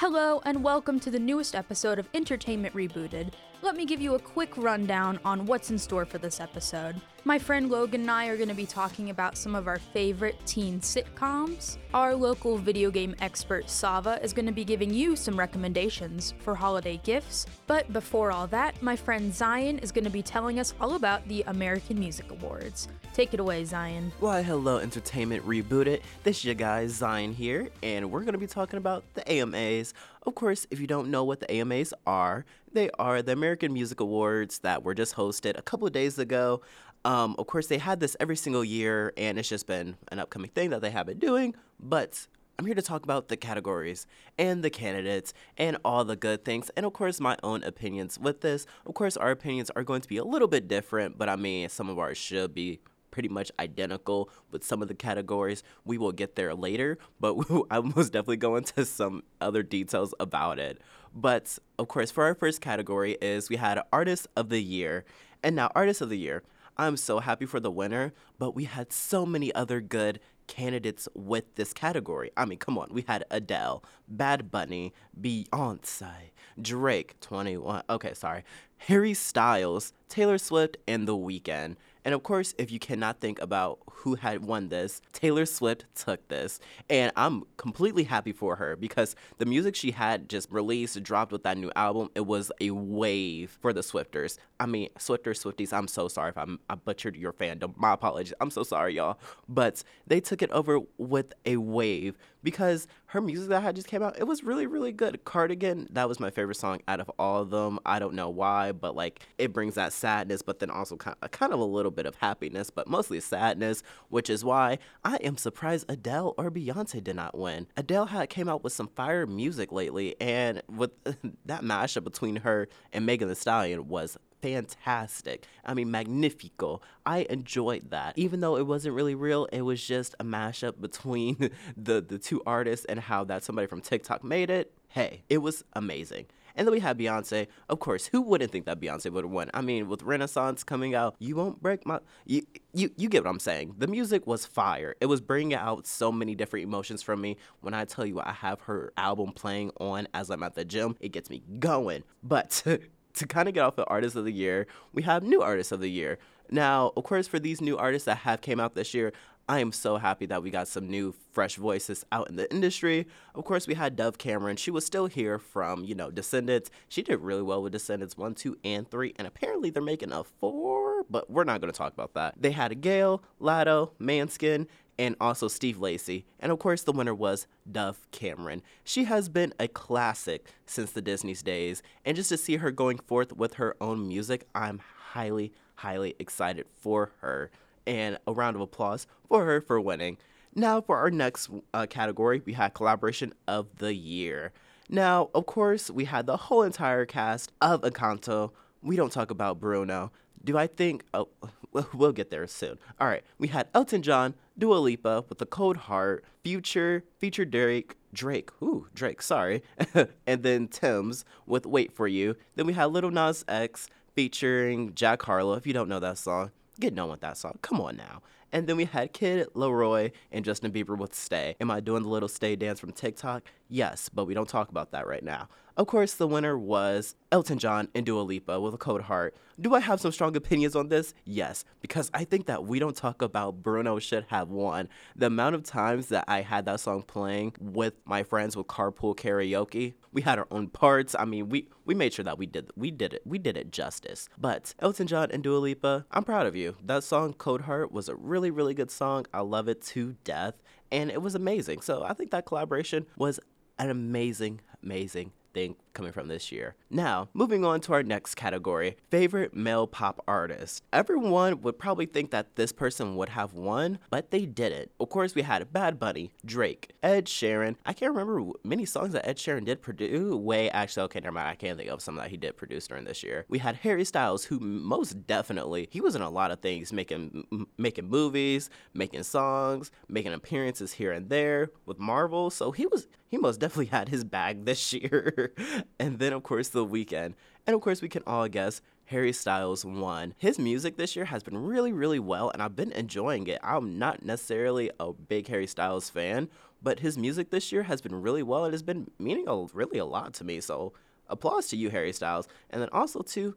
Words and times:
Hello, 0.00 0.40
and 0.44 0.62
welcome 0.62 1.00
to 1.00 1.10
the 1.10 1.18
newest 1.18 1.56
episode 1.56 1.98
of 1.98 2.08
Entertainment 2.14 2.72
Rebooted. 2.72 3.32
Let 3.60 3.74
me 3.74 3.86
give 3.86 4.00
you 4.00 4.14
a 4.14 4.20
quick 4.20 4.56
rundown 4.56 5.18
on 5.24 5.44
what's 5.44 5.72
in 5.72 5.78
store 5.78 6.04
for 6.04 6.18
this 6.18 6.38
episode. 6.38 6.94
My 7.24 7.40
friend 7.40 7.68
Logan 7.68 8.02
and 8.02 8.10
I 8.10 8.28
are 8.28 8.36
going 8.36 8.48
to 8.48 8.54
be 8.54 8.64
talking 8.64 9.10
about 9.10 9.36
some 9.36 9.56
of 9.56 9.66
our 9.66 9.80
favorite 9.80 10.36
teen 10.46 10.80
sitcoms. 10.80 11.76
Our 11.92 12.14
local 12.14 12.56
video 12.56 12.92
game 12.92 13.16
expert 13.20 13.68
Sava 13.68 14.20
is 14.22 14.32
going 14.32 14.46
to 14.46 14.52
be 14.52 14.64
giving 14.64 14.94
you 14.94 15.16
some 15.16 15.36
recommendations 15.36 16.34
for 16.38 16.54
holiday 16.54 17.00
gifts. 17.02 17.46
But 17.66 17.92
before 17.92 18.30
all 18.30 18.46
that, 18.46 18.80
my 18.80 18.94
friend 18.94 19.34
Zion 19.34 19.80
is 19.80 19.90
going 19.90 20.04
to 20.04 20.10
be 20.10 20.22
telling 20.22 20.60
us 20.60 20.72
all 20.80 20.94
about 20.94 21.26
the 21.26 21.42
American 21.48 21.98
Music 21.98 22.30
Awards. 22.30 22.86
Take 23.12 23.34
it 23.34 23.40
away, 23.40 23.64
Zion. 23.64 24.12
Why, 24.20 24.42
hello, 24.42 24.78
Entertainment 24.78 25.44
Rebooted. 25.44 26.02
This 26.22 26.44
your 26.44 26.54
guy 26.54 26.86
Zion 26.86 27.32
here, 27.32 27.70
and 27.82 28.12
we're 28.12 28.20
going 28.20 28.34
to 28.34 28.38
be 28.38 28.46
talking 28.46 28.78
about 28.78 29.02
the 29.14 29.28
AMAs. 29.30 29.92
Of 30.22 30.36
course, 30.36 30.66
if 30.70 30.78
you 30.78 30.86
don't 30.86 31.10
know 31.10 31.24
what 31.24 31.40
the 31.40 31.50
AMAs 31.50 31.92
are, 32.06 32.44
they 32.78 32.90
are 32.96 33.22
the 33.22 33.32
American 33.32 33.72
Music 33.72 33.98
Awards 33.98 34.60
that 34.60 34.84
were 34.84 34.94
just 34.94 35.16
hosted 35.16 35.58
a 35.58 35.62
couple 35.62 35.88
of 35.88 35.92
days 35.92 36.16
ago. 36.16 36.60
Um, 37.04 37.34
of 37.36 37.48
course, 37.48 37.66
they 37.66 37.78
had 37.78 37.98
this 37.98 38.16
every 38.20 38.36
single 38.36 38.64
year, 38.64 39.12
and 39.16 39.36
it's 39.36 39.48
just 39.48 39.66
been 39.66 39.96
an 40.12 40.20
upcoming 40.20 40.50
thing 40.50 40.70
that 40.70 40.80
they 40.80 40.90
have 40.90 41.06
been 41.06 41.18
doing. 41.18 41.56
But 41.80 42.28
I'm 42.56 42.66
here 42.66 42.76
to 42.76 42.82
talk 42.82 43.02
about 43.02 43.26
the 43.26 43.36
categories 43.36 44.06
and 44.38 44.62
the 44.62 44.70
candidates 44.70 45.34
and 45.56 45.76
all 45.84 46.04
the 46.04 46.14
good 46.14 46.44
things, 46.44 46.70
and 46.76 46.86
of 46.86 46.92
course, 46.92 47.18
my 47.18 47.36
own 47.42 47.64
opinions 47.64 48.16
with 48.16 48.42
this. 48.42 48.64
Of 48.86 48.94
course, 48.94 49.16
our 49.16 49.32
opinions 49.32 49.70
are 49.70 49.82
going 49.82 50.02
to 50.02 50.08
be 50.08 50.18
a 50.18 50.24
little 50.24 50.48
bit 50.48 50.68
different, 50.68 51.18
but 51.18 51.28
I 51.28 51.34
mean, 51.34 51.68
some 51.68 51.88
of 51.88 51.98
ours 51.98 52.16
should 52.16 52.54
be 52.54 52.78
pretty 53.10 53.28
much 53.28 53.50
identical 53.58 54.30
with 54.52 54.62
some 54.62 54.82
of 54.82 54.86
the 54.86 54.94
categories. 54.94 55.64
We 55.84 55.98
will 55.98 56.12
get 56.12 56.36
there 56.36 56.54
later, 56.54 56.98
but 57.18 57.36
I 57.72 57.80
most 57.80 58.12
definitely 58.12 58.36
go 58.36 58.54
into 58.54 58.84
some 58.84 59.24
other 59.40 59.64
details 59.64 60.14
about 60.20 60.60
it. 60.60 60.80
But 61.14 61.58
of 61.78 61.88
course, 61.88 62.10
for 62.10 62.24
our 62.24 62.34
first 62.34 62.60
category 62.60 63.16
is 63.20 63.48
we 63.48 63.56
had 63.56 63.80
Artist 63.92 64.26
of 64.36 64.48
the 64.48 64.62
Year. 64.62 65.04
And 65.42 65.54
now 65.56 65.70
Artist 65.74 66.00
of 66.00 66.08
the 66.08 66.18
Year, 66.18 66.42
I'm 66.76 66.96
so 66.96 67.18
happy 67.18 67.46
for 67.46 67.60
the 67.60 67.70
winner, 67.70 68.12
but 68.38 68.54
we 68.54 68.64
had 68.64 68.92
so 68.92 69.26
many 69.26 69.52
other 69.54 69.80
good 69.80 70.20
candidates 70.46 71.08
with 71.14 71.54
this 71.56 71.72
category. 71.72 72.30
I 72.36 72.44
mean, 72.44 72.58
come 72.58 72.78
on. 72.78 72.88
We 72.90 73.04
had 73.06 73.24
Adele, 73.30 73.84
Bad 74.08 74.50
Bunny, 74.50 74.92
Beyonce, 75.20 76.30
Drake, 76.60 77.20
21. 77.20 77.82
Okay, 77.90 78.14
sorry. 78.14 78.44
Harry 78.78 79.14
Styles, 79.14 79.92
Taylor 80.08 80.38
Swift, 80.38 80.76
and 80.86 81.06
The 81.06 81.16
Weeknd. 81.16 81.76
And 82.08 82.14
of 82.14 82.22
course, 82.22 82.54
if 82.56 82.70
you 82.70 82.78
cannot 82.78 83.20
think 83.20 83.38
about 83.38 83.80
who 83.90 84.14
had 84.14 84.42
won 84.42 84.70
this, 84.70 85.02
Taylor 85.12 85.44
Swift 85.44 85.84
took 85.94 86.26
this. 86.28 86.58
And 86.88 87.12
I'm 87.16 87.44
completely 87.58 88.04
happy 88.04 88.32
for 88.32 88.56
her 88.56 88.76
because 88.76 89.14
the 89.36 89.44
music 89.44 89.76
she 89.76 89.90
had 89.90 90.26
just 90.26 90.50
released, 90.50 91.02
dropped 91.02 91.32
with 91.32 91.42
that 91.42 91.58
new 91.58 91.70
album, 91.76 92.08
it 92.14 92.24
was 92.24 92.50
a 92.62 92.70
wave 92.70 93.58
for 93.60 93.74
the 93.74 93.82
Swifters. 93.82 94.38
I 94.58 94.64
mean, 94.64 94.88
Swifters, 94.96 95.44
Swifties, 95.44 95.74
I'm 95.74 95.86
so 95.86 96.08
sorry 96.08 96.30
if 96.30 96.38
I'm, 96.38 96.60
I 96.70 96.76
butchered 96.76 97.14
your 97.14 97.34
fandom. 97.34 97.76
My 97.76 97.92
apologies. 97.92 98.32
I'm 98.40 98.50
so 98.50 98.62
sorry, 98.62 98.94
y'all. 98.94 99.18
But 99.46 99.84
they 100.06 100.20
took 100.20 100.40
it 100.40 100.50
over 100.50 100.80
with 100.96 101.34
a 101.44 101.58
wave 101.58 102.16
because 102.42 102.86
her 103.06 103.20
music 103.20 103.48
that 103.48 103.62
had 103.62 103.76
just 103.76 103.88
came 103.88 104.02
out, 104.02 104.18
it 104.18 104.24
was 104.24 104.44
really, 104.44 104.66
really 104.66 104.92
good. 104.92 105.24
Cardigan, 105.24 105.88
that 105.90 106.08
was 106.08 106.20
my 106.20 106.30
favorite 106.30 106.56
song 106.56 106.80
out 106.86 107.00
of 107.00 107.10
all 107.18 107.42
of 107.42 107.50
them. 107.50 107.78
I 107.86 107.98
don't 107.98 108.14
know 108.14 108.28
why, 108.28 108.72
but 108.72 108.94
like 108.94 109.20
it 109.38 109.52
brings 109.52 109.74
that 109.74 109.92
sadness, 109.92 110.42
but 110.42 110.58
then 110.58 110.70
also 110.70 110.96
kind 110.96 111.16
of, 111.22 111.30
kind 111.30 111.52
of 111.52 111.60
a 111.60 111.64
little 111.64 111.90
bit 111.90 112.06
of 112.06 112.16
happiness, 112.16 112.70
but 112.70 112.88
mostly 112.88 113.20
sadness, 113.20 113.82
which 114.08 114.30
is 114.30 114.44
why 114.44 114.78
I 115.04 115.16
am 115.16 115.36
surprised 115.36 115.86
Adele 115.88 116.34
or 116.36 116.50
Beyonce 116.50 117.02
did 117.02 117.16
not 117.16 117.36
win. 117.36 117.66
Adele 117.76 118.06
had 118.06 118.28
came 118.28 118.48
out 118.48 118.62
with 118.62 118.72
some 118.72 118.88
fire 118.88 119.26
music 119.26 119.72
lately, 119.72 120.16
and 120.20 120.62
with 120.68 120.90
that 121.46 121.62
mashup 121.62 122.04
between 122.04 122.36
her 122.36 122.68
and 122.92 123.06
Megan 123.06 123.28
Thee 123.28 123.34
Stallion 123.34 123.88
was 123.88 124.16
fantastic. 124.42 125.46
I 125.64 125.74
mean, 125.74 125.90
magnifico. 125.90 126.80
I 127.04 127.26
enjoyed 127.30 127.90
that. 127.90 128.16
Even 128.16 128.40
though 128.40 128.56
it 128.56 128.66
wasn't 128.66 128.94
really 128.94 129.14
real, 129.14 129.46
it 129.52 129.62
was 129.62 129.84
just 129.84 130.14
a 130.20 130.24
mashup 130.24 130.80
between 130.80 131.50
the, 131.76 132.00
the 132.00 132.18
two 132.18 132.42
artists 132.46 132.86
and 132.86 133.00
how 133.00 133.24
that 133.24 133.42
somebody 133.42 133.66
from 133.66 133.80
TikTok 133.80 134.24
made 134.24 134.50
it. 134.50 134.72
Hey, 134.88 135.22
it 135.28 135.38
was 135.38 135.64
amazing. 135.74 136.26
And 136.58 136.66
then 136.66 136.72
we 136.72 136.80
had 136.80 136.98
Beyonce. 136.98 137.46
Of 137.68 137.78
course, 137.78 138.06
who 138.06 138.20
wouldn't 138.20 138.50
think 138.50 138.66
that 138.66 138.80
Beyonce 138.80 139.12
would 139.12 139.22
have 139.22 139.30
won? 139.30 139.48
I 139.54 139.60
mean, 139.60 139.88
with 139.88 140.02
Renaissance 140.02 140.64
coming 140.64 140.92
out, 140.92 141.14
you 141.20 141.36
won't 141.36 141.62
break 141.62 141.86
my. 141.86 142.00
You, 142.26 142.42
you, 142.72 142.90
you 142.96 143.08
get 143.08 143.22
what 143.22 143.30
I'm 143.30 143.38
saying. 143.38 143.76
The 143.78 143.86
music 143.86 144.26
was 144.26 144.44
fire. 144.44 144.96
It 145.00 145.06
was 145.06 145.20
bringing 145.20 145.54
out 145.54 145.86
so 145.86 146.10
many 146.10 146.34
different 146.34 146.64
emotions 146.64 147.00
from 147.00 147.20
me. 147.20 147.36
When 147.60 147.74
I 147.74 147.84
tell 147.84 148.04
you 148.04 148.18
I 148.18 148.32
have 148.32 148.62
her 148.62 148.92
album 148.96 149.32
playing 149.32 149.70
on 149.78 150.08
as 150.14 150.30
I'm 150.30 150.42
at 150.42 150.56
the 150.56 150.64
gym, 150.64 150.96
it 150.98 151.12
gets 151.12 151.30
me 151.30 151.44
going. 151.60 152.02
But 152.24 152.64
to 153.18 153.26
kind 153.26 153.48
of 153.48 153.54
get 153.54 153.64
off 153.64 153.76
the 153.76 153.84
artist 153.86 154.16
of 154.16 154.24
the 154.24 154.32
year, 154.32 154.66
we 154.92 155.02
have 155.02 155.22
new 155.22 155.42
artists 155.42 155.72
of 155.72 155.80
the 155.80 155.90
year. 155.90 156.18
Now, 156.50 156.92
of 156.96 157.04
course, 157.04 157.28
for 157.28 157.38
these 157.38 157.60
new 157.60 157.76
artists 157.76 158.06
that 158.06 158.18
have 158.18 158.40
came 158.40 158.58
out 158.58 158.74
this 158.74 158.94
year, 158.94 159.12
I 159.50 159.60
am 159.60 159.72
so 159.72 159.96
happy 159.96 160.26
that 160.26 160.42
we 160.42 160.50
got 160.50 160.68
some 160.68 160.88
new 160.88 161.14
fresh 161.32 161.56
voices 161.56 162.04
out 162.12 162.28
in 162.28 162.36
the 162.36 162.50
industry. 162.52 163.06
Of 163.34 163.44
course, 163.44 163.66
we 163.66 163.74
had 163.74 163.96
Dove 163.96 164.18
Cameron. 164.18 164.56
She 164.56 164.70
was 164.70 164.84
still 164.84 165.06
here 165.06 165.38
from, 165.38 165.84
you 165.84 165.94
know, 165.94 166.10
Descendants. 166.10 166.70
She 166.88 167.02
did 167.02 167.20
really 167.20 167.42
well 167.42 167.62
with 167.62 167.72
Descendants 167.72 168.16
1, 168.16 168.34
2, 168.34 168.58
and 168.62 168.90
3. 168.90 169.14
And 169.16 169.26
apparently 169.26 169.70
they're 169.70 169.82
making 169.82 170.12
a 170.12 170.24
4, 170.24 171.04
but 171.08 171.30
we're 171.30 171.44
not 171.44 171.62
going 171.62 171.72
to 171.72 171.76
talk 171.76 171.94
about 171.94 172.12
that. 172.12 172.34
They 172.38 172.50
had 172.50 172.82
GAYLE, 172.82 173.22
Latto, 173.40 173.92
Måneskin, 173.98 174.66
and 174.98 175.14
also 175.20 175.48
Steve 175.48 175.78
Lacy. 175.78 176.26
And 176.40 176.50
of 176.50 176.58
course, 176.58 176.82
the 176.82 176.92
winner 176.92 177.14
was 177.14 177.46
Dove 177.70 178.06
Cameron. 178.10 178.62
She 178.84 179.04
has 179.04 179.28
been 179.28 179.54
a 179.60 179.68
classic 179.68 180.46
since 180.66 180.90
the 180.90 181.02
Disney's 181.02 181.42
days, 181.42 181.82
and 182.04 182.16
just 182.16 182.30
to 182.30 182.36
see 182.36 182.56
her 182.56 182.70
going 182.70 182.98
forth 182.98 183.32
with 183.32 183.54
her 183.54 183.76
own 183.80 184.06
music, 184.08 184.46
I'm 184.54 184.80
highly, 185.12 185.52
highly 185.76 186.16
excited 186.18 186.66
for 186.72 187.12
her. 187.20 187.50
And 187.86 188.18
a 188.26 188.32
round 188.32 188.56
of 188.56 188.60
applause 188.60 189.06
for 189.28 189.46
her 189.46 189.60
for 189.60 189.80
winning. 189.80 190.18
Now, 190.54 190.80
for 190.80 190.98
our 190.98 191.10
next 191.10 191.48
uh, 191.72 191.86
category, 191.86 192.42
we 192.44 192.52
had 192.52 192.74
Collaboration 192.74 193.32
of 193.46 193.68
the 193.76 193.94
Year. 193.94 194.52
Now, 194.90 195.30
of 195.34 195.46
course, 195.46 195.90
we 195.90 196.04
had 196.04 196.26
the 196.26 196.36
whole 196.36 196.62
entire 196.62 197.06
cast 197.06 197.52
of 197.60 197.82
Encanto. 197.82 198.50
We 198.82 198.96
don't 198.96 199.12
talk 199.12 199.30
about 199.30 199.60
Bruno. 199.60 200.10
Do 200.44 200.58
I 200.58 200.66
think? 200.66 201.04
Oh, 201.14 201.28
we'll 201.94 202.12
get 202.12 202.30
there 202.30 202.46
soon. 202.46 202.78
All 203.00 203.06
right, 203.06 203.22
we 203.38 203.48
had 203.48 203.68
Elton 203.74 204.02
John, 204.02 204.34
Dua 204.56 204.76
Lipa 204.76 205.24
with 205.28 205.38
the 205.38 205.46
Cold 205.46 205.76
Heart, 205.76 206.24
Future, 206.42 207.04
Feature 207.18 207.44
Drake, 207.44 207.96
Drake, 208.12 208.50
ooh, 208.62 208.88
Drake, 208.94 209.22
sorry, 209.22 209.62
and 210.26 210.42
then 210.42 210.68
Tems 210.68 211.24
with 211.46 211.66
Wait 211.66 211.92
For 211.92 212.08
You. 212.08 212.36
Then 212.56 212.66
we 212.66 212.72
had 212.72 212.86
Little 212.86 213.10
Nas 213.10 213.44
X 213.48 213.88
featuring 214.14 214.94
Jack 214.94 215.22
Harlow. 215.22 215.54
If 215.54 215.66
you 215.66 215.72
don't 215.72 215.88
know 215.88 216.00
that 216.00 216.18
song, 216.18 216.50
get 216.80 216.94
known 216.94 217.10
with 217.10 217.20
that 217.20 217.36
song. 217.36 217.58
Come 217.62 217.80
on 217.80 217.96
now. 217.96 218.22
And 218.50 218.66
then 218.66 218.76
we 218.76 218.86
had 218.86 219.12
Kid 219.12 219.46
Laroi 219.54 220.12
and 220.32 220.44
Justin 220.44 220.72
Bieber 220.72 220.96
with 220.96 221.14
Stay. 221.14 221.54
Am 221.60 221.70
I 221.70 221.80
doing 221.80 222.02
the 222.02 222.08
little 222.08 222.28
Stay 222.28 222.56
dance 222.56 222.80
from 222.80 222.92
TikTok? 222.92 223.42
Yes, 223.68 224.08
but 224.08 224.24
we 224.24 224.34
don't 224.34 224.48
talk 224.48 224.70
about 224.70 224.92
that 224.92 225.06
right 225.06 225.22
now. 225.22 225.48
Of 225.78 225.86
course, 225.86 226.14
the 226.14 226.26
winner 226.26 226.58
was 226.58 227.14
Elton 227.30 227.58
John 227.58 227.88
and 227.94 228.04
Dua 228.04 228.22
Lipa 228.22 228.60
with 228.60 228.74
a 228.74 228.78
cold 228.78 229.02
heart. 229.02 229.36
Do 229.60 229.76
I 229.76 229.80
have 229.80 230.00
some 230.00 230.10
strong 230.10 230.34
opinions 230.36 230.74
on 230.74 230.88
this? 230.88 231.14
Yes, 231.24 231.64
because 231.80 232.10
I 232.12 232.24
think 232.24 232.46
that 232.46 232.64
we 232.64 232.80
don't 232.80 232.96
talk 232.96 233.22
about 233.22 233.62
Bruno 233.62 234.00
should 234.00 234.24
have 234.30 234.48
won. 234.48 234.88
The 235.14 235.26
amount 235.26 235.54
of 235.54 235.62
times 235.62 236.08
that 236.08 236.24
I 236.26 236.40
had 236.40 236.64
that 236.64 236.80
song 236.80 237.02
playing 237.02 237.52
with 237.60 237.94
my 238.04 238.24
friends 238.24 238.56
with 238.56 238.66
carpool 238.66 239.14
karaoke, 239.14 239.94
we 240.12 240.22
had 240.22 240.40
our 240.40 240.48
own 240.50 240.66
parts. 240.66 241.14
I 241.16 241.24
mean, 241.24 241.48
we 241.48 241.68
we 241.84 241.94
made 241.94 242.12
sure 242.12 242.24
that 242.24 242.38
we 242.38 242.46
did 242.46 242.72
we 242.74 242.90
did 242.90 243.14
it 243.14 243.22
we 243.24 243.38
did 243.38 243.56
it 243.56 243.70
justice. 243.70 244.28
But 244.36 244.74
Elton 244.80 245.06
John 245.06 245.30
and 245.30 245.44
Dua 245.44 245.58
Lipa, 245.58 246.06
I'm 246.10 246.24
proud 246.24 246.46
of 246.46 246.56
you. 246.56 246.74
That 246.84 247.04
song 247.04 247.34
Cold 247.34 247.62
Heart 247.62 247.92
was 247.92 248.08
a 248.08 248.16
really 248.16 248.50
really 248.50 248.74
good 248.74 248.90
song. 248.90 249.26
I 249.32 249.42
love 249.42 249.68
it 249.68 249.80
to 249.82 250.16
death, 250.24 250.54
and 250.90 251.08
it 251.08 251.22
was 251.22 251.36
amazing. 251.36 251.82
So 251.82 252.02
I 252.02 252.14
think 252.14 252.32
that 252.32 252.46
collaboration 252.46 253.06
was 253.16 253.38
an 253.78 253.90
amazing 253.90 254.60
amazing 254.82 255.32
thing 255.54 255.76
coming 255.98 256.12
from 256.12 256.28
this 256.28 256.52
year. 256.52 256.76
Now, 256.90 257.28
moving 257.34 257.64
on 257.64 257.80
to 257.82 257.92
our 257.92 258.04
next 258.04 258.36
category 258.36 258.96
favorite 259.10 259.52
male 259.52 259.88
pop 259.88 260.22
artist. 260.28 260.84
Everyone 260.92 261.60
would 261.62 261.76
probably 261.76 262.06
think 262.06 262.30
that 262.30 262.54
this 262.54 262.70
person 262.70 263.16
would 263.16 263.30
have 263.30 263.52
won, 263.52 263.98
but 264.08 264.30
they 264.30 264.46
didn't. 264.46 264.92
Of 265.00 265.08
course, 265.08 265.34
we 265.34 265.42
had 265.42 265.72
Bad 265.72 265.98
Bunny, 265.98 266.30
Drake, 266.46 266.92
Ed 267.02 267.24
Sheeran. 267.26 267.74
I 267.84 267.92
can't 267.94 268.12
remember 268.14 268.52
many 268.62 268.84
songs 268.84 269.12
that 269.12 269.28
Ed 269.28 269.38
Sheeran 269.38 269.64
did 269.64 269.82
produce. 269.82 270.32
Way, 270.32 270.70
actually, 270.70 271.02
okay, 271.06 271.18
never 271.18 271.34
mind. 271.34 271.48
I 271.48 271.56
can't 271.56 271.76
think 271.76 271.90
of 271.90 272.00
some 272.00 272.14
that 272.14 272.30
he 272.30 272.36
did 272.36 272.56
produce 272.56 272.86
during 272.86 273.04
this 273.04 273.24
year. 273.24 273.44
We 273.48 273.58
had 273.58 273.74
Harry 273.76 274.04
Styles, 274.04 274.44
who 274.44 274.60
most 274.60 275.26
definitely, 275.26 275.88
he 275.90 276.00
was 276.00 276.14
in 276.14 276.22
a 276.22 276.30
lot 276.30 276.52
of 276.52 276.60
things, 276.60 276.92
making, 276.92 277.44
m- 277.50 277.66
making 277.76 278.08
movies, 278.08 278.70
making 278.94 279.24
songs, 279.24 279.90
making 280.08 280.32
appearances 280.32 280.92
here 280.92 281.10
and 281.10 281.28
there 281.28 281.70
with 281.86 281.98
Marvel. 281.98 282.50
So 282.50 282.70
he 282.70 282.86
was, 282.86 283.08
he 283.26 283.36
most 283.36 283.58
definitely 283.58 283.86
had 283.98 284.10
his 284.10 284.22
bag 284.22 284.64
this 284.64 284.92
year. 284.92 285.52
And 285.98 286.18
then 286.18 286.32
of 286.32 286.42
course 286.42 286.68
The 286.68 286.86
Weeknd. 286.86 287.34
And 287.66 287.74
of 287.74 287.80
course 287.80 288.02
we 288.02 288.08
can 288.08 288.22
all 288.26 288.48
guess 288.48 288.80
Harry 289.06 289.32
Styles 289.32 289.84
won. 289.84 290.34
His 290.36 290.58
music 290.58 290.96
this 290.96 291.16
year 291.16 291.24
has 291.24 291.42
been 291.42 291.56
really, 291.56 291.92
really 291.92 292.18
well, 292.18 292.50
and 292.50 292.62
I've 292.62 292.76
been 292.76 292.92
enjoying 292.92 293.46
it. 293.46 293.58
I'm 293.62 293.98
not 293.98 294.22
necessarily 294.22 294.90
a 295.00 295.12
big 295.12 295.48
Harry 295.48 295.66
Styles 295.66 296.10
fan, 296.10 296.48
but 296.82 297.00
his 297.00 297.16
music 297.16 297.50
this 297.50 297.72
year 297.72 297.84
has 297.84 298.02
been 298.02 298.20
really 298.20 298.42
well. 298.42 298.66
It 298.66 298.72
has 298.72 298.82
been 298.82 299.10
meaning 299.18 299.48
a, 299.48 299.64
really 299.72 299.98
a 299.98 300.04
lot 300.04 300.34
to 300.34 300.44
me. 300.44 300.60
So 300.60 300.92
applause 301.26 301.68
to 301.68 301.76
you, 301.76 301.88
Harry 301.88 302.12
Styles. 302.12 302.48
And 302.68 302.82
then 302.82 302.90
also 302.92 303.22
to 303.22 303.54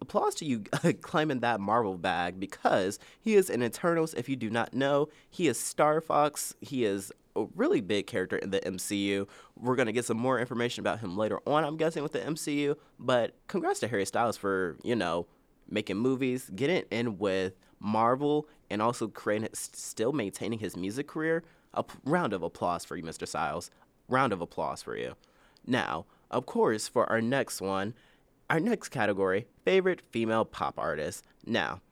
applause 0.00 0.34
to 0.36 0.46
you 0.46 0.60
claiming 1.02 1.40
that 1.40 1.60
Marvel 1.60 1.98
bag 1.98 2.40
because 2.40 2.98
he 3.20 3.34
is 3.34 3.50
in 3.50 3.62
Eternals. 3.62 4.14
If 4.14 4.28
you 4.28 4.36
do 4.36 4.48
not 4.48 4.72
know, 4.72 5.08
he 5.28 5.48
is 5.48 5.58
Starfox. 5.58 6.54
He 6.60 6.84
is 6.84 7.12
a 7.38 7.46
really 7.54 7.80
big 7.80 8.06
character 8.06 8.36
in 8.36 8.50
the 8.50 8.60
MCU. 8.60 9.26
We're 9.56 9.76
going 9.76 9.86
to 9.86 9.92
get 9.92 10.04
some 10.04 10.16
more 10.16 10.38
information 10.38 10.80
about 10.80 11.00
him 11.00 11.16
later 11.16 11.40
on, 11.46 11.64
I'm 11.64 11.76
guessing, 11.76 12.02
with 12.02 12.12
the 12.12 12.20
MCU. 12.20 12.76
But 12.98 13.34
congrats 13.46 13.80
to 13.80 13.88
Harry 13.88 14.06
Styles 14.06 14.36
for, 14.36 14.76
you 14.82 14.96
know, 14.96 15.26
making 15.68 15.96
movies, 15.96 16.50
getting 16.54 16.84
in 16.90 17.18
with 17.18 17.54
Marvel, 17.80 18.48
and 18.70 18.82
also 18.82 19.08
creating, 19.08 19.48
still 19.52 20.12
maintaining 20.12 20.58
his 20.58 20.76
music 20.76 21.06
career. 21.08 21.44
A 21.74 21.84
round 22.04 22.32
of 22.32 22.42
applause 22.42 22.84
for 22.84 22.96
you, 22.96 23.02
Mr. 23.02 23.26
Styles. 23.26 23.70
Round 24.08 24.32
of 24.32 24.40
applause 24.40 24.82
for 24.82 24.96
you. 24.96 25.14
Now, 25.66 26.06
of 26.30 26.46
course, 26.46 26.88
for 26.88 27.10
our 27.10 27.20
next 27.20 27.60
one, 27.60 27.94
our 28.50 28.60
next 28.60 28.88
category, 28.88 29.46
favorite 29.64 30.02
female 30.10 30.44
pop 30.44 30.78
artist. 30.78 31.24
Now, 31.44 31.82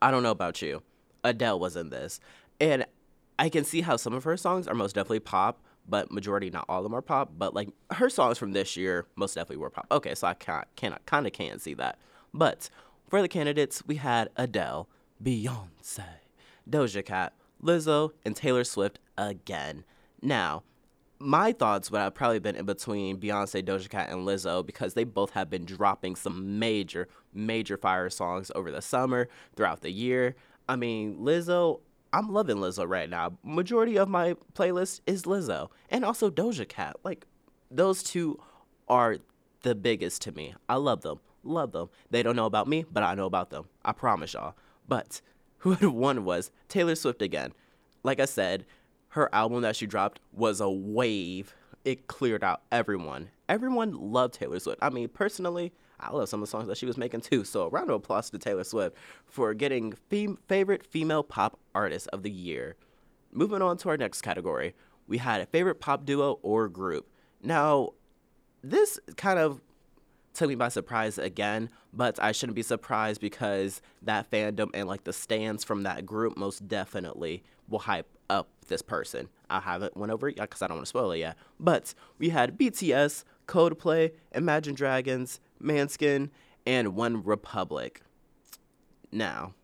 I 0.00 0.10
don't 0.10 0.22
know 0.22 0.30
about 0.30 0.62
you. 0.62 0.82
Adele 1.22 1.58
was 1.58 1.76
in 1.76 1.90
this. 1.90 2.20
And 2.60 2.86
I 3.40 3.48
can 3.48 3.64
see 3.64 3.80
how 3.80 3.96
some 3.96 4.12
of 4.12 4.24
her 4.24 4.36
songs 4.36 4.68
are 4.68 4.74
most 4.74 4.94
definitely 4.94 5.20
pop, 5.20 5.62
but 5.88 6.12
majority, 6.12 6.50
not 6.50 6.66
all 6.68 6.80
of 6.80 6.84
them 6.84 6.94
are 6.94 7.00
pop. 7.00 7.32
But 7.38 7.54
like 7.54 7.70
her 7.92 8.10
songs 8.10 8.36
from 8.36 8.52
this 8.52 8.76
year, 8.76 9.06
most 9.16 9.34
definitely 9.34 9.56
were 9.56 9.70
pop. 9.70 9.86
Okay, 9.90 10.14
so 10.14 10.26
I 10.26 10.34
can't, 10.34 10.66
cannot, 10.76 11.06
kind 11.06 11.26
of 11.26 11.32
can't 11.32 11.58
see 11.58 11.72
that. 11.74 11.98
But 12.34 12.68
for 13.08 13.22
the 13.22 13.28
candidates, 13.28 13.82
we 13.86 13.96
had 13.96 14.28
Adele, 14.36 14.90
Beyonce, 15.24 16.04
Doja 16.68 17.02
Cat, 17.02 17.32
Lizzo, 17.62 18.12
and 18.26 18.36
Taylor 18.36 18.62
Swift 18.62 18.98
again. 19.16 19.84
Now, 20.20 20.62
my 21.18 21.52
thoughts 21.52 21.90
would 21.90 21.98
have 21.98 22.14
probably 22.14 22.40
been 22.40 22.56
in 22.56 22.66
between 22.66 23.16
Beyonce, 23.16 23.64
Doja 23.64 23.88
Cat, 23.88 24.10
and 24.10 24.26
Lizzo 24.28 24.64
because 24.64 24.92
they 24.92 25.04
both 25.04 25.30
have 25.30 25.48
been 25.48 25.64
dropping 25.64 26.14
some 26.14 26.58
major, 26.58 27.08
major 27.32 27.78
fire 27.78 28.10
songs 28.10 28.52
over 28.54 28.70
the 28.70 28.82
summer, 28.82 29.28
throughout 29.56 29.80
the 29.80 29.90
year. 29.90 30.36
I 30.68 30.76
mean, 30.76 31.16
Lizzo, 31.16 31.80
I'm 32.12 32.32
loving 32.32 32.56
Lizzo 32.56 32.88
right 32.88 33.08
now. 33.08 33.38
Majority 33.44 33.96
of 33.96 34.08
my 34.08 34.36
playlist 34.54 35.00
is 35.06 35.22
Lizzo 35.22 35.68
and 35.90 36.04
also 36.04 36.30
Doja 36.30 36.68
Cat. 36.68 36.96
Like 37.04 37.26
those 37.70 38.02
two 38.02 38.38
are 38.88 39.18
the 39.62 39.74
biggest 39.74 40.22
to 40.22 40.32
me. 40.32 40.54
I 40.68 40.76
love 40.76 41.02
them. 41.02 41.20
Love 41.42 41.72
them. 41.72 41.88
They 42.10 42.22
don't 42.22 42.36
know 42.36 42.46
about 42.46 42.68
me, 42.68 42.84
but 42.90 43.02
I 43.02 43.14
know 43.14 43.26
about 43.26 43.50
them. 43.50 43.66
I 43.84 43.92
promise 43.92 44.34
y'all. 44.34 44.54
But 44.88 45.20
who 45.58 45.90
won 45.90 46.24
was 46.24 46.50
Taylor 46.68 46.94
Swift 46.94 47.22
again. 47.22 47.52
Like 48.02 48.20
I 48.20 48.24
said, 48.24 48.64
her 49.08 49.32
album 49.34 49.62
that 49.62 49.76
she 49.76 49.86
dropped 49.86 50.20
was 50.32 50.60
a 50.60 50.70
wave. 50.70 51.54
It 51.84 52.06
cleared 52.06 52.44
out 52.44 52.62
everyone. 52.70 53.30
Everyone 53.48 53.92
loved 53.92 54.34
Taylor 54.34 54.58
Swift. 54.58 54.78
I 54.82 54.90
mean, 54.90 55.08
personally, 55.08 55.72
I 56.00 56.10
love 56.10 56.28
some 56.28 56.42
of 56.42 56.48
the 56.48 56.50
songs 56.50 56.68
that 56.68 56.76
she 56.76 56.86
was 56.86 56.96
making 56.96 57.20
too. 57.22 57.44
So, 57.44 57.62
a 57.62 57.68
round 57.68 57.90
of 57.90 57.96
applause 57.96 58.30
to 58.30 58.38
Taylor 58.38 58.64
Swift 58.64 58.96
for 59.26 59.54
getting 59.54 59.92
fem- 59.92 60.38
favorite 60.48 60.86
female 60.86 61.22
pop 61.22 61.58
artist 61.74 62.08
of 62.12 62.22
the 62.22 62.30
year. 62.30 62.76
Moving 63.32 63.62
on 63.62 63.76
to 63.78 63.88
our 63.90 63.96
next 63.96 64.22
category, 64.22 64.74
we 65.06 65.18
had 65.18 65.40
a 65.40 65.46
favorite 65.46 65.80
pop 65.80 66.04
duo 66.04 66.38
or 66.42 66.68
group. 66.68 67.06
Now, 67.42 67.90
this 68.62 68.98
kind 69.16 69.38
of 69.38 69.60
took 70.34 70.48
me 70.48 70.54
by 70.54 70.68
surprise 70.68 71.18
again, 71.18 71.70
but 71.92 72.22
I 72.22 72.32
shouldn't 72.32 72.56
be 72.56 72.62
surprised 72.62 73.20
because 73.20 73.82
that 74.02 74.30
fandom 74.30 74.70
and 74.74 74.88
like 74.88 75.04
the 75.04 75.12
stands 75.12 75.64
from 75.64 75.82
that 75.82 76.06
group 76.06 76.36
most 76.36 76.68
definitely 76.68 77.42
will 77.68 77.80
hype 77.80 78.08
up 78.28 78.48
this 78.68 78.82
person. 78.82 79.28
I 79.48 79.60
haven't 79.60 79.96
went 79.96 80.12
over 80.12 80.28
it 80.28 80.36
yet 80.36 80.48
because 80.48 80.62
I 80.62 80.68
don't 80.68 80.78
want 80.78 80.86
to 80.86 80.90
spoil 80.90 81.10
it 81.12 81.18
yet. 81.18 81.36
But 81.58 81.94
we 82.18 82.30
had 82.30 82.56
BTS, 82.56 83.24
Coldplay, 83.50 84.12
Imagine 84.32 84.74
Dragons, 84.74 85.40
Måneskin, 85.60 86.30
and 86.64 86.94
One 86.94 87.24
Republic. 87.24 88.00
Now, 89.10 89.54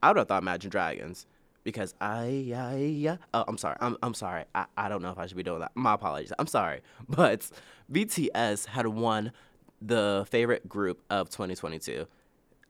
I 0.00 0.08
would 0.08 0.16
have 0.16 0.28
thought 0.28 0.42
Imagine 0.42 0.70
Dragons 0.70 1.26
because 1.64 1.92
I, 2.00 2.52
I, 2.54 3.10
I 3.10 3.18
oh, 3.34 3.44
I'm 3.48 3.58
sorry. 3.58 3.76
I'm, 3.80 3.96
I'm 4.00 4.14
sorry. 4.14 4.44
I, 4.54 4.66
I 4.76 4.88
don't 4.88 5.02
know 5.02 5.10
if 5.10 5.18
I 5.18 5.26
should 5.26 5.36
be 5.36 5.42
doing 5.42 5.58
that. 5.60 5.72
My 5.74 5.94
apologies. 5.94 6.32
I'm 6.38 6.46
sorry. 6.46 6.82
But 7.08 7.50
BTS 7.92 8.66
had 8.66 8.86
won 8.86 9.32
the 9.82 10.24
favorite 10.30 10.68
group 10.68 11.02
of 11.10 11.30
2022. 11.30 12.06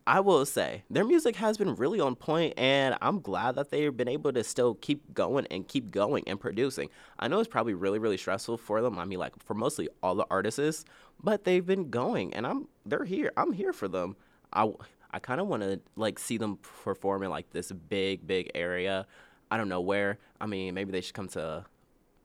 I 0.06 0.21
will 0.21 0.45
say 0.45 0.85
their 0.91 1.05
music 1.05 1.37
has 1.37 1.56
been 1.56 1.77
really 1.77 1.99
on 1.99 2.15
point, 2.15 2.55
and 2.59 2.95
I'm 3.01 3.21
glad 3.21 3.55
that 3.55 3.71
they've 3.71 3.97
been 3.97 4.09
able 4.09 4.33
to 4.35 4.45
still 4.45 4.75
keep 4.75 5.15
going 5.15 5.47
and 5.51 5.67
keep 5.67 5.91
going 5.91 6.25
and 6.27 6.39
producing. 6.39 6.91
I 7.19 7.29
know 7.29 7.41
it's 7.41 7.49
probably 7.49 7.73
really, 7.73 7.99
really 7.99 8.19
stressful 8.19 8.59
for 8.59 8.83
them. 8.83 8.99
I 8.99 9.06
mean, 9.06 9.19
like 9.19 9.33
for 9.43 9.55
mostly 9.55 9.89
all 10.03 10.15
the 10.15 10.27
artists, 10.31 10.85
but 11.23 11.45
they've 11.45 11.65
been 11.65 11.89
going, 11.89 12.35
and 12.35 12.47
I'm 12.47 12.69
they're 12.85 13.05
here. 13.05 13.33
I'm 13.37 13.53
here 13.53 13.73
for 13.73 13.89
them. 13.89 14.17
I 14.53 14.71
I 15.11 15.21
kind 15.21 15.41
of 15.41 15.47
want 15.47 15.62
to 15.62 15.81
like 15.97 16.19
see 16.19 16.37
them 16.37 16.59
perform 16.85 17.23
in 17.23 17.31
like 17.31 17.50
this 17.50 17.73
big, 17.73 18.27
big 18.27 18.50
area. 18.55 19.07
I 19.50 19.57
don't 19.57 19.71
know 19.71 19.81
where. 19.81 20.19
I 20.39 20.47
mean, 20.47 20.75
maybe 20.75 20.93
they 20.93 21.00
should 21.00 21.15
come 21.15 21.29
to, 21.29 21.65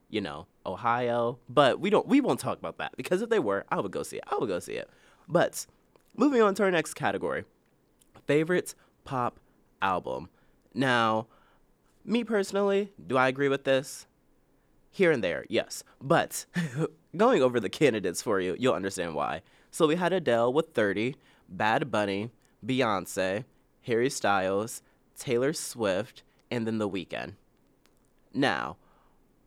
you 0.10 0.20
know, 0.20 0.48
Ohio. 0.66 1.40
But 1.48 1.80
we 1.80 1.90
don't. 1.90 2.08
We 2.08 2.20
won't 2.20 2.42
talk 2.42 2.58
about 2.58 2.78
that 2.80 2.98
because 2.98 3.22
if 3.22 3.30
they 3.30 3.40
were, 3.40 3.66
I 3.70 3.80
would 3.80 3.94
go 3.94 4.04
see 4.04 4.18
it. 4.18 4.24
I 4.28 4.36
would 4.38 4.50
go 4.50 4.60
see 4.60 4.74
it. 4.74 4.90
But 5.30 5.66
moving 6.18 6.42
on 6.42 6.56
to 6.56 6.64
our 6.64 6.72
next 6.72 6.96
category 6.96 7.46
favorite 8.30 8.76
pop 9.06 9.40
album. 9.82 10.30
Now, 10.76 11.26
me 12.06 12.24
personally, 12.24 12.92
do 13.08 13.18
I 13.18 13.28
agree 13.28 13.50
with 13.50 13.64
this? 13.64 14.06
Here 14.92 15.12
and 15.12 15.24
there, 15.24 15.46
yes. 15.50 15.84
But 16.00 16.46
going 17.18 17.42
over 17.42 17.60
the 17.60 17.70
candidates 17.70 18.22
for 18.22 18.40
you, 18.40 18.56
you'll 18.60 18.76
understand 18.76 19.16
why. 19.16 19.42
So 19.72 19.88
we 19.88 19.96
had 19.96 20.14
Adele 20.14 20.54
with 20.54 20.76
30, 20.76 21.16
Bad 21.50 21.90
Bunny, 21.90 22.30
Beyonce, 22.64 23.46
Harry 23.88 24.12
Styles, 24.12 24.84
Taylor 25.18 25.52
Swift, 25.52 26.22
and 26.52 26.68
then 26.68 26.78
The 26.78 26.88
Weeknd. 26.88 27.34
Now, 28.32 28.78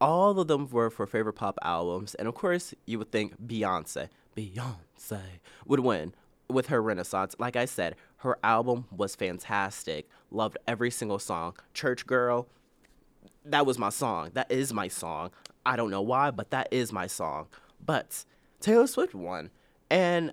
all 0.00 0.40
of 0.40 0.48
them 0.48 0.68
were 0.68 0.90
for 0.90 1.06
favorite 1.06 1.34
pop 1.34 1.56
albums, 1.62 2.16
and 2.16 2.26
of 2.26 2.34
course, 2.34 2.74
you 2.86 2.98
would 2.98 3.12
think 3.12 3.40
Beyonce, 3.40 4.08
Beyonce 4.36 5.20
would 5.66 5.80
win 5.80 6.14
with 6.52 6.66
her 6.66 6.82
Renaissance. 6.82 7.34
Like 7.38 7.56
I 7.56 7.64
said, 7.64 7.96
her 8.22 8.38
album 8.44 8.86
was 8.92 9.16
fantastic. 9.16 10.08
Loved 10.30 10.56
every 10.68 10.92
single 10.92 11.18
song. 11.18 11.56
Church 11.74 12.06
Girl, 12.06 12.46
that 13.44 13.66
was 13.66 13.78
my 13.78 13.88
song. 13.88 14.30
That 14.34 14.50
is 14.50 14.72
my 14.72 14.86
song. 14.86 15.30
I 15.66 15.74
don't 15.74 15.90
know 15.90 16.02
why, 16.02 16.30
but 16.30 16.50
that 16.50 16.68
is 16.70 16.92
my 16.92 17.08
song. 17.08 17.48
But 17.84 18.24
Taylor 18.60 18.86
Swift 18.86 19.12
won. 19.12 19.50
And 19.90 20.32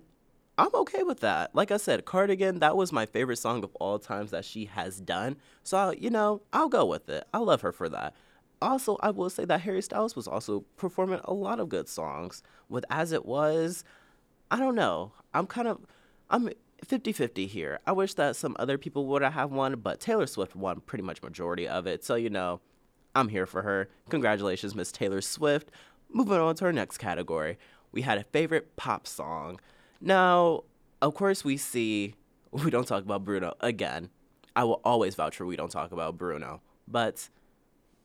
I'm 0.60 0.74
okay 0.76 1.02
with 1.02 1.22
that. 1.22 1.56
Like 1.56 1.72
I 1.72 1.78
said, 1.78 2.06
Cardigan, 2.06 2.60
that 2.60 2.78
was 2.78 2.92
my 2.92 3.08
favorite 3.08 3.38
song 3.38 3.64
of 3.64 3.74
all 3.80 3.98
times 3.98 4.30
that 4.32 4.46
she 4.46 4.66
has 4.66 5.00
done. 5.00 5.38
So, 5.64 5.78
I, 5.78 5.92
you 5.94 6.12
know, 6.12 6.42
I'll 6.54 6.70
go 6.70 6.86
with 6.86 7.10
it. 7.10 7.26
I 7.34 7.40
love 7.40 7.62
her 7.62 7.72
for 7.72 7.90
that. 7.90 8.14
Also, 8.62 8.98
I 9.02 9.10
will 9.10 9.32
say 9.32 9.46
that 9.46 9.62
Harry 9.62 9.82
Styles 9.82 10.16
was 10.16 10.28
also 10.28 10.64
performing 10.78 11.22
a 11.24 11.34
lot 11.34 11.60
of 11.60 11.70
good 11.70 11.90
songs. 11.90 12.44
With 12.68 12.86
As 12.92 13.14
It 13.14 13.26
Was, 13.26 13.84
I 14.52 14.58
don't 14.58 14.76
know. 14.76 15.14
I'm 15.34 15.48
kind 15.48 15.68
of 15.68 15.80
I'm 16.30 16.50
50-50 16.86 17.48
here. 17.48 17.80
I 17.86 17.92
wish 17.92 18.14
that 18.16 18.36
some 18.36 18.56
other 18.60 18.78
people 18.78 19.06
would 19.08 19.22
have 19.22 19.52
won, 19.52 19.80
but 19.80 20.00
Taylor 20.00 20.28
Swift 20.28 20.56
won 20.56 20.82
pretty 20.82 21.04
much 21.04 21.22
majority 21.22 21.68
of 21.68 21.88
it. 21.88 22.04
So, 22.04 22.16
you 22.16 22.30
know, 22.30 22.62
I'm 23.16 23.30
here 23.30 23.46
for 23.46 23.62
her. 23.62 23.90
Congratulations, 24.10 24.76
Miss 24.76 24.92
Taylor 24.92 25.22
Swift. 25.22 25.72
Moving 26.12 26.38
on 26.40 26.56
to 26.56 26.66
our 26.66 26.74
next 26.74 26.98
category. 26.98 27.58
We 27.92 28.02
had 28.02 28.18
a 28.18 28.24
favorite 28.24 28.76
pop 28.76 29.08
song. 29.08 29.60
Now, 30.02 30.64
of 31.02 31.14
course, 31.14 31.44
we 31.44 31.58
see 31.58 32.16
we 32.52 32.70
don't 32.70 32.88
talk 32.88 33.04
about 33.04 33.24
Bruno 33.24 33.54
again. 33.60 34.10
I 34.56 34.64
will 34.64 34.82
always 34.84 35.16
vouch 35.16 35.38
for 35.38 35.46
we 35.46 35.56
don't 35.56 35.72
talk 35.72 35.92
about 35.92 36.18
Bruno, 36.18 36.62
but 36.88 37.30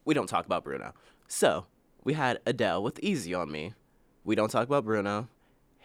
we 0.04 0.14
don't 0.14 0.28
talk 0.28 0.46
about 0.46 0.64
Bruno. 0.64 0.92
So, 1.26 1.66
we 2.04 2.12
had 2.12 2.40
Adele 2.46 2.82
with 2.82 3.00
Easy 3.02 3.34
on 3.34 3.50
Me. 3.50 3.72
We 4.24 4.34
don't 4.34 4.50
talk 4.50 4.66
about 4.66 4.84
Bruno. 4.84 5.28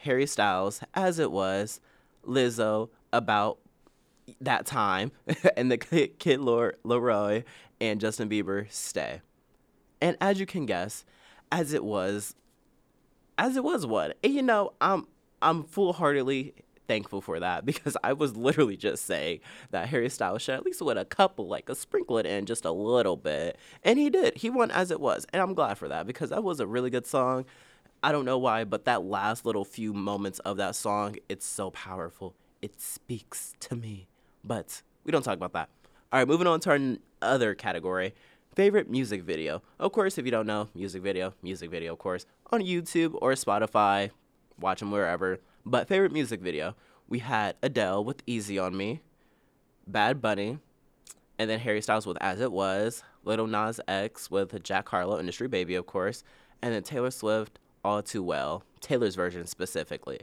Harry 0.01 0.25
Styles, 0.25 0.81
As 0.93 1.19
It 1.19 1.31
Was. 1.31 1.79
Lizzo 2.25 2.89
about 3.11 3.59
that 4.41 4.65
time 4.65 5.11
and 5.57 5.71
the 5.71 5.77
Kid 5.77 6.39
LAROI 6.39 7.43
and 7.81 7.99
Justin 7.99 8.29
Bieber 8.29 8.71
stay. 8.71 9.21
And 10.01 10.17
as 10.21 10.39
you 10.39 10.45
can 10.45 10.65
guess, 10.65 11.05
as 11.51 11.73
it 11.73 11.83
was, 11.83 12.35
as 13.37 13.57
it 13.57 13.63
was 13.63 13.85
what? 13.85 14.17
And 14.23 14.33
you 14.33 14.41
know, 14.41 14.73
I'm 14.79 15.07
I'm 15.41 15.63
full 15.63 15.93
heartedly 15.93 16.53
thankful 16.87 17.21
for 17.21 17.39
that 17.39 17.65
because 17.65 17.95
I 18.03 18.13
was 18.13 18.35
literally 18.35 18.75
just 18.75 19.05
saying 19.05 19.39
that 19.71 19.87
Harry 19.89 20.09
Styles 20.09 20.41
should 20.41 20.55
at 20.55 20.65
least 20.65 20.81
win 20.81 20.97
a 20.97 21.05
couple, 21.05 21.47
like 21.47 21.69
a 21.69 21.75
sprinkle 21.75 22.17
it 22.17 22.25
in 22.25 22.45
just 22.45 22.65
a 22.65 22.71
little 22.71 23.15
bit. 23.15 23.57
And 23.83 23.97
he 23.97 24.09
did. 24.09 24.37
He 24.37 24.49
won 24.49 24.71
as 24.71 24.91
it 24.91 24.99
was. 24.99 25.25
And 25.31 25.41
I'm 25.41 25.53
glad 25.53 25.77
for 25.77 25.87
that 25.87 26.07
because 26.07 26.31
that 26.31 26.43
was 26.43 26.59
a 26.59 26.67
really 26.67 26.89
good 26.89 27.05
song. 27.05 27.45
I 28.01 28.11
don't 28.11 28.25
know 28.25 28.37
why, 28.37 28.63
but 28.63 28.85
that 28.85 29.03
last 29.03 29.45
little 29.45 29.65
few 29.65 29.93
moments 29.93 30.39
of 30.39 30.57
that 30.57 30.75
song, 30.75 31.17
it's 31.27 31.45
so 31.45 31.71
powerful. 31.71 32.33
It 32.61 32.79
speaks 32.79 33.53
to 33.61 33.75
me. 33.75 34.07
But 34.43 34.81
we 35.03 35.11
don't 35.11 35.23
talk 35.23 35.35
about 35.35 35.53
that. 35.53 35.69
All 36.11 36.19
right, 36.19 36.27
moving 36.27 36.47
on 36.47 36.59
to 36.61 36.71
our 36.71 36.79
other 37.21 37.53
category 37.55 38.13
favorite 38.55 38.89
music 38.89 39.23
video. 39.23 39.61
Of 39.79 39.91
course, 39.91 40.17
if 40.17 40.25
you 40.25 40.31
don't 40.31 40.47
know, 40.47 40.69
music 40.73 41.01
video, 41.01 41.33
music 41.41 41.69
video, 41.69 41.93
of 41.93 41.99
course, 41.99 42.25
on 42.51 42.61
YouTube 42.61 43.17
or 43.21 43.33
Spotify, 43.33 44.11
watch 44.59 44.79
them 44.79 44.91
wherever. 44.91 45.39
But 45.65 45.87
favorite 45.87 46.11
music 46.11 46.41
video, 46.41 46.75
we 47.07 47.19
had 47.19 47.55
Adele 47.61 48.03
with 48.03 48.23
Easy 48.25 48.57
on 48.59 48.75
Me, 48.75 49.01
Bad 49.87 50.21
Bunny, 50.21 50.59
and 51.37 51.49
then 51.49 51.59
Harry 51.59 51.81
Styles 51.81 52.05
with 52.05 52.17
As 52.21 52.41
It 52.41 52.51
Was, 52.51 53.03
Little 53.23 53.47
Nas 53.47 53.79
X 53.87 54.29
with 54.29 54.61
Jack 54.63 54.89
Harlow, 54.89 55.19
Industry 55.19 55.47
Baby, 55.47 55.75
of 55.75 55.85
course, 55.85 56.23
and 56.61 56.73
then 56.73 56.83
Taylor 56.83 57.11
Swift, 57.11 57.59
All 57.83 58.01
Too 58.01 58.23
Well, 58.23 58.63
Taylor's 58.79 59.15
version 59.15 59.45
specifically. 59.45 60.19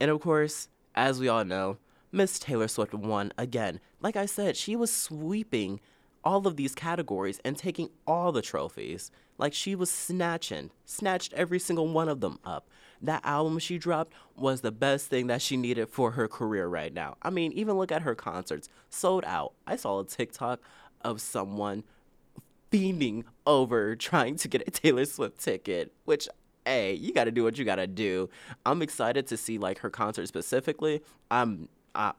And 0.00 0.10
of 0.10 0.20
course, 0.20 0.68
as 0.94 1.20
we 1.20 1.28
all 1.28 1.44
know, 1.44 1.78
Miss 2.12 2.38
Taylor 2.38 2.68
Swift 2.68 2.94
won 2.94 3.32
again. 3.36 3.80
Like 4.00 4.16
I 4.16 4.26
said, 4.26 4.56
she 4.56 4.76
was 4.76 4.92
sweeping 4.92 5.80
all 6.24 6.46
of 6.46 6.56
these 6.56 6.74
categories 6.74 7.40
and 7.44 7.56
taking 7.56 7.90
all 8.06 8.32
the 8.32 8.42
trophies. 8.42 9.10
Like 9.38 9.52
she 9.52 9.74
was 9.74 9.90
snatching, 9.90 10.70
snatched 10.84 11.32
every 11.34 11.58
single 11.58 11.88
one 11.88 12.08
of 12.08 12.20
them 12.20 12.38
up. 12.44 12.68
That 13.02 13.24
album 13.24 13.58
she 13.58 13.78
dropped 13.78 14.14
was 14.34 14.62
the 14.62 14.72
best 14.72 15.08
thing 15.08 15.26
that 15.26 15.42
she 15.42 15.56
needed 15.56 15.88
for 15.88 16.12
her 16.12 16.26
career 16.26 16.66
right 16.66 16.92
now. 16.92 17.16
I 17.22 17.30
mean, 17.30 17.52
even 17.52 17.76
look 17.76 17.92
at 17.92 18.02
her 18.02 18.14
concerts, 18.14 18.68
sold 18.88 19.24
out. 19.24 19.52
I 19.66 19.76
saw 19.76 20.00
a 20.00 20.04
TikTok 20.04 20.60
of 21.02 21.20
someone 21.20 21.84
fiending 22.72 23.24
over 23.46 23.94
trying 23.94 24.36
to 24.36 24.48
get 24.48 24.66
a 24.66 24.70
Taylor 24.70 25.04
Swift 25.04 25.38
ticket, 25.38 25.92
which 26.04 26.28
hey, 26.66 26.94
you 26.94 27.12
got 27.12 27.24
to 27.24 27.30
do 27.30 27.44
what 27.44 27.56
you 27.56 27.64
got 27.64 27.76
to 27.76 27.86
do. 27.86 28.28
I'm 28.66 28.82
excited 28.82 29.26
to 29.28 29.36
see 29.36 29.56
like 29.56 29.78
her 29.78 29.90
concert 29.90 30.26
specifically. 30.26 31.00
I'm 31.30 31.68
I 31.94 32.12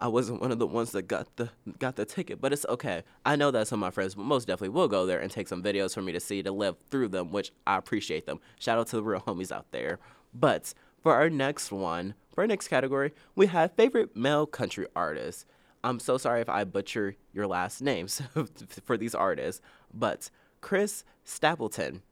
I 0.00 0.08
wasn't 0.08 0.40
one 0.40 0.50
of 0.50 0.58
the 0.58 0.66
ones 0.66 0.90
that 0.92 1.02
got 1.02 1.36
the 1.36 1.50
got 1.78 1.96
the 1.96 2.04
ticket, 2.04 2.40
but 2.40 2.52
it's 2.52 2.66
okay. 2.68 3.04
I 3.24 3.36
know 3.36 3.50
that 3.50 3.68
some 3.68 3.80
of 3.80 3.86
my 3.86 3.90
friends 3.90 4.16
most 4.16 4.46
definitely 4.46 4.70
will 4.70 4.88
go 4.88 5.06
there 5.06 5.20
and 5.20 5.30
take 5.30 5.48
some 5.48 5.62
videos 5.62 5.94
for 5.94 6.02
me 6.02 6.12
to 6.12 6.20
see 6.20 6.42
to 6.42 6.50
live 6.50 6.76
through 6.90 7.08
them, 7.08 7.30
which 7.30 7.52
I 7.66 7.76
appreciate 7.76 8.26
them. 8.26 8.40
Shout 8.58 8.78
out 8.78 8.88
to 8.88 8.96
the 8.96 9.02
real 9.02 9.20
homies 9.20 9.52
out 9.52 9.70
there. 9.70 9.98
But 10.34 10.74
for 11.02 11.14
our 11.14 11.30
next 11.30 11.70
one, 11.70 12.14
for 12.34 12.40
our 12.40 12.46
next 12.46 12.68
category, 12.68 13.12
we 13.34 13.46
have 13.48 13.74
favorite 13.74 14.16
male 14.16 14.46
country 14.46 14.86
artists. 14.96 15.44
I'm 15.84 15.98
so 15.98 16.16
sorry 16.16 16.40
if 16.40 16.48
I 16.48 16.64
butcher 16.64 17.16
your 17.32 17.46
last 17.46 17.82
names 17.82 18.22
for 18.84 18.96
these 18.96 19.14
artists, 19.14 19.60
but 19.92 20.30
Chris 20.60 21.04
Stapleton, 21.24 22.02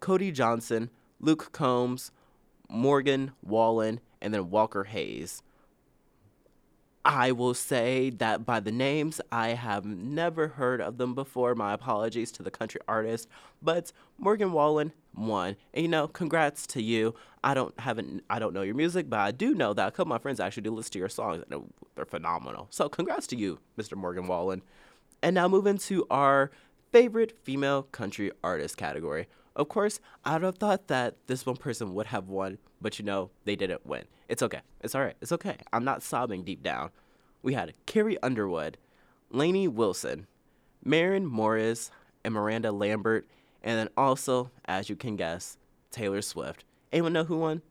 Cody 0.00 0.30
Johnson, 0.30 0.90
Luke 1.20 1.52
Combs, 1.52 2.10
Morgan 2.68 3.32
Wallen, 3.42 4.00
and 4.20 4.34
then 4.34 4.50
Walker 4.50 4.84
Hayes. 4.84 5.42
I 7.04 7.30
will 7.30 7.54
say 7.54 8.10
that 8.10 8.44
by 8.44 8.58
the 8.58 8.72
names, 8.72 9.20
I 9.30 9.50
have 9.50 9.86
never 9.86 10.48
heard 10.48 10.80
of 10.80 10.98
them 10.98 11.14
before. 11.14 11.54
My 11.54 11.72
apologies 11.72 12.32
to 12.32 12.42
the 12.42 12.50
country 12.50 12.80
artist, 12.88 13.28
but 13.62 13.92
Morgan 14.18 14.50
Wallen 14.50 14.92
won. 15.14 15.54
And 15.72 15.82
you 15.82 15.88
know, 15.88 16.08
congrats 16.08 16.66
to 16.68 16.82
you. 16.82 17.14
I 17.44 17.54
don't 17.54 17.78
haven't 17.78 18.24
I 18.28 18.40
don't 18.40 18.52
know 18.52 18.62
your 18.62 18.74
music, 18.74 19.08
but 19.08 19.20
I 19.20 19.30
do 19.30 19.54
know 19.54 19.72
that 19.72 19.86
a 19.86 19.90
couple 19.92 20.12
of 20.12 20.18
my 20.18 20.18
friends 20.18 20.40
actually 20.40 20.64
do 20.64 20.74
listen 20.74 20.94
to 20.94 20.98
your 20.98 21.08
songs 21.08 21.44
and 21.48 21.70
they're 21.94 22.04
phenomenal. 22.04 22.66
So 22.70 22.88
congrats 22.88 23.28
to 23.28 23.36
you, 23.36 23.60
Mr. 23.78 23.96
Morgan 23.96 24.26
Wallen. 24.26 24.62
And 25.22 25.34
now 25.34 25.46
move 25.46 25.68
into 25.68 26.08
our 26.10 26.50
favorite 26.90 27.38
female 27.44 27.84
country 27.84 28.32
artist 28.42 28.76
category. 28.76 29.28
Of 29.56 29.70
course, 29.70 30.00
I 30.22 30.34
would 30.34 30.42
have 30.42 30.58
thought 30.58 30.88
that 30.88 31.16
this 31.26 31.46
one 31.46 31.56
person 31.56 31.94
would 31.94 32.06
have 32.08 32.28
won, 32.28 32.58
but 32.80 32.98
you 32.98 33.04
know, 33.06 33.30
they 33.46 33.56
didn't 33.56 33.86
win. 33.86 34.04
It's 34.28 34.42
okay. 34.42 34.60
It's 34.82 34.94
all 34.94 35.00
right. 35.00 35.16
It's 35.22 35.32
okay. 35.32 35.56
I'm 35.72 35.82
not 35.82 36.02
sobbing 36.02 36.44
deep 36.44 36.62
down. 36.62 36.90
We 37.42 37.54
had 37.54 37.72
Carrie 37.86 38.20
Underwood, 38.22 38.76
Lainey 39.30 39.66
Wilson, 39.66 40.26
Maren 40.84 41.24
Morris, 41.24 41.90
and 42.22 42.34
Miranda 42.34 42.70
Lambert, 42.70 43.26
and 43.62 43.78
then 43.78 43.88
also, 43.96 44.50
as 44.66 44.90
you 44.90 44.96
can 44.96 45.16
guess, 45.16 45.56
Taylor 45.90 46.20
Swift. 46.20 46.64
Anyone 46.92 47.14
know 47.14 47.24
who 47.24 47.38
won? 47.38 47.62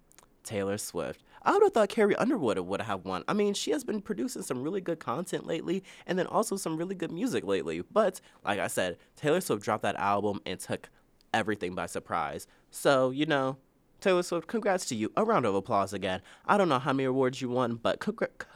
Taylor 0.44 0.80
Swift. 0.80 1.22
I 1.44 1.52
would 1.52 1.62
have 1.62 1.74
thought 1.74 1.90
Carrie 1.90 2.16
Underwood 2.16 2.58
would 2.58 2.82
have 2.82 3.06
won. 3.06 3.24
I 3.28 3.34
mean, 3.34 3.54
she 3.54 3.70
has 3.70 3.84
been 3.84 4.02
producing 4.02 4.42
some 4.42 4.64
really 4.64 4.82
good 4.82 5.00
content 5.00 5.46
lately 5.46 5.84
and 6.08 6.18
then 6.18 6.26
also 6.26 6.56
some 6.56 6.76
really 6.78 6.96
good 6.96 7.12
music 7.12 7.46
lately. 7.46 7.84
But 7.92 8.20
like 8.44 8.60
I 8.60 8.66
said, 8.66 8.98
Taylor 9.16 9.42
Swift 9.42 9.62
dropped 9.64 9.84
that 9.84 9.96
album 9.98 10.42
and 10.48 10.60
took 10.60 10.90
everything 11.36 11.76
by 11.76 11.86
surprise. 11.86 12.48
So, 12.72 13.12
you 13.12 13.26
know, 13.26 13.58
Taylor 14.00 14.24
Swift, 14.24 14.48
congrats 14.48 14.86
to 14.86 14.96
you. 14.96 15.12
A 15.18 15.24
round 15.24 15.46
of 15.46 15.54
applause 15.54 15.94
again. 15.94 16.22
I 16.46 16.58
don't 16.58 16.70
know 16.70 16.80
how 16.80 16.94
many 16.94 17.06
awards 17.06 17.42
you 17.42 17.50
won, 17.50 17.76
but 17.76 18.00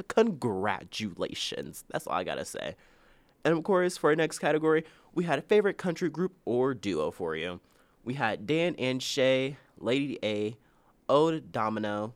congratulations. 0.07 1.83
That's 1.89 2.07
all 2.07 2.13
I 2.13 2.23
gotta 2.23 2.45
say. 2.45 2.75
And 3.43 3.57
of 3.57 3.63
course, 3.63 3.97
for 3.97 4.09
our 4.09 4.15
next 4.15 4.39
category, 4.39 4.85
we 5.13 5.25
had 5.25 5.39
a 5.39 5.43
favorite 5.43 5.77
country 5.77 6.09
group 6.09 6.33
or 6.45 6.73
duo 6.73 7.11
for 7.11 7.35
you. 7.35 7.59
We 8.03 8.13
had 8.15 8.47
Dan 8.47 8.75
and 8.77 9.03
Shay, 9.03 9.57
Lady 9.77 10.17
A, 10.23 10.55
Old 11.07 11.51
Domino, 11.51 12.13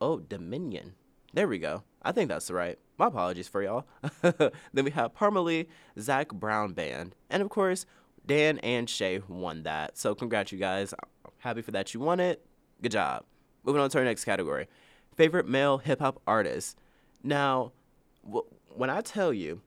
Oh 0.00 0.18
Dominion. 0.20 0.94
There 1.32 1.48
we 1.48 1.58
go. 1.58 1.82
I 2.02 2.12
think 2.12 2.28
that's 2.28 2.50
right. 2.50 2.78
My 2.98 3.08
apologies 3.08 3.48
for 3.48 3.62
y'all. 3.62 3.86
then 4.22 4.84
we 4.84 4.90
have 4.92 5.14
Parmalee, 5.14 5.66
Zac 5.98 6.28
Brown 6.28 6.72
Band, 6.72 7.14
and 7.28 7.42
of 7.42 7.50
course, 7.50 7.84
Dan 8.26 8.58
and 8.58 8.88
Shay 8.90 9.20
won 9.28 9.62
that. 9.64 9.96
So 9.96 10.14
congrats, 10.14 10.52
you 10.52 10.58
guys. 10.58 10.92
Happy 11.38 11.62
for 11.62 11.70
that 11.72 11.94
you 11.94 12.00
won 12.00 12.20
it. 12.20 12.44
Good 12.82 12.92
job. 12.92 13.24
Moving 13.64 13.80
on 13.82 13.90
to 13.90 13.98
our 13.98 14.04
next 14.04 14.24
category 14.24 14.66
favorite 15.16 15.48
male 15.48 15.78
hip 15.78 16.00
hop 16.00 16.20
artist. 16.26 16.78
Now, 17.22 17.72
w- 18.24 18.46
when 18.68 18.90
I 18.90 19.00
tell 19.00 19.32
you, 19.32 19.62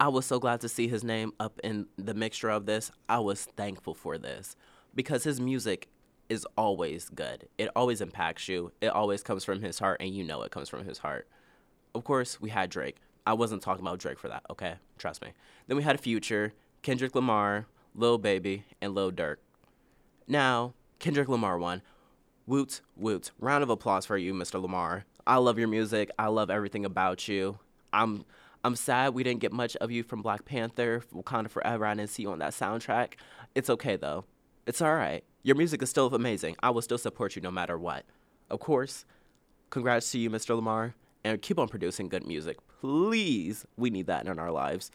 I 0.00 0.08
was 0.08 0.26
so 0.26 0.38
glad 0.38 0.60
to 0.62 0.68
see 0.68 0.88
his 0.88 1.04
name 1.04 1.32
up 1.38 1.60
in 1.62 1.86
the 1.96 2.14
mixture 2.14 2.50
of 2.50 2.66
this. 2.66 2.90
I 3.08 3.18
was 3.18 3.44
thankful 3.44 3.94
for 3.94 4.18
this 4.18 4.56
because 4.94 5.24
his 5.24 5.40
music 5.40 5.88
is 6.28 6.46
always 6.56 7.08
good. 7.08 7.48
It 7.56 7.70
always 7.76 8.00
impacts 8.00 8.48
you. 8.48 8.72
It 8.80 8.88
always 8.88 9.22
comes 9.22 9.44
from 9.44 9.60
his 9.60 9.78
heart, 9.78 10.00
and 10.00 10.14
you 10.14 10.24
know 10.24 10.42
it 10.42 10.50
comes 10.50 10.68
from 10.68 10.84
his 10.84 10.98
heart. 10.98 11.28
Of 11.94 12.04
course, 12.04 12.40
we 12.40 12.50
had 12.50 12.68
Drake. 12.68 12.96
I 13.26 13.32
wasn't 13.32 13.62
talking 13.62 13.84
about 13.84 13.98
Drake 13.98 14.18
for 14.18 14.28
that, 14.28 14.42
okay? 14.50 14.74
Trust 14.98 15.22
me. 15.22 15.28
Then 15.66 15.76
we 15.76 15.82
had 15.82 16.00
Future, 16.00 16.52
Kendrick 16.86 17.16
Lamar, 17.16 17.66
Lil 17.96 18.16
Baby, 18.16 18.62
and 18.80 18.94
Lil 18.94 19.10
Durk. 19.10 19.38
Now, 20.28 20.72
Kendrick 21.00 21.28
Lamar 21.28 21.58
won. 21.58 21.82
Woot, 22.46 22.80
woot. 22.94 23.32
Round 23.40 23.64
of 23.64 23.70
applause 23.70 24.06
for 24.06 24.16
you, 24.16 24.32
Mr. 24.32 24.62
Lamar. 24.62 25.04
I 25.26 25.38
love 25.38 25.58
your 25.58 25.66
music. 25.66 26.12
I 26.16 26.28
love 26.28 26.48
everything 26.48 26.84
about 26.84 27.26
you. 27.26 27.58
I'm 27.92 28.24
I'm 28.62 28.76
sad 28.76 29.14
we 29.14 29.24
didn't 29.24 29.40
get 29.40 29.52
much 29.52 29.74
of 29.78 29.90
you 29.90 30.04
from 30.04 30.22
Black 30.22 30.44
Panther, 30.44 31.02
Wakanda 31.12 31.50
Forever. 31.50 31.84
I 31.84 31.94
didn't 31.94 32.10
see 32.10 32.22
you 32.22 32.30
on 32.30 32.38
that 32.38 32.52
soundtrack. 32.52 33.14
It's 33.56 33.68
okay 33.68 33.96
though. 33.96 34.24
It's 34.64 34.80
all 34.80 34.94
right. 34.94 35.24
Your 35.42 35.56
music 35.56 35.82
is 35.82 35.90
still 35.90 36.14
amazing. 36.14 36.54
I 36.62 36.70
will 36.70 36.82
still 36.82 36.98
support 36.98 37.34
you 37.34 37.42
no 37.42 37.50
matter 37.50 37.76
what. 37.76 38.04
Of 38.48 38.60
course, 38.60 39.04
congrats 39.70 40.12
to 40.12 40.20
you, 40.20 40.30
Mr. 40.30 40.54
Lamar, 40.54 40.94
and 41.24 41.42
keep 41.42 41.58
on 41.58 41.66
producing 41.66 42.08
good 42.08 42.28
music. 42.28 42.58
Please, 42.80 43.66
we 43.76 43.90
need 43.90 44.06
that 44.06 44.28
in 44.28 44.38
our 44.38 44.52
lives. 44.52 44.92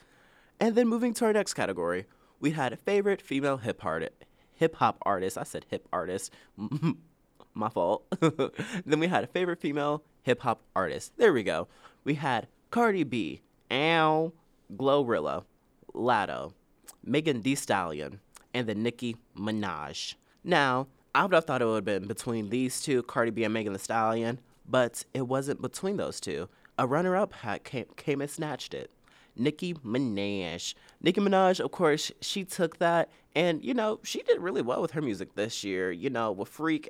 And 0.61 0.75
then 0.75 0.87
moving 0.87 1.15
to 1.15 1.25
our 1.25 1.33
next 1.33 1.55
category, 1.55 2.05
we 2.39 2.51
had 2.51 2.71
a 2.71 2.77
favorite 2.77 3.19
female 3.19 3.57
hip 3.57 3.83
art 3.83 4.13
hip 4.53 4.75
hop 4.75 4.99
artist. 5.01 5.35
I 5.35 5.43
said 5.43 5.65
hip 5.69 5.87
artist. 5.91 6.31
My 7.55 7.67
fault. 7.67 8.05
then 8.85 8.99
we 8.99 9.07
had 9.07 9.23
a 9.23 9.27
favorite 9.27 9.59
female 9.59 10.03
hip 10.21 10.41
hop 10.41 10.61
artist. 10.75 11.13
There 11.17 11.33
we 11.33 11.41
go. 11.41 11.67
We 12.03 12.13
had 12.13 12.47
Cardi 12.69 13.03
B, 13.03 13.41
Ow, 13.71 14.33
Glorilla, 14.77 15.45
Latto, 15.95 16.53
Megan 17.03 17.41
Thee 17.41 17.55
Stallion, 17.55 18.19
and 18.53 18.67
then 18.67 18.83
Nicki 18.83 19.17
Minaj. 19.35 20.13
Now, 20.43 20.87
I 21.15 21.23
would 21.23 21.33
have 21.33 21.45
thought 21.45 21.63
it 21.63 21.65
would 21.65 21.75
have 21.75 21.85
been 21.85 22.07
between 22.07 22.49
these 22.49 22.81
two, 22.81 23.01
Cardi 23.01 23.31
B 23.31 23.43
and 23.43 23.53
Megan 23.53 23.73
Thee 23.73 23.79
Stallion, 23.79 24.39
but 24.69 25.05
it 25.15 25.27
wasn't 25.27 25.61
between 25.61 25.97
those 25.97 26.19
two. 26.19 26.47
A 26.77 26.85
runner-up 26.85 27.33
came, 27.63 27.85
came 27.97 28.21
and 28.21 28.29
snatched 28.29 28.75
it. 28.75 28.91
Nicki 29.35 29.73
Minaj. 29.75 30.73
Nicki 31.01 31.21
Minaj, 31.21 31.59
of 31.59 31.71
course, 31.71 32.11
she 32.21 32.43
took 32.43 32.77
that 32.79 33.09
and, 33.35 33.63
you 33.63 33.73
know, 33.73 33.99
she 34.03 34.21
did 34.23 34.39
really 34.39 34.61
well 34.61 34.81
with 34.81 34.91
her 34.91 35.01
music 35.01 35.35
this 35.35 35.63
year. 35.63 35.91
You 35.91 36.09
know, 36.09 36.31
with 36.31 36.49
Freak, 36.49 36.89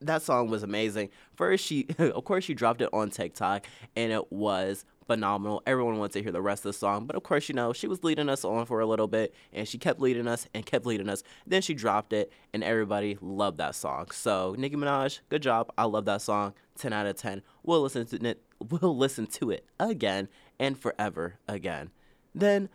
that 0.00 0.22
song 0.22 0.48
was 0.48 0.62
amazing. 0.62 1.10
First, 1.34 1.64
she, 1.64 1.86
of 1.98 2.24
course, 2.24 2.44
she 2.44 2.54
dropped 2.54 2.80
it 2.80 2.88
on 2.92 3.10
TikTok 3.10 3.66
and 3.96 4.12
it 4.12 4.32
was 4.32 4.84
phenomenal. 5.06 5.62
Everyone 5.66 5.98
wanted 5.98 6.12
to 6.14 6.22
hear 6.22 6.32
the 6.32 6.40
rest 6.40 6.64
of 6.64 6.72
the 6.72 6.78
song, 6.78 7.06
but 7.06 7.16
of 7.16 7.22
course, 7.22 7.48
you 7.48 7.54
know, 7.54 7.72
she 7.72 7.86
was 7.86 8.02
leading 8.02 8.28
us 8.28 8.44
on 8.44 8.64
for 8.66 8.80
a 8.80 8.86
little 8.86 9.06
bit 9.06 9.34
and 9.52 9.68
she 9.68 9.78
kept 9.78 10.00
leading 10.00 10.26
us 10.26 10.48
and 10.54 10.64
kept 10.64 10.86
leading 10.86 11.08
us. 11.08 11.22
Then 11.46 11.62
she 11.62 11.74
dropped 11.74 12.12
it 12.12 12.32
and 12.52 12.64
everybody 12.64 13.18
loved 13.20 13.58
that 13.58 13.74
song. 13.74 14.10
So, 14.12 14.54
Nicki 14.58 14.76
Minaj, 14.76 15.20
good 15.28 15.42
job. 15.42 15.70
I 15.76 15.84
love 15.84 16.06
that 16.06 16.22
song. 16.22 16.54
10 16.78 16.92
out 16.92 17.06
of 17.06 17.16
10. 17.16 17.42
We'll 17.62 17.82
listen 17.82 18.06
to 18.06 18.26
it. 18.26 18.42
We'll 18.70 18.96
listen 18.96 19.26
to 19.26 19.50
it 19.50 19.66
again 19.78 20.28
and 20.58 20.78
forever 20.78 21.38
again. 21.48 21.90
Then, 22.34 22.68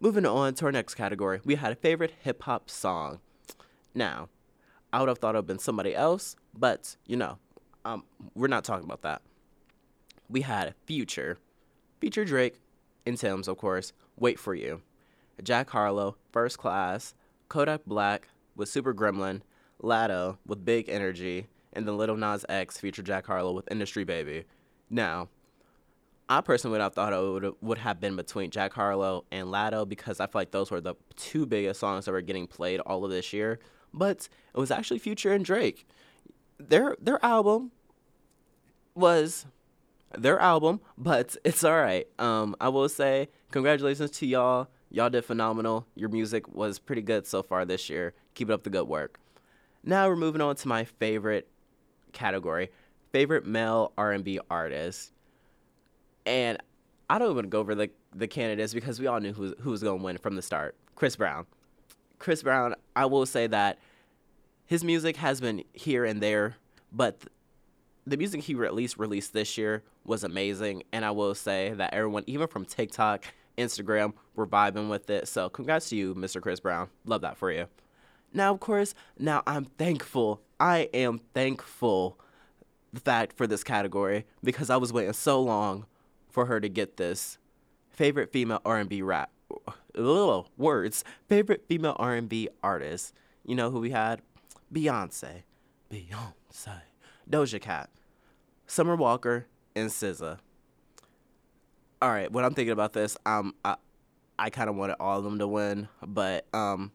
moving 0.00 0.26
on 0.26 0.54
to 0.54 0.66
our 0.66 0.72
next 0.72 0.94
category, 0.94 1.40
we 1.44 1.54
had 1.54 1.72
a 1.72 1.76
favorite 1.76 2.14
hip 2.20 2.42
hop 2.42 2.68
song. 2.68 3.20
Now, 3.94 4.28
I 4.92 5.00
would 5.00 5.08
have 5.08 5.18
thought 5.18 5.34
it 5.34 5.38
would 5.38 5.42
have 5.42 5.46
been 5.46 5.58
somebody 5.58 5.94
else, 5.94 6.36
but 6.56 6.96
you 7.06 7.16
know, 7.16 7.38
um, 7.84 8.04
we're 8.34 8.48
not 8.48 8.64
talking 8.64 8.84
about 8.84 9.02
that. 9.02 9.22
We 10.28 10.40
had 10.40 10.74
Future, 10.86 11.38
Future 12.00 12.24
Drake, 12.24 12.60
and 13.06 13.18
Tems, 13.18 13.48
of 13.48 13.56
course. 13.56 13.92
Wait 14.16 14.38
for 14.38 14.54
you, 14.54 14.82
Jack 15.42 15.70
Harlow, 15.70 16.16
First 16.32 16.58
Class, 16.58 17.14
Kodak 17.48 17.84
Black 17.86 18.28
with 18.56 18.68
Super 18.68 18.94
Gremlin, 18.94 19.42
Latto 19.82 20.38
with 20.46 20.64
Big 20.64 20.88
Energy, 20.88 21.48
and 21.72 21.86
then 21.86 21.98
Little 21.98 22.16
Nas 22.16 22.44
X 22.48 22.78
feature 22.78 23.02
Jack 23.02 23.26
Harlow 23.26 23.52
with 23.52 23.70
Industry 23.70 24.04
Baby. 24.04 24.44
Now, 24.88 25.28
I 26.28 26.40
personally 26.40 26.72
would 26.72 26.82
have 26.82 26.94
thought 26.94 27.12
it 27.12 27.20
would, 27.20 27.54
would 27.60 27.78
have 27.78 28.00
been 28.00 28.16
between 28.16 28.50
Jack 28.50 28.72
Harlow 28.72 29.24
and 29.30 29.48
Latto 29.48 29.86
because 29.86 30.20
I 30.20 30.26
feel 30.26 30.40
like 30.40 30.52
those 30.52 30.70
were 30.70 30.80
the 30.80 30.94
two 31.16 31.44
biggest 31.44 31.80
songs 31.80 32.06
that 32.06 32.12
were 32.12 32.22
getting 32.22 32.46
played 32.46 32.80
all 32.80 33.04
of 33.04 33.10
this 33.10 33.32
year. 33.32 33.58
But 33.92 34.28
it 34.54 34.58
was 34.58 34.70
actually 34.70 34.98
Future 34.98 35.32
and 35.32 35.44
Drake. 35.44 35.86
Their 36.58 36.96
their 37.00 37.22
album 37.24 37.72
was 38.94 39.46
their 40.16 40.38
album, 40.38 40.80
but 40.96 41.36
it's 41.44 41.62
all 41.62 41.76
right. 41.76 42.06
Um, 42.18 42.56
I 42.60 42.68
will 42.68 42.88
say 42.88 43.28
congratulations 43.50 44.10
to 44.12 44.26
y'all. 44.26 44.68
Y'all 44.90 45.10
did 45.10 45.24
phenomenal. 45.24 45.86
Your 45.94 46.08
music 46.08 46.54
was 46.54 46.78
pretty 46.78 47.02
good 47.02 47.26
so 47.26 47.42
far 47.42 47.64
this 47.64 47.90
year. 47.90 48.14
Keep 48.34 48.50
it 48.50 48.52
up 48.52 48.62
the 48.62 48.70
good 48.70 48.86
work. 48.86 49.18
Now 49.82 50.08
we're 50.08 50.16
moving 50.16 50.40
on 50.40 50.56
to 50.56 50.68
my 50.68 50.84
favorite 50.84 51.48
category, 52.12 52.70
favorite 53.12 53.44
male 53.44 53.92
R&B 53.98 54.38
artist. 54.48 55.12
And 56.26 56.58
I 57.08 57.18
don't 57.18 57.30
even 57.30 57.48
go 57.48 57.60
over 57.60 57.74
the 57.74 57.90
the 58.14 58.28
candidates 58.28 58.72
because 58.72 59.00
we 59.00 59.06
all 59.06 59.20
knew 59.20 59.32
who 59.32 59.54
who 59.60 59.70
was 59.70 59.82
going 59.82 59.98
to 59.98 60.04
win 60.04 60.18
from 60.18 60.36
the 60.36 60.42
start. 60.42 60.74
Chris 60.94 61.16
Brown. 61.16 61.46
Chris 62.18 62.42
Brown, 62.42 62.74
I 62.96 63.06
will 63.06 63.26
say 63.26 63.46
that 63.48 63.78
his 64.66 64.82
music 64.82 65.16
has 65.16 65.40
been 65.40 65.62
here 65.72 66.04
and 66.04 66.22
there, 66.22 66.56
but 66.90 67.24
the 68.06 68.16
music 68.16 68.42
he 68.42 68.54
at 68.64 68.74
least 68.74 68.98
released 68.98 69.32
this 69.32 69.58
year 69.58 69.82
was 70.04 70.24
amazing. 70.24 70.84
And 70.92 71.04
I 71.04 71.10
will 71.10 71.34
say 71.34 71.72
that 71.74 71.92
everyone, 71.92 72.24
even 72.26 72.46
from 72.46 72.64
TikTok, 72.64 73.24
Instagram, 73.58 74.14
were 74.34 74.46
vibing 74.46 74.88
with 74.88 75.10
it. 75.10 75.28
So 75.28 75.48
congrats 75.48 75.88
to 75.90 75.96
you, 75.96 76.14
Mr. 76.14 76.40
Chris 76.40 76.60
Brown. 76.60 76.88
Love 77.04 77.22
that 77.22 77.36
for 77.36 77.50
you. 77.52 77.66
Now, 78.32 78.52
of 78.52 78.60
course, 78.60 78.94
now 79.18 79.42
I'm 79.46 79.66
thankful. 79.66 80.40
I 80.58 80.88
am 80.94 81.20
thankful 81.34 82.18
the 82.92 83.00
fact 83.00 83.36
for 83.36 83.46
this 83.46 83.64
category 83.64 84.24
because 84.42 84.70
I 84.70 84.76
was 84.76 84.92
waiting 84.92 85.12
so 85.12 85.40
long 85.40 85.86
for 86.34 86.46
her 86.46 86.60
to 86.60 86.68
get 86.68 86.96
this 86.96 87.38
favorite 87.88 88.32
female 88.32 88.60
R&B 88.64 89.02
rap 89.02 89.30
little 89.94 90.48
words 90.56 91.04
favorite 91.28 91.64
female 91.68 91.94
R&B 91.96 92.48
artist. 92.60 93.14
You 93.46 93.54
know 93.54 93.70
who 93.70 93.78
we 93.78 93.90
had? 93.90 94.20
Beyonce, 94.72 95.44
Beyonce, 95.92 96.80
Doja 97.30 97.60
Cat, 97.60 97.88
Summer 98.66 98.96
Walker, 98.96 99.46
and 99.76 99.90
SZA. 99.90 100.38
All 102.02 102.10
right, 102.10 102.30
when 102.32 102.44
I'm 102.44 102.52
thinking 102.52 102.72
about 102.72 102.94
this, 102.94 103.16
um, 103.24 103.54
I, 103.64 103.76
I 104.36 104.50
kind 104.50 104.68
of 104.68 104.74
wanted 104.74 104.96
all 104.98 105.18
of 105.18 105.24
them 105.24 105.38
to 105.38 105.46
win, 105.46 105.88
but 106.04 106.46
um, 106.52 106.90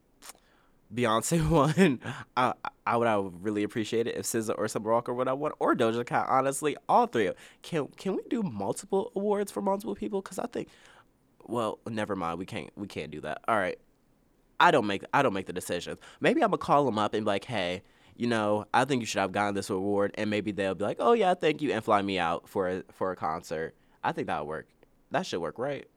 Beyonce 0.94 1.48
one, 1.50 2.00
I 2.36 2.54
I 2.86 2.98
would 2.98 3.08
I 3.08 3.18
would 3.18 3.44
really 3.44 3.64
appreciate 3.64 4.08
it 4.08 4.16
if 4.16 4.26
SZA 4.26 4.56
or 4.58 4.68
Summer 4.68 4.92
Walker 4.92 5.14
would 5.14 5.28
have 5.28 5.38
won, 5.38 5.52
or 5.60 5.76
Doja 5.76 6.06
Cat. 6.06 6.26
Honestly, 6.30 6.76
all 6.88 7.06
three. 7.06 7.32
Can 7.62 7.88
can 7.98 8.16
we 8.16 8.24
do 8.30 8.42
multiple 8.42 9.12
awards 9.16 9.52
for 9.52 9.62
multiple 9.62 9.96
people? 9.96 10.22
Because 10.22 10.40
I 10.40 10.48
think, 10.48 10.70
well, 11.46 11.80
never 11.88 12.16
mind. 12.16 12.40
We 12.40 12.46
can't 12.46 12.70
we 12.76 12.88
can't 12.88 13.12
do 13.12 13.22
that. 13.22 13.42
All 13.48 13.58
right, 13.58 13.78
I 14.60 14.72
don't 14.72 14.88
make 14.88 15.04
I 15.14 15.22
don't 15.22 15.34
make 15.34 15.46
the 15.46 15.54
decisions. 15.54 16.00
Maybe 16.20 16.42
I'm 16.44 16.50
gonna 16.50 16.58
call 16.58 16.86
them 16.86 16.98
up 16.98 17.14
and 17.14 17.24
be 17.24 17.28
like, 17.28 17.46
hey, 17.46 17.84
you 18.16 18.28
know, 18.28 18.66
I 18.74 18.86
think 18.86 19.02
you 19.02 19.06
should 19.06 19.20
have 19.20 19.32
gotten 19.32 19.54
this 19.56 19.70
award, 19.70 20.16
and 20.18 20.30
maybe 20.30 20.52
they'll 20.52 20.76
be 20.76 20.84
like, 20.84 20.98
oh 21.00 21.14
yeah, 21.14 21.36
thank 21.36 21.62
you, 21.62 21.72
and 21.72 21.84
fly 21.84 22.02
me 22.02 22.18
out 22.18 22.50
for 22.50 22.68
a, 22.68 22.84
for 22.92 23.12
a 23.12 23.16
concert. 23.16 23.76
I 24.04 24.12
think 24.12 24.28
that'll 24.28 24.48
work. 24.48 24.68
That 25.12 25.26
should 25.26 25.40
work, 25.40 25.60
right? 25.60 25.88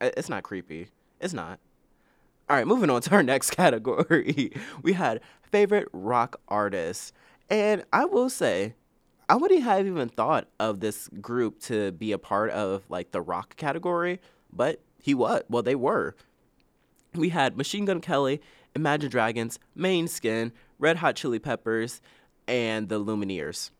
It's 0.00 0.28
not 0.28 0.42
creepy. 0.42 0.88
It's 1.20 1.32
not. 1.32 1.60
All 2.48 2.56
right, 2.56 2.66
moving 2.66 2.90
on 2.90 3.00
to 3.02 3.14
our 3.14 3.22
next 3.34 3.50
category. 3.52 4.52
we 4.82 4.92
had 4.92 5.20
favorite 5.50 5.88
rock 5.92 6.40
artists. 6.48 7.12
And 7.48 7.84
I 7.92 8.04
will 8.04 8.28
say, 8.28 8.74
I 9.28 9.36
wouldn't 9.36 9.62
have 9.62 9.86
even 9.86 10.08
thought 10.08 10.48
of 10.60 10.80
this 10.80 11.08
group 11.20 11.60
to 11.62 11.92
be 11.92 12.12
a 12.12 12.18
part 12.18 12.50
of 12.50 12.82
like 12.88 13.12
the 13.12 13.22
rock 13.22 13.56
category, 13.56 14.20
but 14.52 14.82
he 15.00 15.14
was. 15.14 15.42
Well, 15.48 15.62
they 15.62 15.74
were. 15.74 16.14
We 17.14 17.30
had 17.30 17.56
Machine 17.56 17.86
Gun 17.86 18.00
Kelly, 18.00 18.40
Imagine 18.74 19.10
Dragons, 19.10 19.58
Måneskin, 19.76 20.52
Red 20.78 20.96
Hot 20.96 21.16
Chili 21.16 21.38
Peppers, 21.38 22.02
and 22.46 22.88
the 22.88 23.02
Lumineers. 23.02 23.70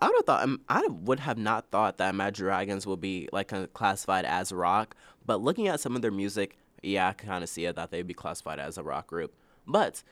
I 0.00 0.06
would 0.06 0.16
have 0.16 0.26
thought 0.26 0.42
um, 0.42 0.60
I 0.68 0.86
would 0.88 1.20
have 1.20 1.38
not 1.38 1.70
thought 1.70 1.98
that 1.98 2.10
Imagine 2.10 2.46
Dragons 2.46 2.86
would 2.86 3.00
be 3.00 3.28
like 3.32 3.52
classified 3.72 4.24
as 4.24 4.52
rock, 4.52 4.96
but 5.24 5.40
looking 5.40 5.68
at 5.68 5.80
some 5.80 5.94
of 5.94 6.02
their 6.02 6.10
music, 6.10 6.56
yeah, 6.84 7.08
I 7.08 7.12
kind 7.12 7.42
of 7.42 7.50
see 7.50 7.64
it 7.64 7.76
that 7.76 7.90
they'd 7.90 8.06
be 8.06 8.14
classified 8.14 8.58
as 8.58 8.78
a 8.78 8.82
rock 8.82 9.06
group. 9.06 9.34
But 9.66 10.02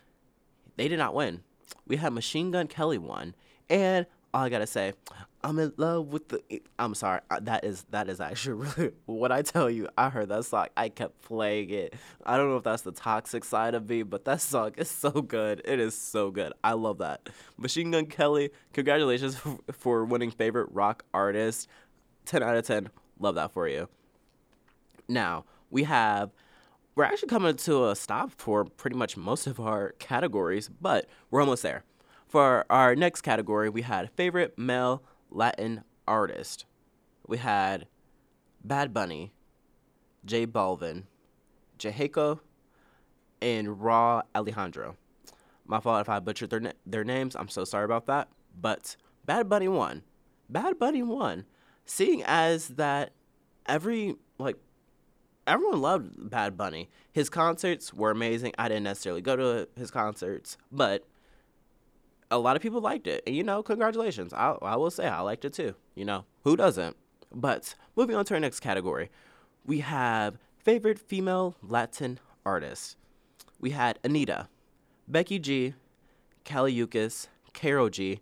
they 0.76 0.88
did 0.88 0.98
not 0.98 1.14
win. 1.14 1.42
We 1.86 1.96
had 1.96 2.12
Machine 2.12 2.50
Gun 2.50 2.66
Kelly 2.66 2.98
won, 2.98 3.34
and 3.68 4.06
all 4.34 4.44
I 4.44 4.48
gotta 4.48 4.66
say, 4.66 4.94
I'm 5.44 5.58
in 5.58 5.72
love 5.76 6.12
with 6.12 6.28
the. 6.28 6.62
I'm 6.78 6.94
sorry, 6.94 7.20
that 7.40 7.64
is 7.64 7.84
that 7.90 8.08
is 8.08 8.20
actually 8.20 8.54
really 8.76 8.92
what 9.06 9.32
I 9.32 9.42
tell 9.42 9.68
you. 9.68 9.88
I 9.98 10.08
heard 10.08 10.28
that 10.28 10.44
song, 10.44 10.68
I 10.76 10.88
kept 10.88 11.22
playing 11.22 11.70
it. 11.70 11.94
I 12.24 12.36
don't 12.36 12.48
know 12.48 12.56
if 12.56 12.62
that's 12.62 12.82
the 12.82 12.92
toxic 12.92 13.44
side 13.44 13.74
of 13.74 13.88
me, 13.88 14.02
but 14.02 14.24
that 14.24 14.40
song 14.40 14.72
is 14.76 14.90
so 14.90 15.10
good. 15.10 15.62
It 15.64 15.80
is 15.80 15.94
so 15.94 16.30
good. 16.30 16.52
I 16.62 16.72
love 16.72 16.98
that. 16.98 17.28
Machine 17.58 17.90
Gun 17.90 18.06
Kelly, 18.06 18.50
congratulations 18.72 19.36
for 19.72 20.04
winning 20.04 20.30
favorite 20.30 20.68
rock 20.72 21.04
artist. 21.12 21.68
Ten 22.24 22.42
out 22.42 22.56
of 22.56 22.64
ten. 22.64 22.88
Love 23.18 23.34
that 23.34 23.52
for 23.52 23.68
you. 23.68 23.88
Now 25.08 25.44
we 25.70 25.84
have 25.84 26.30
we're 26.94 27.04
actually 27.04 27.28
coming 27.28 27.56
to 27.56 27.88
a 27.88 27.96
stop 27.96 28.32
for 28.36 28.64
pretty 28.64 28.96
much 28.96 29.16
most 29.16 29.46
of 29.46 29.58
our 29.58 29.92
categories, 29.98 30.68
but 30.68 31.06
we're 31.30 31.40
almost 31.40 31.62
there. 31.62 31.84
For 32.26 32.64
our 32.70 32.94
next 32.94 33.22
category, 33.22 33.68
we 33.68 33.82
had 33.82 34.10
favorite 34.10 34.58
male 34.58 35.02
Latin 35.30 35.84
artist. 36.06 36.66
We 37.26 37.38
had 37.38 37.86
Bad 38.64 38.92
Bunny, 38.92 39.32
J 40.24 40.46
Balvin, 40.46 41.04
Jhayco, 41.78 42.40
and 43.40 43.68
Rauw 43.68 44.22
Alejandro. 44.34 44.96
My 45.66 45.80
fault 45.80 46.00
if 46.02 46.08
I 46.08 46.20
butchered 46.20 46.50
their 46.50 46.60
na- 46.60 46.72
their 46.84 47.04
names. 47.04 47.36
I'm 47.36 47.48
so 47.48 47.64
sorry 47.64 47.84
about 47.84 48.06
that. 48.06 48.28
But 48.58 48.96
Bad 49.24 49.48
Bunny 49.48 49.68
won. 49.68 50.02
Bad 50.48 50.78
Bunny 50.78 51.02
won. 51.02 51.46
Seeing 51.84 52.22
as 52.22 52.68
that 52.68 53.12
every 53.66 54.16
like 54.38 54.56
everyone 55.46 55.80
loved 55.80 56.30
Bad 56.30 56.56
Bunny. 56.56 56.88
His 57.12 57.28
concerts 57.28 57.92
were 57.92 58.10
amazing. 58.10 58.52
I 58.58 58.68
didn't 58.68 58.84
necessarily 58.84 59.20
go 59.20 59.36
to 59.36 59.68
his 59.76 59.90
concerts, 59.90 60.56
but 60.70 61.06
a 62.30 62.38
lot 62.38 62.56
of 62.56 62.62
people 62.62 62.80
liked 62.80 63.06
it. 63.06 63.22
And 63.26 63.36
you 63.36 63.42
know, 63.42 63.62
congratulations. 63.62 64.32
I 64.32 64.56
I 64.62 64.76
will 64.76 64.90
say 64.90 65.06
I 65.06 65.20
liked 65.20 65.44
it 65.44 65.52
too. 65.52 65.74
You 65.94 66.04
know, 66.04 66.24
who 66.44 66.56
doesn't? 66.56 66.96
But 67.34 67.74
moving 67.96 68.16
on 68.16 68.24
to 68.26 68.34
our 68.34 68.40
next 68.40 68.60
category, 68.60 69.10
we 69.64 69.80
have 69.80 70.38
favorite 70.58 70.98
female 70.98 71.56
Latin 71.62 72.18
artists. 72.44 72.96
We 73.60 73.70
had 73.70 74.02
Anitta, 74.02 74.48
Becky 75.06 75.38
G, 75.38 75.74
Kali 76.44 76.74
Uchis, 76.74 77.28
Karol 77.52 77.90
G, 77.90 78.20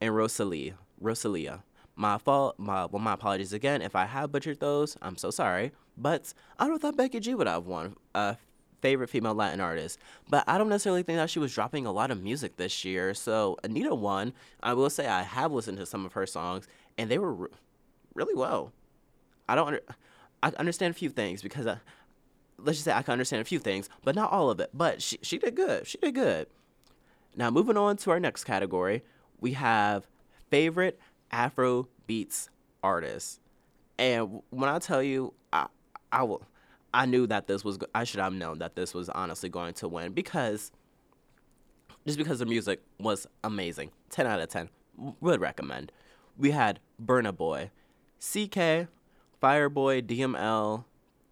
and 0.00 0.14
Rosalia. 0.14 0.74
Rosalia. 1.00 1.62
My 1.94 2.18
fault. 2.18 2.58
My 2.58 2.86
well, 2.86 3.02
my 3.02 3.14
apologies 3.14 3.52
again 3.52 3.82
if 3.82 3.94
I 3.94 4.06
have 4.06 4.32
butchered 4.32 4.60
those. 4.60 4.96
I'm 5.02 5.16
so 5.16 5.30
sorry. 5.30 5.72
But 5.96 6.32
I 6.58 6.66
don't 6.66 6.80
thought 6.80 6.96
Becky 6.96 7.20
G 7.20 7.34
would 7.34 7.46
have 7.46 7.66
won 7.66 7.96
uh, 8.14 8.34
favorite 8.80 9.08
female 9.08 9.34
Latin 9.34 9.60
artist. 9.60 9.98
But 10.28 10.44
I 10.46 10.58
don't 10.58 10.68
necessarily 10.68 11.02
think 11.02 11.16
that 11.16 11.30
she 11.30 11.38
was 11.38 11.54
dropping 11.54 11.86
a 11.86 11.92
lot 11.92 12.10
of 12.10 12.22
music 12.22 12.56
this 12.56 12.84
year. 12.84 13.14
So 13.14 13.56
Anitta 13.62 13.96
won. 13.96 14.32
I 14.62 14.74
will 14.74 14.90
say 14.90 15.06
I 15.06 15.22
have 15.22 15.52
listened 15.52 15.78
to 15.78 15.86
some 15.86 16.04
of 16.04 16.12
her 16.12 16.26
songs, 16.26 16.66
and 16.98 17.10
they 17.10 17.18
were 17.18 17.32
re- 17.32 17.48
really 18.14 18.34
well. 18.34 18.72
I 19.48 19.54
don't. 19.54 19.68
Under- 19.68 19.82
I 20.42 20.52
understand 20.58 20.90
a 20.90 20.98
few 20.98 21.08
things 21.08 21.40
because 21.40 21.66
I, 21.68 21.72
uh, 21.72 21.76
let's 22.58 22.78
just 22.78 22.84
say 22.84 22.92
I 22.92 23.02
can 23.02 23.12
understand 23.12 23.42
a 23.42 23.44
few 23.44 23.60
things, 23.60 23.88
but 24.02 24.16
not 24.16 24.32
all 24.32 24.50
of 24.50 24.58
it. 24.60 24.70
But 24.74 25.00
she 25.00 25.18
she 25.22 25.38
did 25.38 25.54
good. 25.54 25.86
She 25.86 25.98
did 25.98 26.14
good. 26.14 26.48
Now 27.36 27.50
moving 27.50 27.76
on 27.76 27.96
to 27.98 28.10
our 28.10 28.20
next 28.20 28.44
category, 28.44 29.02
we 29.40 29.52
have 29.52 30.06
favorite 30.50 30.98
Afro 31.30 31.88
beats 32.06 32.50
artists. 32.82 33.40
And 33.98 34.42
when 34.50 34.68
I 34.68 34.78
tell 34.80 35.02
you, 35.02 35.32
I 36.12 36.22
will. 36.22 36.42
I 36.94 37.06
knew 37.06 37.26
that 37.26 37.46
this 37.46 37.64
was. 37.64 37.78
I 37.94 38.04
should 38.04 38.20
have 38.20 38.34
known 38.34 38.58
that 38.58 38.76
this 38.76 38.92
was 38.92 39.08
honestly 39.08 39.48
going 39.48 39.74
to 39.74 39.88
win 39.88 40.12
because 40.12 40.70
just 42.06 42.18
because 42.18 42.38
the 42.38 42.46
music 42.46 42.80
was 42.98 43.26
amazing. 43.42 43.90
Ten 44.10 44.26
out 44.26 44.40
of 44.40 44.48
ten. 44.48 44.68
Would 45.20 45.40
recommend. 45.40 45.90
We 46.36 46.50
had 46.50 46.80
Burna 47.02 47.34
Boy, 47.34 47.70
CKay, 48.20 48.88
Fireboy, 49.42 50.02
DML, 50.02 50.84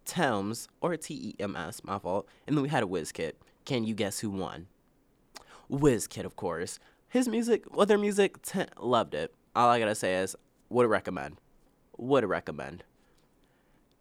Tems 0.05 0.67
or 0.81 0.97
T 0.97 1.13
E 1.13 1.35
M 1.39 1.55
S. 1.55 1.83
My 1.83 1.99
fault. 1.99 2.27
And 2.47 2.57
then 2.57 2.63
we 2.63 2.69
had 2.69 2.83
a 2.83 2.87
Wizkid. 2.87 3.33
Can 3.65 3.83
you 3.83 3.93
guess 3.93 4.19
who 4.19 4.31
won? 4.31 4.67
Wizkid, 5.71 6.25
of 6.25 6.35
course. 6.35 6.79
His 7.07 7.27
music, 7.27 7.63
their 7.87 7.97
music, 7.97 8.41
t- 8.41 8.65
loved 8.79 9.13
it. 9.13 9.33
All 9.55 9.69
I 9.69 9.79
gotta 9.79 9.95
say 9.95 10.15
is, 10.15 10.35
would 10.69 10.89
recommend. 10.89 11.37
Would 11.97 12.25
recommend. 12.25 12.83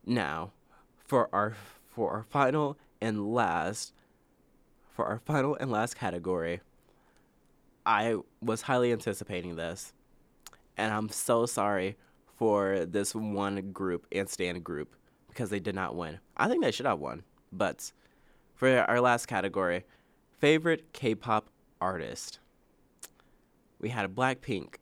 Now, 0.06 0.52
for 1.10 1.28
our 1.32 1.56
for 1.88 2.12
our 2.12 2.22
final 2.22 2.78
and 3.00 3.34
last, 3.34 3.92
for 4.94 5.04
our 5.06 5.18
final 5.18 5.56
and 5.56 5.68
last 5.68 5.96
category, 5.96 6.60
I 7.84 8.14
was 8.40 8.62
highly 8.62 8.92
anticipating 8.92 9.56
this, 9.56 9.92
and 10.76 10.94
I'm 10.94 11.08
so 11.08 11.46
sorry 11.46 11.96
for 12.38 12.86
this 12.86 13.12
one 13.12 13.72
group 13.72 14.06
and 14.12 14.28
stand 14.28 14.62
group 14.62 14.94
because 15.26 15.50
they 15.50 15.58
did 15.58 15.74
not 15.74 15.96
win. 15.96 16.20
I 16.36 16.46
think 16.46 16.62
they 16.62 16.70
should 16.70 16.86
have 16.86 17.00
won, 17.00 17.24
but 17.50 17.90
for 18.54 18.68
our 18.88 19.00
last 19.00 19.26
category, 19.26 19.82
favorite 20.38 20.92
K-pop 20.92 21.48
artist, 21.80 22.38
we 23.80 23.88
had 23.88 24.14
Blackpink. 24.14 24.76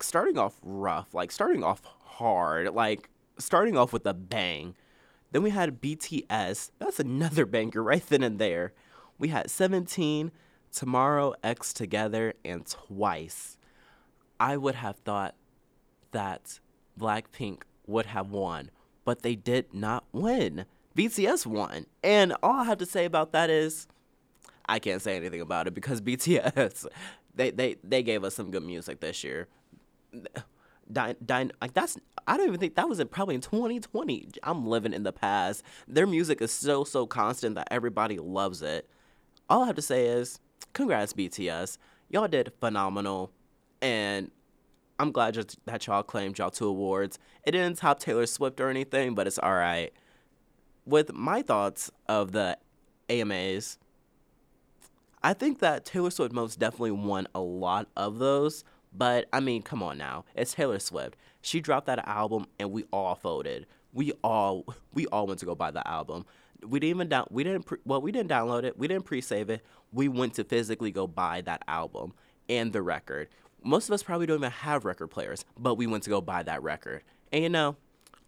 Starting 0.00 0.38
off 0.38 0.58
rough, 0.62 1.12
like 1.12 1.30
starting 1.30 1.62
off 1.62 1.82
hard, 2.00 2.74
like 2.74 3.10
starting 3.36 3.76
off 3.76 3.92
with 3.92 4.06
a 4.06 4.14
bang. 4.14 4.74
Then 5.32 5.42
we 5.42 5.50
had 5.50 5.80
BTS. 5.80 6.70
That's 6.78 7.00
another 7.00 7.46
banger 7.46 7.82
right 7.82 8.06
then 8.06 8.22
and 8.22 8.38
there. 8.38 8.72
We 9.18 9.28
had 9.28 9.50
17, 9.50 10.30
Tomorrow 10.70 11.34
X 11.42 11.72
Together, 11.72 12.34
and 12.44 12.66
Twice. 12.66 13.56
I 14.38 14.56
would 14.56 14.74
have 14.76 14.96
thought 14.96 15.34
that 16.12 16.60
Blackpink 16.98 17.62
would 17.86 18.06
have 18.06 18.30
won, 18.30 18.70
but 19.04 19.22
they 19.22 19.34
did 19.34 19.72
not 19.72 20.04
win. 20.12 20.66
BTS 20.96 21.46
won. 21.46 21.86
And 22.02 22.34
all 22.42 22.60
I 22.60 22.64
have 22.64 22.78
to 22.78 22.86
say 22.86 23.04
about 23.04 23.32
that 23.32 23.50
is 23.50 23.86
I 24.66 24.78
can't 24.78 25.02
say 25.02 25.16
anything 25.16 25.40
about 25.40 25.66
it 25.66 25.74
because 25.74 26.00
BTS 26.02 26.86
they 27.34 27.50
they, 27.50 27.76
they 27.82 28.02
gave 28.02 28.24
us 28.24 28.34
some 28.34 28.50
good 28.50 28.62
music 28.62 29.00
this 29.00 29.24
year. 29.24 29.48
Dine, 30.92 31.16
dine, 31.24 31.52
like 31.60 31.72
that's 31.72 31.96
I 32.26 32.36
don't 32.36 32.48
even 32.48 32.60
think 32.60 32.74
that 32.74 32.88
was 32.88 33.00
in, 33.00 33.08
probably 33.08 33.34
in 33.34 33.40
2020. 33.40 34.28
I'm 34.42 34.66
living 34.66 34.92
in 34.92 35.02
the 35.02 35.12
past. 35.12 35.62
Their 35.88 36.06
music 36.06 36.42
is 36.42 36.52
so 36.52 36.84
so 36.84 37.06
constant 37.06 37.54
that 37.54 37.68
everybody 37.70 38.18
loves 38.18 38.62
it. 38.62 38.88
All 39.48 39.62
I 39.62 39.66
have 39.66 39.76
to 39.76 39.82
say 39.82 40.06
is 40.06 40.40
congrats 40.72 41.12
BTS. 41.12 41.78
Y'all 42.10 42.28
did 42.28 42.52
phenomenal 42.60 43.32
and 43.80 44.30
I'm 44.98 45.10
glad 45.10 45.34
that 45.64 45.86
y'all 45.86 46.02
claimed 46.02 46.38
y'all 46.38 46.50
two 46.50 46.68
awards. 46.68 47.18
It 47.44 47.52
didn't 47.52 47.78
top 47.78 47.98
Taylor 47.98 48.26
Swift 48.26 48.60
or 48.60 48.68
anything, 48.68 49.14
but 49.14 49.26
it's 49.26 49.38
all 49.38 49.54
right. 49.54 49.92
With 50.86 51.12
my 51.12 51.42
thoughts 51.42 51.90
of 52.08 52.32
the 52.32 52.58
AMAs, 53.08 53.78
I 55.22 55.34
think 55.34 55.60
that 55.60 55.84
Taylor 55.84 56.10
Swift 56.10 56.32
most 56.32 56.58
definitely 56.58 56.92
won 56.92 57.26
a 57.34 57.40
lot 57.40 57.88
of 57.96 58.18
those. 58.18 58.64
But 58.94 59.26
I 59.32 59.40
mean, 59.40 59.62
come 59.62 59.82
on 59.82 59.98
now, 59.98 60.24
it's 60.34 60.54
Taylor 60.54 60.78
Swift. 60.78 61.16
She 61.40 61.60
dropped 61.60 61.86
that 61.86 62.06
album, 62.06 62.46
and 62.58 62.70
we 62.70 62.84
all 62.92 63.14
voted. 63.14 63.66
We 63.92 64.12
all 64.22 64.64
we 64.92 65.06
all 65.06 65.26
went 65.26 65.40
to 65.40 65.46
go 65.46 65.54
buy 65.54 65.70
the 65.70 65.86
album. 65.86 66.26
We 66.66 66.78
didn't 66.78 66.96
even 66.96 67.08
down. 67.08 67.26
We 67.30 67.44
didn't. 67.44 67.64
Pre- 67.64 67.78
well, 67.84 68.00
we 68.00 68.12
didn't 68.12 68.30
download 68.30 68.64
it. 68.64 68.78
We 68.78 68.88
didn't 68.88 69.04
pre-save 69.04 69.50
it. 69.50 69.64
We 69.92 70.08
went 70.08 70.34
to 70.34 70.44
physically 70.44 70.90
go 70.90 71.06
buy 71.06 71.40
that 71.42 71.62
album 71.66 72.14
and 72.48 72.72
the 72.72 72.82
record. 72.82 73.28
Most 73.64 73.88
of 73.88 73.94
us 73.94 74.02
probably 74.02 74.26
don't 74.26 74.38
even 74.38 74.50
have 74.50 74.84
record 74.84 75.08
players, 75.08 75.44
but 75.58 75.76
we 75.76 75.86
went 75.86 76.04
to 76.04 76.10
go 76.10 76.20
buy 76.20 76.42
that 76.42 76.62
record. 76.62 77.02
And 77.32 77.42
you 77.42 77.48
know, 77.48 77.76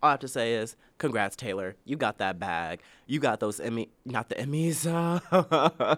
all 0.03 0.09
I 0.09 0.11
have 0.13 0.21
to 0.21 0.29
say 0.29 0.55
is, 0.55 0.77
congrats, 1.05 1.37
Taylor. 1.37 1.77
You 1.85 1.99
got 1.99 2.17
that 2.17 2.39
bag. 2.39 2.81
You 3.07 3.21
got 3.21 3.39
those 3.39 3.61
Emmy, 3.61 3.91
not 4.07 4.31
the 4.31 4.37
Emmys. 4.37 4.87
Uh, 4.87 5.97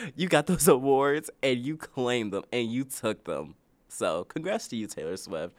you 0.16 0.26
got 0.26 0.46
those 0.46 0.68
awards, 0.68 1.28
and 1.42 1.58
you 1.58 1.76
claimed 1.76 2.32
them, 2.32 2.44
and 2.50 2.72
you 2.72 2.84
took 2.84 3.24
them. 3.24 3.56
So, 3.88 4.24
congrats 4.24 4.68
to 4.68 4.76
you, 4.76 4.86
Taylor 4.86 5.18
Swift. 5.18 5.54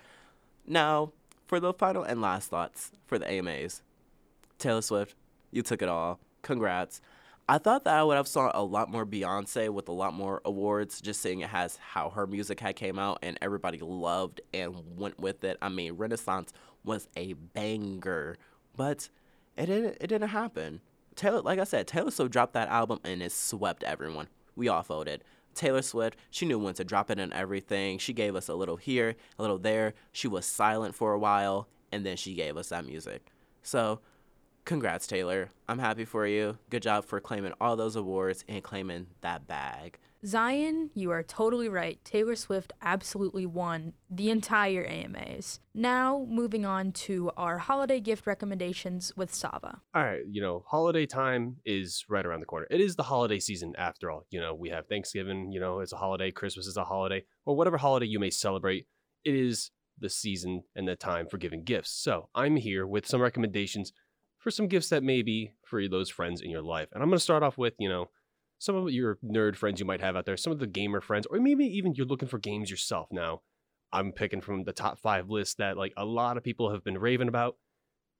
Now, 0.65 1.13
for 1.45 1.59
the 1.59 1.71
final 1.71 2.01
and 2.01 2.19
last 2.19 2.49
thoughts 2.49 2.91
for 3.05 3.19
the 3.19 3.29
AMAs, 3.29 3.83
Taylor 4.57 4.81
Swift, 4.81 5.13
you 5.51 5.61
took 5.61 5.83
it 5.83 5.89
all. 5.89 6.19
Congrats. 6.41 7.01
I 7.47 7.59
thought 7.59 7.83
that 7.83 7.93
I 7.93 8.03
would 8.03 8.17
have 8.17 8.27
saw 8.27 8.49
a 8.55 8.63
lot 8.63 8.89
more 8.89 9.05
Beyonce 9.05 9.69
with 9.69 9.87
a 9.87 9.91
lot 9.91 10.15
more 10.15 10.41
awards, 10.43 10.99
just 10.99 11.21
seeing 11.21 11.41
it 11.41 11.49
has 11.49 11.77
how 11.77 12.09
her 12.09 12.25
music 12.25 12.59
had 12.59 12.75
came 12.75 12.97
out 12.97 13.19
and 13.21 13.37
everybody 13.39 13.77
loved 13.77 14.41
and 14.51 14.97
went 14.97 15.19
with 15.19 15.43
it. 15.43 15.59
I 15.61 15.69
mean, 15.69 15.93
Renaissance 15.93 16.51
was 16.85 17.07
a 17.17 17.33
banger, 17.33 18.37
but 18.75 19.09
it 19.57 19.65
didn't. 19.67 19.97
It 19.99 20.07
didn't 20.07 20.29
happen. 20.29 20.81
Taylor, 21.15 21.41
like 21.41 21.59
I 21.59 21.63
said, 21.63 21.87
Taylor 21.87 22.11
Swift 22.11 22.31
dropped 22.31 22.53
that 22.53 22.67
album 22.67 22.99
and 23.03 23.21
it 23.21 23.31
swept 23.31 23.83
everyone. 23.83 24.27
We 24.55 24.67
all 24.67 24.83
voted. 24.83 25.23
Taylor 25.53 25.81
Swift, 25.81 26.19
she 26.29 26.45
knew 26.45 26.59
when 26.59 26.73
to 26.73 26.83
drop 26.83 27.09
it 27.09 27.19
and 27.19 27.31
everything. 27.33 27.97
She 27.97 28.11
gave 28.11 28.35
us 28.35 28.49
a 28.49 28.55
little 28.55 28.75
here, 28.75 29.15
a 29.39 29.41
little 29.41 29.57
there. 29.57 29.93
She 30.11 30.27
was 30.27 30.45
silent 30.45 30.93
for 30.93 31.13
a 31.13 31.19
while, 31.19 31.69
and 31.91 32.05
then 32.05 32.17
she 32.17 32.33
gave 32.33 32.57
us 32.57 32.69
that 32.69 32.85
music. 32.85 33.31
So 33.63 34.01
congrats, 34.65 35.07
Taylor. 35.07 35.51
I'm 35.69 35.79
happy 35.79 36.03
for 36.03 36.27
you. 36.27 36.57
Good 36.69 36.83
job 36.83 37.05
for 37.05 37.21
claiming 37.21 37.53
all 37.61 37.77
those 37.77 37.95
awards 37.95 38.43
and 38.49 38.61
claiming 38.61 39.07
that 39.21 39.47
bag. 39.47 39.97
Zion, 40.25 40.89
you 40.95 41.11
are 41.11 41.21
totally 41.21 41.69
right. 41.69 42.03
Taylor 42.03 42.35
Swift 42.35 42.73
absolutely 42.81 43.45
won 43.45 43.93
the 44.09 44.31
entire 44.31 44.83
AMAs. 44.83 45.59
Now, 45.75 46.25
moving 46.27 46.65
on 46.65 46.93
to 46.93 47.29
our 47.37 47.59
holiday 47.59 47.99
gift 47.99 48.25
recommendations 48.25 49.13
with 49.15 49.31
Sava. 49.31 49.81
All 49.93 50.03
right, 50.03 50.21
you 50.27 50.41
know, 50.41 50.63
holiday 50.65 51.05
time 51.05 51.57
is 51.63 52.05
right 52.09 52.25
around 52.25 52.39
the 52.39 52.47
corner. 52.47 52.65
It 52.71 52.81
is 52.81 52.95
the 52.95 53.03
holiday 53.03 53.37
season 53.39 53.73
after 53.77 54.09
all. 54.09 54.25
You 54.31 54.41
know, 54.41 54.55
we 54.55 54.69
have 54.69 54.87
Thanksgiving, 54.87 55.51
you 55.51 55.59
know, 55.59 55.79
it's 55.81 55.93
a 55.93 55.97
holiday, 55.97 56.31
Christmas 56.31 56.65
is 56.65 56.77
a 56.77 56.83
holiday, 56.83 57.23
or 57.45 57.55
whatever 57.55 57.77
holiday 57.77 58.07
you 58.07 58.17
may 58.19 58.31
celebrate. 58.31 58.87
It 59.23 59.35
is 59.35 59.69
the 59.99 60.09
season 60.09 60.63
and 60.75 60.87
the 60.87 60.95
time 60.95 61.27
for 61.27 61.37
giving 61.37 61.63
gifts. 61.63 61.91
So, 61.91 62.29
I'm 62.33 62.55
here 62.55 62.87
with 62.87 63.05
some 63.05 63.21
recommendations 63.21 63.93
for 64.39 64.49
some 64.49 64.67
gifts 64.67 64.89
that 64.89 65.03
may 65.03 65.21
be 65.21 65.51
for 65.65 65.87
those 65.87 66.09
friends 66.09 66.41
in 66.41 66.49
your 66.49 66.63
life. 66.63 66.87
And 66.93 67.03
I'm 67.03 67.09
going 67.09 67.17
to 67.17 67.23
start 67.23 67.43
off 67.43 67.57
with, 67.59 67.73
you 67.79 67.89
know, 67.89 68.09
some 68.59 68.75
of 68.75 68.91
your 68.91 69.17
nerd 69.23 69.55
friends 69.55 69.79
you 69.79 69.85
might 69.85 70.01
have 70.01 70.15
out 70.15 70.25
there, 70.25 70.37
some 70.37 70.53
of 70.53 70.59
the 70.59 70.67
gamer 70.67 71.01
friends, 71.01 71.25
or 71.29 71.39
maybe 71.39 71.65
even 71.65 71.93
you're 71.93 72.05
looking 72.05 72.27
for 72.27 72.39
games 72.39 72.69
yourself. 72.69 73.07
Now, 73.11 73.41
I'm 73.91 74.11
picking 74.11 74.41
from 74.41 74.63
the 74.63 74.73
top 74.73 74.99
five 74.99 75.29
list 75.29 75.57
that 75.57 75.77
like 75.77 75.93
a 75.97 76.05
lot 76.05 76.37
of 76.37 76.43
people 76.43 76.71
have 76.71 76.83
been 76.83 76.97
raving 76.97 77.27
about. 77.27 77.57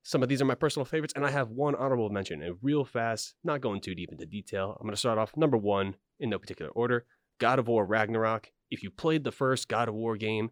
Some 0.04 0.22
of 0.22 0.30
these 0.30 0.42
are 0.42 0.46
my 0.46 0.56
personal 0.56 0.86
favorites, 0.86 1.14
and 1.16 1.26
I 1.26 1.32
have 1.32 1.50
one 1.50 1.74
honorable 1.74 2.10
mention. 2.10 2.44
And 2.44 2.58
real 2.62 2.86
fast, 2.86 3.34
not 3.44 3.62
going 3.62 3.82
too 3.82 3.96
deep 3.96 4.12
into 4.12 4.26
detail, 4.26 4.78
I'm 4.80 4.86
going 4.86 4.94
to 4.94 5.00
start 5.00 5.18
off 5.18 5.36
number 5.36 5.58
one 5.58 5.96
in 6.20 6.30
no 6.30 6.38
particular 6.38 6.72
order 6.72 7.06
God 7.40 7.60
of 7.60 7.68
War 7.68 7.86
Ragnarok. 7.86 8.52
If 8.70 8.84
you 8.84 8.92
played 8.92 9.24
the 9.24 9.32
first 9.32 9.68
God 9.68 9.90
of 9.90 9.96
War 9.96 10.16
game, 10.16 10.52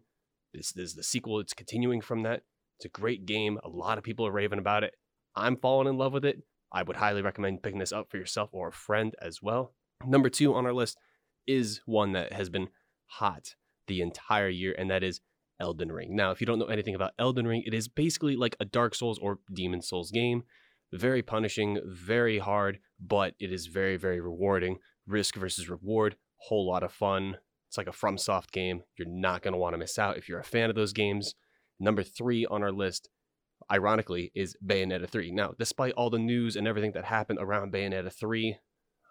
this, 0.52 0.72
this 0.72 0.90
is 0.90 0.94
the 0.94 1.02
sequel. 1.02 1.40
It's 1.40 1.54
continuing 1.54 2.00
from 2.00 2.22
that. 2.24 2.42
It's 2.78 2.84
a 2.84 2.88
great 2.88 3.26
game. 3.26 3.58
A 3.64 3.68
lot 3.68 3.98
of 3.98 4.04
people 4.04 4.26
are 4.26 4.32
raving 4.32 4.58
about 4.58 4.84
it. 4.84 4.94
I'm 5.36 5.56
falling 5.56 5.88
in 5.88 5.98
love 5.98 6.12
with 6.12 6.24
it. 6.24 6.42
I 6.72 6.82
would 6.82 6.96
highly 6.96 7.22
recommend 7.22 7.62
picking 7.62 7.78
this 7.78 7.92
up 7.92 8.10
for 8.10 8.16
yourself 8.16 8.50
or 8.52 8.68
a 8.68 8.72
friend 8.72 9.14
as 9.20 9.40
well. 9.42 9.74
Number 10.06 10.28
two 10.28 10.54
on 10.54 10.66
our 10.66 10.72
list 10.72 10.98
is 11.46 11.80
one 11.86 12.12
that 12.12 12.32
has 12.32 12.50
been 12.50 12.68
hot 13.06 13.54
the 13.86 14.00
entire 14.00 14.48
year, 14.48 14.74
and 14.76 14.90
that 14.90 15.02
is 15.02 15.20
Elden 15.60 15.92
Ring. 15.92 16.16
Now, 16.16 16.30
if 16.30 16.40
you 16.40 16.46
don't 16.46 16.58
know 16.58 16.66
anything 16.66 16.94
about 16.94 17.12
Elden 17.18 17.46
Ring, 17.46 17.62
it 17.66 17.74
is 17.74 17.88
basically 17.88 18.36
like 18.36 18.56
a 18.58 18.64
Dark 18.64 18.94
Souls 18.94 19.18
or 19.18 19.38
Demon 19.52 19.82
Souls 19.82 20.10
game. 20.10 20.42
Very 20.92 21.22
punishing, 21.22 21.80
very 21.86 22.38
hard, 22.38 22.78
but 23.00 23.34
it 23.40 23.52
is 23.52 23.66
very, 23.66 23.96
very 23.96 24.20
rewarding. 24.20 24.78
Risk 25.06 25.36
versus 25.36 25.68
reward, 25.68 26.16
whole 26.36 26.66
lot 26.66 26.82
of 26.82 26.92
fun. 26.92 27.38
It's 27.68 27.78
like 27.78 27.88
a 27.88 27.90
FromSoft 27.90 28.52
game. 28.52 28.82
You're 28.96 29.08
not 29.08 29.42
going 29.42 29.52
to 29.52 29.58
want 29.58 29.74
to 29.74 29.78
miss 29.78 29.98
out 29.98 30.16
if 30.16 30.28
you're 30.28 30.40
a 30.40 30.44
fan 30.44 30.70
of 30.70 30.76
those 30.76 30.92
games. 30.92 31.34
Number 31.80 32.02
three 32.02 32.46
on 32.46 32.62
our 32.62 32.72
list 32.72 33.08
ironically, 33.70 34.32
is 34.34 34.56
Bayonetta 34.64 35.08
3. 35.08 35.30
Now, 35.30 35.54
despite 35.58 35.94
all 35.94 36.10
the 36.10 36.18
news 36.18 36.56
and 36.56 36.66
everything 36.66 36.92
that 36.92 37.04
happened 37.04 37.38
around 37.40 37.72
Bayonetta 37.72 38.12
3, 38.12 38.56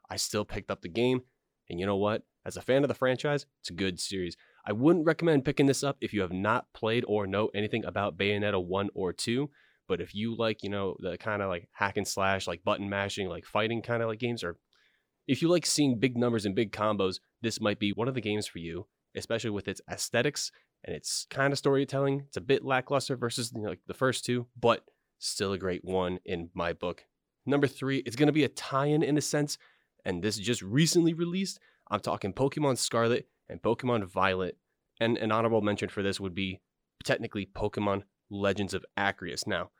I 0.09 0.15
still 0.15 0.45
picked 0.45 0.71
up 0.71 0.81
the 0.81 0.89
game. 0.89 1.21
And 1.69 1.79
you 1.79 1.85
know 1.85 1.97
what? 1.97 2.23
As 2.45 2.57
a 2.57 2.61
fan 2.61 2.83
of 2.83 2.87
the 2.89 2.93
franchise, 2.93 3.45
it's 3.61 3.69
a 3.69 3.73
good 3.73 3.99
series. 3.99 4.35
I 4.65 4.73
wouldn't 4.73 5.05
recommend 5.05 5.45
picking 5.45 5.65
this 5.65 5.83
up 5.83 5.97
if 6.01 6.13
you 6.13 6.21
have 6.21 6.31
not 6.31 6.71
played 6.73 7.05
or 7.07 7.25
know 7.27 7.49
anything 7.53 7.85
about 7.85 8.17
Bayonetta 8.17 8.63
1 8.63 8.89
or 8.93 9.13
2. 9.13 9.49
But 9.87 10.01
if 10.01 10.15
you 10.15 10.35
like, 10.35 10.63
you 10.63 10.69
know, 10.69 10.95
the 10.99 11.17
kind 11.17 11.41
of 11.41 11.49
like 11.49 11.67
hack 11.71 11.97
and 11.97 12.07
slash, 12.07 12.47
like 12.47 12.63
button 12.63 12.89
mashing, 12.89 13.27
like 13.27 13.45
fighting 13.45 13.81
kind 13.81 14.01
of 14.01 14.09
like 14.09 14.19
games, 14.19 14.43
or 14.43 14.57
if 15.27 15.41
you 15.41 15.49
like 15.49 15.65
seeing 15.65 15.99
big 15.99 16.17
numbers 16.17 16.45
and 16.45 16.55
big 16.55 16.71
combos, 16.71 17.19
this 17.41 17.61
might 17.61 17.79
be 17.79 17.91
one 17.91 18.07
of 18.07 18.13
the 18.13 18.21
games 18.21 18.47
for 18.47 18.59
you, 18.59 18.87
especially 19.15 19.49
with 19.49 19.67
its 19.67 19.81
aesthetics 19.89 20.51
and 20.83 20.95
it's 20.95 21.25
kind 21.29 21.53
of 21.53 21.59
storytelling. 21.59 22.23
It's 22.27 22.37
a 22.37 22.41
bit 22.41 22.65
lackluster 22.65 23.15
versus 23.15 23.51
you 23.55 23.61
know, 23.61 23.69
like 23.69 23.81
the 23.87 23.93
first 23.93 24.25
two, 24.25 24.47
but 24.59 24.83
still 25.19 25.53
a 25.53 25.57
great 25.57 25.83
one 25.83 26.19
in 26.25 26.49
my 26.53 26.73
book. 26.73 27.05
Number 27.45 27.67
three, 27.67 27.99
it's 27.99 28.15
going 28.15 28.27
to 28.27 28.33
be 28.33 28.43
a 28.43 28.49
tie-in 28.49 29.03
in 29.03 29.17
a 29.17 29.21
sense, 29.21 29.57
and 30.05 30.23
this 30.23 30.37
just 30.37 30.61
recently 30.61 31.13
released. 31.13 31.59
I'm 31.89 31.99
talking 31.99 32.33
Pokemon 32.33 32.77
Scarlet 32.77 33.27
and 33.49 33.61
Pokemon 33.61 34.05
Violet, 34.05 34.57
and 34.99 35.17
an 35.17 35.31
honorable 35.31 35.61
mention 35.61 35.89
for 35.89 36.01
this 36.01 36.19
would 36.19 36.35
be 36.35 36.61
technically 37.03 37.45
Pokemon 37.45 38.03
Legends 38.29 38.73
of 38.73 38.85
Arceus. 38.97 39.45
Now, 39.45 39.71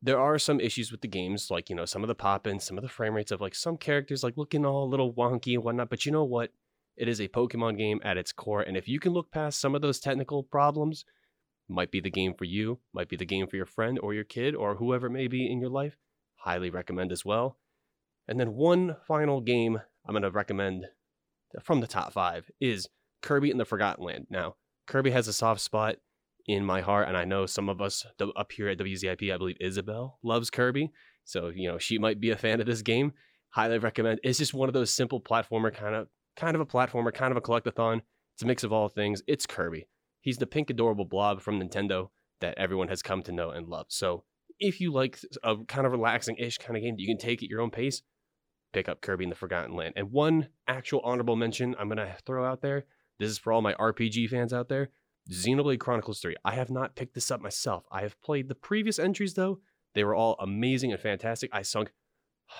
there 0.00 0.18
are 0.18 0.38
some 0.38 0.60
issues 0.60 0.90
with 0.90 1.00
the 1.00 1.08
games, 1.08 1.50
like 1.50 1.70
you 1.70 1.76
know 1.76 1.84
some 1.84 2.02
of 2.02 2.08
the 2.08 2.14
pop 2.14 2.46
ins, 2.46 2.64
some 2.64 2.78
of 2.78 2.82
the 2.82 2.88
frame 2.88 3.14
rates 3.14 3.30
of 3.30 3.40
like 3.40 3.54
some 3.54 3.76
characters 3.76 4.24
like 4.24 4.36
looking 4.36 4.66
all 4.66 4.84
a 4.84 4.90
little 4.90 5.12
wonky 5.12 5.54
and 5.54 5.64
whatnot. 5.64 5.90
But 5.90 6.04
you 6.06 6.12
know 6.12 6.24
what? 6.24 6.50
It 6.96 7.08
is 7.08 7.20
a 7.20 7.28
Pokemon 7.28 7.78
game 7.78 8.00
at 8.04 8.16
its 8.16 8.32
core, 8.32 8.62
and 8.62 8.76
if 8.76 8.88
you 8.88 9.00
can 9.00 9.12
look 9.12 9.30
past 9.30 9.60
some 9.60 9.74
of 9.74 9.82
those 9.82 10.00
technical 10.00 10.42
problems, 10.42 11.04
might 11.68 11.90
be 11.90 12.00
the 12.00 12.10
game 12.10 12.34
for 12.34 12.44
you, 12.44 12.80
might 12.92 13.08
be 13.08 13.16
the 13.16 13.24
game 13.24 13.46
for 13.46 13.56
your 13.56 13.66
friend 13.66 13.98
or 13.98 14.12
your 14.12 14.24
kid 14.24 14.54
or 14.54 14.76
whoever 14.76 15.06
it 15.06 15.10
may 15.10 15.26
be 15.26 15.50
in 15.50 15.60
your 15.60 15.70
life. 15.70 15.96
Highly 16.36 16.70
recommend 16.70 17.12
as 17.12 17.24
well. 17.24 17.58
And 18.28 18.38
then 18.38 18.54
one 18.54 18.96
final 19.06 19.40
game 19.40 19.80
I'm 20.06 20.12
going 20.12 20.22
to 20.22 20.30
recommend 20.30 20.86
from 21.62 21.80
the 21.80 21.86
top 21.86 22.12
five 22.12 22.50
is 22.60 22.88
Kirby 23.22 23.50
and 23.50 23.60
the 23.60 23.64
Forgotten 23.64 24.04
Land. 24.04 24.26
Now, 24.30 24.56
Kirby 24.86 25.10
has 25.10 25.28
a 25.28 25.32
soft 25.32 25.60
spot 25.60 25.96
in 26.46 26.64
my 26.64 26.80
heart, 26.80 27.08
and 27.08 27.16
I 27.16 27.24
know 27.24 27.46
some 27.46 27.68
of 27.68 27.80
us 27.80 28.04
up 28.20 28.52
here 28.52 28.68
at 28.68 28.78
WZIP, 28.78 29.32
I 29.32 29.36
believe 29.36 29.56
Isabelle 29.60 30.18
loves 30.22 30.50
Kirby, 30.50 30.90
so 31.24 31.48
you 31.54 31.68
know 31.68 31.78
she 31.78 31.98
might 31.98 32.20
be 32.20 32.30
a 32.30 32.36
fan 32.36 32.60
of 32.60 32.66
this 32.66 32.82
game. 32.82 33.12
Highly 33.50 33.78
recommend. 33.78 34.20
It's 34.24 34.38
just 34.38 34.54
one 34.54 34.68
of 34.68 34.72
those 34.72 34.92
simple 34.92 35.20
platformer 35.20 35.72
kind 35.72 35.94
of, 35.94 36.08
kind 36.36 36.54
of 36.54 36.60
a 36.60 36.66
platformer, 36.66 37.12
kind 37.12 37.30
of 37.30 37.36
a 37.36 37.40
collectathon. 37.40 38.00
It's 38.34 38.42
a 38.42 38.46
mix 38.46 38.64
of 38.64 38.72
all 38.72 38.88
things. 38.88 39.22
It's 39.26 39.46
Kirby. 39.46 39.86
He's 40.20 40.38
the 40.38 40.46
pink 40.46 40.70
adorable 40.70 41.04
blob 41.04 41.40
from 41.40 41.60
Nintendo 41.60 42.08
that 42.40 42.56
everyone 42.58 42.88
has 42.88 43.02
come 43.02 43.22
to 43.24 43.32
know 43.32 43.50
and 43.50 43.68
love. 43.68 43.86
So 43.88 44.24
if 44.58 44.80
you 44.80 44.92
like 44.92 45.18
a 45.42 45.56
kind 45.68 45.86
of 45.86 45.92
relaxing-ish 45.92 46.58
kind 46.58 46.76
of 46.76 46.82
game 46.82 46.94
that 46.96 47.02
you 47.02 47.08
can 47.08 47.18
take 47.18 47.42
at 47.42 47.48
your 47.48 47.60
own 47.60 47.70
pace, 47.70 48.02
pick 48.72 48.88
up 48.88 49.00
Kirby 49.00 49.24
in 49.24 49.30
the 49.30 49.36
Forgotten 49.36 49.74
Land. 49.74 49.94
And 49.96 50.12
one 50.12 50.48
actual 50.66 51.00
honorable 51.04 51.36
mention 51.36 51.74
I'm 51.78 51.88
gonna 51.88 52.16
throw 52.24 52.44
out 52.44 52.62
there. 52.62 52.84
This 53.18 53.30
is 53.30 53.38
for 53.38 53.52
all 53.52 53.62
my 53.62 53.74
RPG 53.74 54.30
fans 54.30 54.52
out 54.52 54.68
there. 54.68 54.90
Xenoblade 55.30 55.78
Chronicles 55.78 56.20
3. 56.20 56.34
I 56.44 56.54
have 56.54 56.70
not 56.70 56.96
picked 56.96 57.14
this 57.14 57.30
up 57.30 57.40
myself. 57.40 57.84
I 57.92 58.02
have 58.02 58.20
played 58.22 58.48
the 58.48 58.54
previous 58.54 58.98
entries 58.98 59.34
though. 59.34 59.60
They 59.94 60.04
were 60.04 60.14
all 60.14 60.36
amazing 60.40 60.92
and 60.92 61.00
fantastic. 61.00 61.50
I 61.52 61.62
sunk 61.62 61.92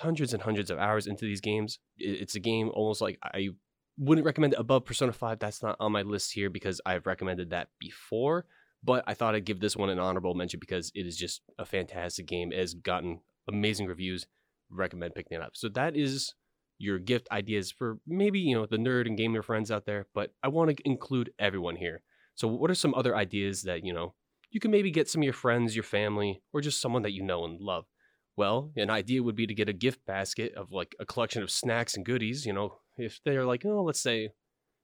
hundreds 0.01 0.33
and 0.33 0.41
hundreds 0.41 0.71
of 0.71 0.79
hours 0.79 1.07
into 1.07 1.25
these 1.25 1.41
games. 1.41 1.79
It's 1.97 2.35
a 2.35 2.39
game 2.39 2.69
almost 2.73 3.01
like 3.01 3.19
I 3.23 3.49
wouldn't 3.97 4.25
recommend 4.25 4.53
it 4.53 4.59
above 4.59 4.85
Persona 4.85 5.13
5. 5.13 5.39
That's 5.39 5.61
not 5.61 5.77
on 5.79 5.91
my 5.91 6.01
list 6.01 6.33
here 6.33 6.49
because 6.49 6.81
I've 6.85 7.05
recommended 7.05 7.51
that 7.51 7.69
before. 7.79 8.45
But 8.83 9.03
I 9.07 9.13
thought 9.13 9.35
I'd 9.35 9.45
give 9.45 9.59
this 9.59 9.77
one 9.77 9.89
an 9.89 9.99
honorable 9.99 10.33
mention 10.33 10.59
because 10.59 10.91
it 10.93 11.05
is 11.05 11.15
just 11.15 11.41
a 11.57 11.65
fantastic 11.65 12.25
game. 12.25 12.51
It 12.51 12.59
has 12.59 12.73
gotten 12.73 13.21
amazing 13.47 13.87
reviews. 13.87 14.25
Recommend 14.69 15.15
picking 15.15 15.37
it 15.37 15.43
up. 15.43 15.51
So 15.53 15.69
that 15.69 15.95
is 15.95 16.33
your 16.79 16.99
gift 16.99 17.29
ideas 17.31 17.71
for 17.71 17.99
maybe, 18.05 18.39
you 18.39 18.55
know, 18.55 18.65
the 18.65 18.77
nerd 18.77 19.05
and 19.05 19.17
gamer 19.17 19.41
friends 19.41 19.71
out 19.71 19.85
there. 19.85 20.07
But 20.13 20.33
I 20.43 20.49
want 20.49 20.75
to 20.75 20.83
include 20.89 21.31
everyone 21.39 21.77
here. 21.77 22.01
So 22.35 22.47
what 22.47 22.71
are 22.71 22.75
some 22.75 22.95
other 22.95 23.15
ideas 23.15 23.61
that, 23.61 23.85
you 23.85 23.93
know, 23.93 24.15
you 24.49 24.59
can 24.59 24.71
maybe 24.71 24.91
get 24.91 25.07
some 25.07 25.21
of 25.21 25.23
your 25.23 25.33
friends, 25.33 25.75
your 25.75 25.83
family, 25.83 26.41
or 26.51 26.59
just 26.61 26.81
someone 26.81 27.03
that 27.03 27.13
you 27.13 27.23
know 27.23 27.45
and 27.45 27.61
love? 27.61 27.85
Well, 28.35 28.71
an 28.75 28.89
idea 28.89 29.21
would 29.21 29.35
be 29.35 29.47
to 29.47 29.53
get 29.53 29.69
a 29.69 29.73
gift 29.73 30.05
basket 30.05 30.53
of 30.55 30.71
like 30.71 30.95
a 30.99 31.05
collection 31.05 31.43
of 31.43 31.51
snacks 31.51 31.95
and 31.95 32.05
goodies, 32.05 32.45
you 32.45 32.53
know, 32.53 32.79
if 32.97 33.19
they're 33.23 33.45
like, 33.45 33.63
oh, 33.65 33.83
let's 33.83 34.01
say, 34.01 34.21
you 34.21 34.29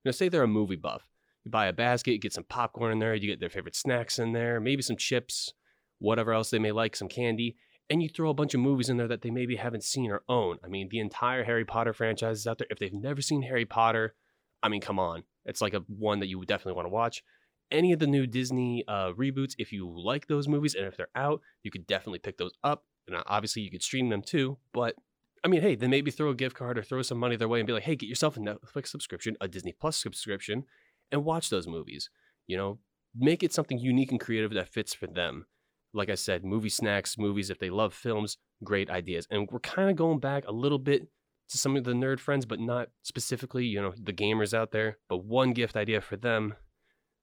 know, 0.05 0.11
say 0.11 0.29
they're 0.29 0.43
a 0.43 0.47
movie 0.47 0.75
buff. 0.75 1.07
You 1.43 1.51
buy 1.51 1.67
a 1.67 1.73
basket, 1.73 2.11
you 2.11 2.19
get 2.19 2.33
some 2.33 2.43
popcorn 2.43 2.91
in 2.91 2.99
there, 2.99 3.15
you 3.15 3.27
get 3.27 3.39
their 3.39 3.49
favorite 3.49 3.75
snacks 3.75 4.19
in 4.19 4.33
there, 4.33 4.59
maybe 4.59 4.81
some 4.81 4.97
chips, 4.97 5.53
whatever 5.97 6.33
else 6.33 6.49
they 6.49 6.59
may 6.59 6.71
like, 6.71 6.95
some 6.95 7.07
candy, 7.07 7.55
and 7.89 8.03
you 8.03 8.09
throw 8.09 8.29
a 8.29 8.35
bunch 8.35 8.53
of 8.53 8.59
movies 8.59 8.89
in 8.89 8.97
there 8.97 9.07
that 9.07 9.21
they 9.21 9.31
maybe 9.31 9.55
haven't 9.55 9.83
seen 9.83 10.11
or 10.11 10.21
own. 10.29 10.57
I 10.63 10.67
mean, 10.67 10.89
the 10.91 10.99
entire 10.99 11.43
Harry 11.43 11.65
Potter 11.65 11.93
franchise 11.93 12.39
is 12.39 12.47
out 12.47 12.59
there. 12.59 12.67
If 12.69 12.77
they've 12.77 12.93
never 12.93 13.21
seen 13.21 13.41
Harry 13.41 13.65
Potter, 13.65 14.13
I 14.61 14.69
mean, 14.69 14.81
come 14.81 14.99
on. 14.99 15.23
It's 15.45 15.61
like 15.61 15.73
a 15.73 15.83
one 15.87 16.19
that 16.19 16.27
you 16.27 16.37
would 16.37 16.47
definitely 16.47 16.73
want 16.73 16.85
to 16.85 16.91
watch. 16.93 17.23
Any 17.71 17.91
of 17.91 17.99
the 17.99 18.07
new 18.07 18.27
Disney 18.27 18.83
uh, 18.87 19.13
reboots, 19.13 19.53
if 19.57 19.71
you 19.71 19.89
like 19.89 20.27
those 20.27 20.47
movies 20.47 20.75
and 20.75 20.85
if 20.85 20.97
they're 20.97 21.07
out, 21.15 21.41
you 21.63 21.71
could 21.71 21.87
definitely 21.87 22.19
pick 22.19 22.37
those 22.37 22.53
up. 22.63 22.83
And 23.09 23.17
uh, 23.17 23.23
obviously, 23.27 23.61
you 23.63 23.71
could 23.71 23.83
stream 23.83 24.09
them 24.09 24.21
too. 24.21 24.57
But 24.73 24.95
I 25.43 25.47
mean, 25.47 25.61
hey, 25.61 25.75
then 25.75 25.89
maybe 25.89 26.11
throw 26.11 26.29
a 26.29 26.35
gift 26.35 26.55
card 26.55 26.77
or 26.77 26.83
throw 26.83 27.01
some 27.01 27.17
money 27.17 27.35
their 27.35 27.47
way 27.47 27.59
and 27.59 27.67
be 27.67 27.73
like, 27.73 27.83
hey, 27.83 27.95
get 27.95 28.09
yourself 28.09 28.37
a 28.37 28.39
Netflix 28.39 28.87
subscription, 28.87 29.35
a 29.41 29.47
Disney 29.47 29.73
Plus 29.79 29.97
subscription, 29.97 30.63
and 31.11 31.25
watch 31.25 31.49
those 31.49 31.67
movies. 31.67 32.09
You 32.47 32.57
know, 32.57 32.79
make 33.15 33.43
it 33.43 33.53
something 33.53 33.79
unique 33.79 34.11
and 34.11 34.19
creative 34.19 34.53
that 34.53 34.69
fits 34.69 34.93
for 34.93 35.07
them. 35.07 35.45
Like 35.93 36.09
I 36.09 36.15
said, 36.15 36.45
movie 36.45 36.69
snacks, 36.69 37.17
movies, 37.17 37.49
if 37.49 37.57
they 37.57 37.71
love 37.71 37.93
films, 37.93 38.37
great 38.63 38.89
ideas. 38.89 39.27
And 39.31 39.49
we're 39.51 39.59
kind 39.59 39.89
of 39.89 39.95
going 39.95 40.19
back 40.19 40.47
a 40.47 40.51
little 40.51 40.77
bit 40.77 41.07
to 41.49 41.57
some 41.57 41.75
of 41.75 41.83
the 41.83 41.93
nerd 41.93 42.19
friends, 42.19 42.45
but 42.45 42.59
not 42.59 42.89
specifically, 43.01 43.65
you 43.65 43.81
know, 43.81 43.93
the 43.99 44.13
gamers 44.13 44.53
out 44.53 44.71
there. 44.71 44.99
But 45.07 45.25
one 45.25 45.53
gift 45.53 45.75
idea 45.75 45.99
for 46.01 46.15
them 46.15 46.53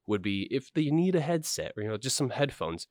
would 0.07 0.23
be 0.23 0.49
if 0.51 0.73
they 0.73 0.91
need 0.91 1.15
a 1.15 1.21
headset 1.21 1.73
or, 1.77 1.83
you 1.83 1.89
know, 1.89 1.97
just 1.97 2.17
some 2.17 2.31
headphones. 2.31 2.89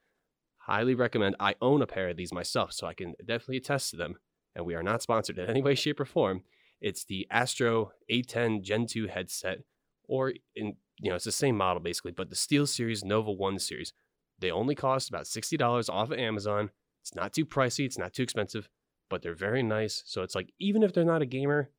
Highly 0.66 0.96
recommend. 0.96 1.36
I 1.40 1.56
own 1.62 1.82
a 1.82 1.88
pair 1.88 2.10
of 2.10 2.18
these 2.18 2.34
myself, 2.34 2.74
so 2.74 2.88
I 2.88 2.94
can 2.94 3.14
definitely 3.26 3.58
attest 3.58 3.92
to 3.92 3.98
them 3.98 4.18
and 4.56 4.66
we 4.66 4.74
are 4.74 4.84
not 4.84 5.02
sponsored 5.02 5.38
in 5.38 5.50
any 5.50 5.62
way, 5.62 5.76
shape, 5.76 6.00
or 6.00 6.06
form. 6.06 6.42
It's 6.82 7.04
the 7.04 7.28
Astro 7.30 7.92
A10 8.10 8.64
Gen 8.64 8.88
2 8.88 9.08
headset, 9.08 9.60
or 10.08 10.34
in 10.56 10.78
you 10.98 11.10
know, 11.10 11.16
it's 11.16 11.26
the 11.26 11.32
same 11.32 11.58
model 11.58 11.82
basically, 11.82 12.14
but 12.14 12.30
the 12.30 12.36
Steel 12.36 12.66
Series 12.66 13.04
Nova 13.04 13.32
1 13.32 13.60
series. 13.60 13.92
They 14.40 14.52
only 14.52 14.76
cost 14.76 15.10
about 15.10 15.26
$60 15.26 15.90
off 15.90 16.12
of 16.12 16.18
Amazon. 16.18 16.70
It's 17.02 17.16
not 17.16 17.34
too 17.34 17.46
pricey, 17.46 17.86
it's 17.86 17.98
not 17.98 18.14
too 18.14 18.24
expensive, 18.24 18.70
but 19.10 19.22
they're 19.22 19.36
very 19.36 19.62
nice. 19.62 20.04
So 20.06 20.24
it's 20.24 20.36
like, 20.36 20.54
even 20.60 20.84
if 20.84 20.94
they're 20.94 21.04
not 21.04 21.22
a 21.22 21.26
gamer, 21.26 21.70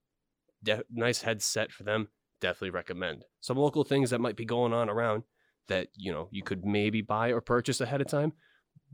de- 0.63 0.85
nice 0.91 1.23
headset 1.23 1.73
for 1.73 1.83
them, 1.85 2.09
definitely 2.41 2.71
recommend. 2.71 3.25
Some 3.41 3.57
local 3.57 3.85
things 3.85 4.11
that 4.11 4.21
might 4.21 4.37
be 4.37 4.45
going 4.45 4.73
on 4.73 4.89
around 4.91 5.25
that, 5.69 5.89
you 5.95 6.13
know, 6.13 6.29
you 6.31 6.43
could 6.43 6.65
maybe 6.65 7.01
buy 7.01 7.29
or 7.29 7.41
purchase 7.41 7.81
ahead 7.81 8.01
of 8.01 8.07
time. 8.07 8.33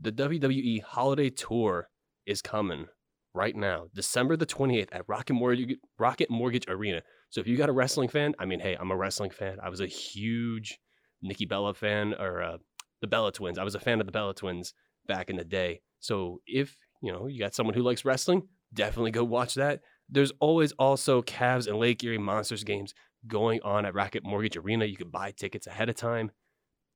The 0.01 0.11
WWE 0.11 0.83
Holiday 0.83 1.29
Tour 1.29 1.89
is 2.25 2.41
coming 2.41 2.87
right 3.33 3.55
now, 3.55 3.87
December 3.93 4.35
the 4.35 4.45
28th 4.45 4.89
at 4.91 5.03
Rocket 5.07 5.33
Mortgage, 5.33 5.77
Rocket 5.97 6.29
Mortgage 6.29 6.65
Arena. 6.67 7.01
So 7.29 7.41
if 7.41 7.47
you 7.47 7.57
got 7.57 7.69
a 7.69 7.73
wrestling 7.73 8.09
fan, 8.09 8.35
I 8.39 8.45
mean, 8.45 8.59
hey, 8.59 8.75
I'm 8.79 8.91
a 8.91 8.95
wrestling 8.95 9.31
fan. 9.31 9.57
I 9.63 9.69
was 9.69 9.81
a 9.81 9.87
huge 9.87 10.79
Nikki 11.21 11.45
Bella 11.45 11.73
fan 11.73 12.13
or 12.13 12.43
uh, 12.43 12.57
the 13.01 13.07
Bella 13.07 13.31
Twins. 13.31 13.57
I 13.57 13.63
was 13.63 13.75
a 13.75 13.79
fan 13.79 13.99
of 13.99 14.05
the 14.05 14.11
Bella 14.11 14.33
Twins 14.33 14.73
back 15.07 15.29
in 15.29 15.37
the 15.37 15.43
day. 15.43 15.81
So 15.99 16.41
if, 16.45 16.77
you 17.01 17.11
know, 17.11 17.27
you 17.27 17.39
got 17.39 17.55
someone 17.55 17.73
who 17.73 17.81
likes 17.81 18.05
wrestling, 18.05 18.43
definitely 18.73 19.11
go 19.11 19.23
watch 19.23 19.55
that. 19.55 19.81
There's 20.09 20.31
always 20.39 20.73
also 20.73 21.21
Cavs 21.21 21.67
and 21.67 21.77
Lake 21.77 22.03
Erie 22.03 22.17
Monsters 22.17 22.63
games 22.63 22.93
going 23.25 23.61
on 23.63 23.85
at 23.85 23.95
Rocket 23.95 24.23
Mortgage 24.23 24.57
Arena. 24.57 24.85
You 24.85 24.97
can 24.97 25.09
buy 25.09 25.31
tickets 25.31 25.65
ahead 25.65 25.89
of 25.89 25.95
time. 25.95 26.31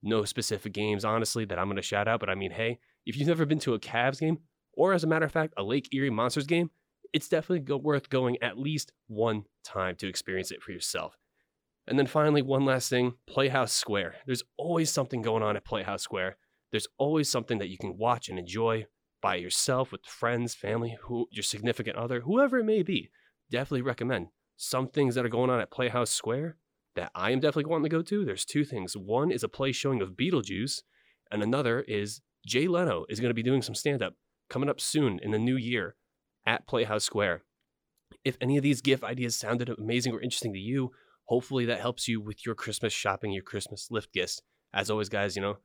No 0.04 0.24
specific 0.26 0.74
games, 0.74 1.04
honestly, 1.04 1.46
that 1.46 1.58
I'm 1.58 1.68
going 1.68 1.78
to 1.78 1.82
shout 1.82 2.08
out. 2.08 2.20
But 2.20 2.30
I 2.30 2.36
mean, 2.36 2.52
hey, 2.52 2.80
if 3.06 3.18
you've 3.18 3.28
never 3.28 3.46
been 3.46 3.60
to 3.60 3.74
a 3.74 3.80
Cavs 3.80 4.20
game, 4.20 4.40
or 4.74 4.94
as 4.94 5.04
a 5.04 5.08
matter 5.08 5.26
of 5.26 5.32
fact, 5.32 5.54
a 5.58 5.64
Lake 5.64 5.90
Erie 5.94 6.10
Monsters 6.10 6.46
game, 6.46 6.70
it's 7.14 7.30
definitely 7.30 7.62
go- 7.62 7.78
worth 7.78 8.10
going 8.10 8.38
at 8.42 8.60
least 8.60 8.92
one 9.08 9.46
time 9.64 9.96
to 9.96 10.08
experience 10.08 10.52
it 10.52 10.62
for 10.62 10.72
yourself. 10.72 11.18
And 11.88 11.98
then 11.98 12.08
finally, 12.08 12.42
one 12.42 12.66
last 12.66 12.90
thing 12.90 13.14
Playhouse 13.28 13.74
Square. 13.74 14.16
There's 14.26 14.44
always 14.58 14.92
something 14.92 15.22
going 15.22 15.42
on 15.42 15.56
at 15.56 15.66
Playhouse 15.66 16.04
Square. 16.04 16.38
There's 16.72 16.88
always 16.98 17.30
something 17.30 17.60
that 17.60 17.70
you 17.70 17.78
can 17.78 17.98
watch 17.98 18.28
and 18.28 18.38
enjoy 18.38 18.86
by 19.22 19.36
yourself, 19.36 19.92
with 19.92 20.06
friends, 20.06 20.54
family, 20.54 20.98
who, 21.04 21.28
your 21.32 21.44
significant 21.44 21.96
other, 21.96 22.22
whoever 22.22 22.60
it 22.60 22.66
may 22.66 22.84
be. 22.84 23.10
Definitely 23.50 23.82
recommend. 23.82 24.28
Some 24.58 24.88
things 24.90 25.16
that 25.16 25.26
are 25.26 25.30
going 25.30 25.50
on 25.50 25.62
at 25.62 25.72
Playhouse 25.72 26.12
Square 26.12 26.58
that 26.98 27.12
I 27.16 27.32
am 27.32 27.40
definitely 27.40 27.70
wanting 27.70 27.90
to 27.90 27.96
go 27.96 28.02
to. 28.02 28.26
There's 28.26 28.44
two 28.44 28.66
things. 28.66 28.98
One 28.98 29.32
is 29.32 29.44
a 29.44 29.48
play 29.48 29.72
showing 29.72 30.02
of 30.02 30.18
Beetlejuice, 30.18 30.82
and 31.32 31.42
another 31.42 31.82
is 31.82 32.22
Jay 32.46 32.68
Leno 32.68 33.06
is 33.08 33.20
going 33.20 33.30
to 33.30 33.36
be 33.36 33.44
doing 33.44 33.62
some 33.62 33.76
stand 33.76 34.02
up 34.02 34.16
coming 34.50 34.68
up 34.68 34.82
soon 34.82 35.20
in 35.22 35.32
the 35.32 35.40
new 35.40 35.56
year 35.56 35.96
at 36.46 36.68
Playhouse 36.68 37.04
Square. 37.04 37.44
If 38.26 38.36
any 38.42 38.58
of 38.58 38.64
these 38.64 38.82
gift 38.82 39.04
ideas 39.04 39.36
sounded 39.36 39.70
amazing 39.70 40.14
or 40.14 40.22
interesting 40.22 40.54
to 40.54 40.60
you, 40.60 40.92
hopefully 41.26 41.66
that 41.66 41.82
helps 41.82 42.08
you 42.08 42.20
with 42.20 42.46
your 42.46 42.56
Christmas 42.56 42.94
shopping, 42.94 43.32
your 43.32 43.44
Christmas 43.44 43.88
lift 43.92 44.12
gifts. 44.12 44.42
As 44.74 44.90
always, 44.90 45.10
guys, 45.10 45.36
you 45.36 45.42
know, 45.42 45.58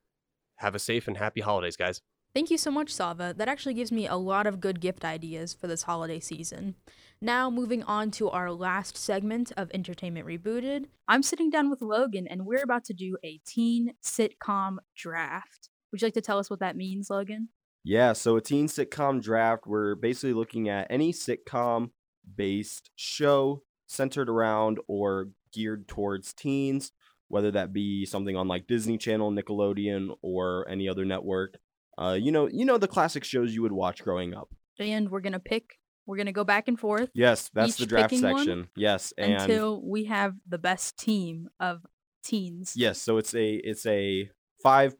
have 0.57 0.75
a 0.75 0.79
safe 0.79 1.09
and 1.09 1.17
happy 1.17 1.41
holidays, 1.41 1.77
guys. 1.77 2.03
Thank 2.35 2.51
you 2.51 2.57
so 2.57 2.71
much, 2.71 2.91
Sava. 2.91 3.35
That 3.37 3.49
actually 3.49 3.75
gives 3.75 3.93
me 3.93 4.07
a 4.07 4.17
lot 4.17 4.47
of 4.47 4.59
good 4.59 4.81
gift 4.81 5.05
ideas 5.05 5.53
for 5.53 5.67
this 5.67 5.83
holiday 5.83 6.19
season. 6.19 6.77
Now, 7.21 7.51
moving 7.51 7.83
on 7.83 8.11
to 8.13 8.31
our 8.31 8.51
last 8.51 8.97
segment 8.97 9.53
of 9.55 9.71
Entertainment 9.75 10.27
Rebooted, 10.27 10.87
I'm 11.07 11.23
sitting 11.23 11.51
down 11.51 11.69
with 11.69 11.83
Logan 11.83 12.27
and 12.27 12.47
we're 12.47 12.63
about 12.63 12.85
to 12.85 12.95
do 12.95 13.19
a 13.23 13.39
teen 13.47 13.93
sitcom 14.03 14.79
draft. 14.97 15.69
Would 15.91 16.01
you 16.01 16.07
like 16.07 16.15
to 16.15 16.23
tell 16.23 16.39
us 16.39 16.49
what 16.49 16.61
that 16.61 16.75
means, 16.75 17.11
Logan? 17.11 17.51
Yeah, 17.85 18.15
so 18.15 18.37
a 18.37 18.41
teen 18.41 18.67
sitcom 18.67 19.23
draft, 19.23 19.67
we're 19.67 19.95
basically 19.95 20.33
looking 20.33 20.71
at 20.71 20.87
any 20.89 21.13
sitcom 21.13 21.91
based 22.35 22.91
show 22.97 23.63
centered 23.89 24.31
around 24.31 24.79
or 24.89 25.29
geared 25.53 25.87
towards 25.87 26.33
teens, 26.33 26.93
whether 27.29 27.51
that 27.51 27.75
be 27.75 28.07
something 28.07 28.37
on 28.37 28.49
like 28.49 28.67
Disney 28.67 28.97
Channel, 28.97 29.33
Nickelodeon, 29.33 30.17
or 30.23 30.67
any 30.67 30.89
other 30.89 31.05
network. 31.05 31.59
Uh, 31.99 32.17
you 32.21 32.33
know, 32.33 32.49
you 32.49 32.65
know 32.65 32.79
the 32.79 32.89
classic 32.89 33.25
shows 33.25 33.55
you 33.55 33.63
would 33.63 33.73
watch 33.73 34.03
growing 34.03 34.35
up. 34.35 34.49
And 34.79 35.11
we're 35.11 35.21
gonna 35.21 35.39
pick. 35.39 35.79
We're 36.07 36.17
gonna 36.17 36.33
go 36.33 36.45
back 36.45 36.67
and 36.69 36.79
forth. 36.79 37.11
Yes, 37.15 37.51
that's 37.53 37.77
the 37.77 37.87
draft 37.87 38.15
section. 38.17 38.69
Yes, 38.77 39.13
and 39.17 39.35
until 39.35 39.81
we 39.83 40.05
have 40.05 40.35
the 40.49 40.59
best 40.59 40.99
team 40.99 41.49
of 41.61 41.85
teens. 42.25 42.75
Yes, 42.77 43.01
so 43.01 43.19
it's 43.19 43.35
a 43.35 43.55
it's 43.55 43.87
a 43.87 44.31
five 44.63 44.95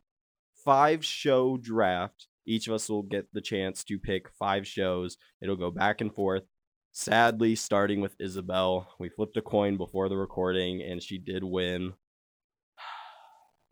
five 0.65 1.05
show 1.05 1.57
draft 1.57 2.29
Each 2.47 2.69
of 2.69 2.75
us 2.75 2.89
will 2.89 3.03
get 3.03 3.27
the 3.33 3.41
chance 3.41 3.85
to 3.85 3.99
pick 3.99 4.29
five 4.39 4.67
shows. 4.67 5.17
It'll 5.41 5.57
go 5.57 5.71
back 5.71 6.01
and 6.01 6.15
forth. 6.15 6.45
Sadly, 6.93 7.55
starting 7.55 8.01
with 8.01 8.15
Isabelle, 8.21 8.89
we 8.99 9.09
flipped 9.09 9.37
a 9.37 9.43
coin 9.43 9.77
before 9.77 10.09
the 10.09 10.17
recording 10.17 10.83
and 10.83 11.03
she 11.03 11.19
did 11.19 11.43
win. 11.43 11.95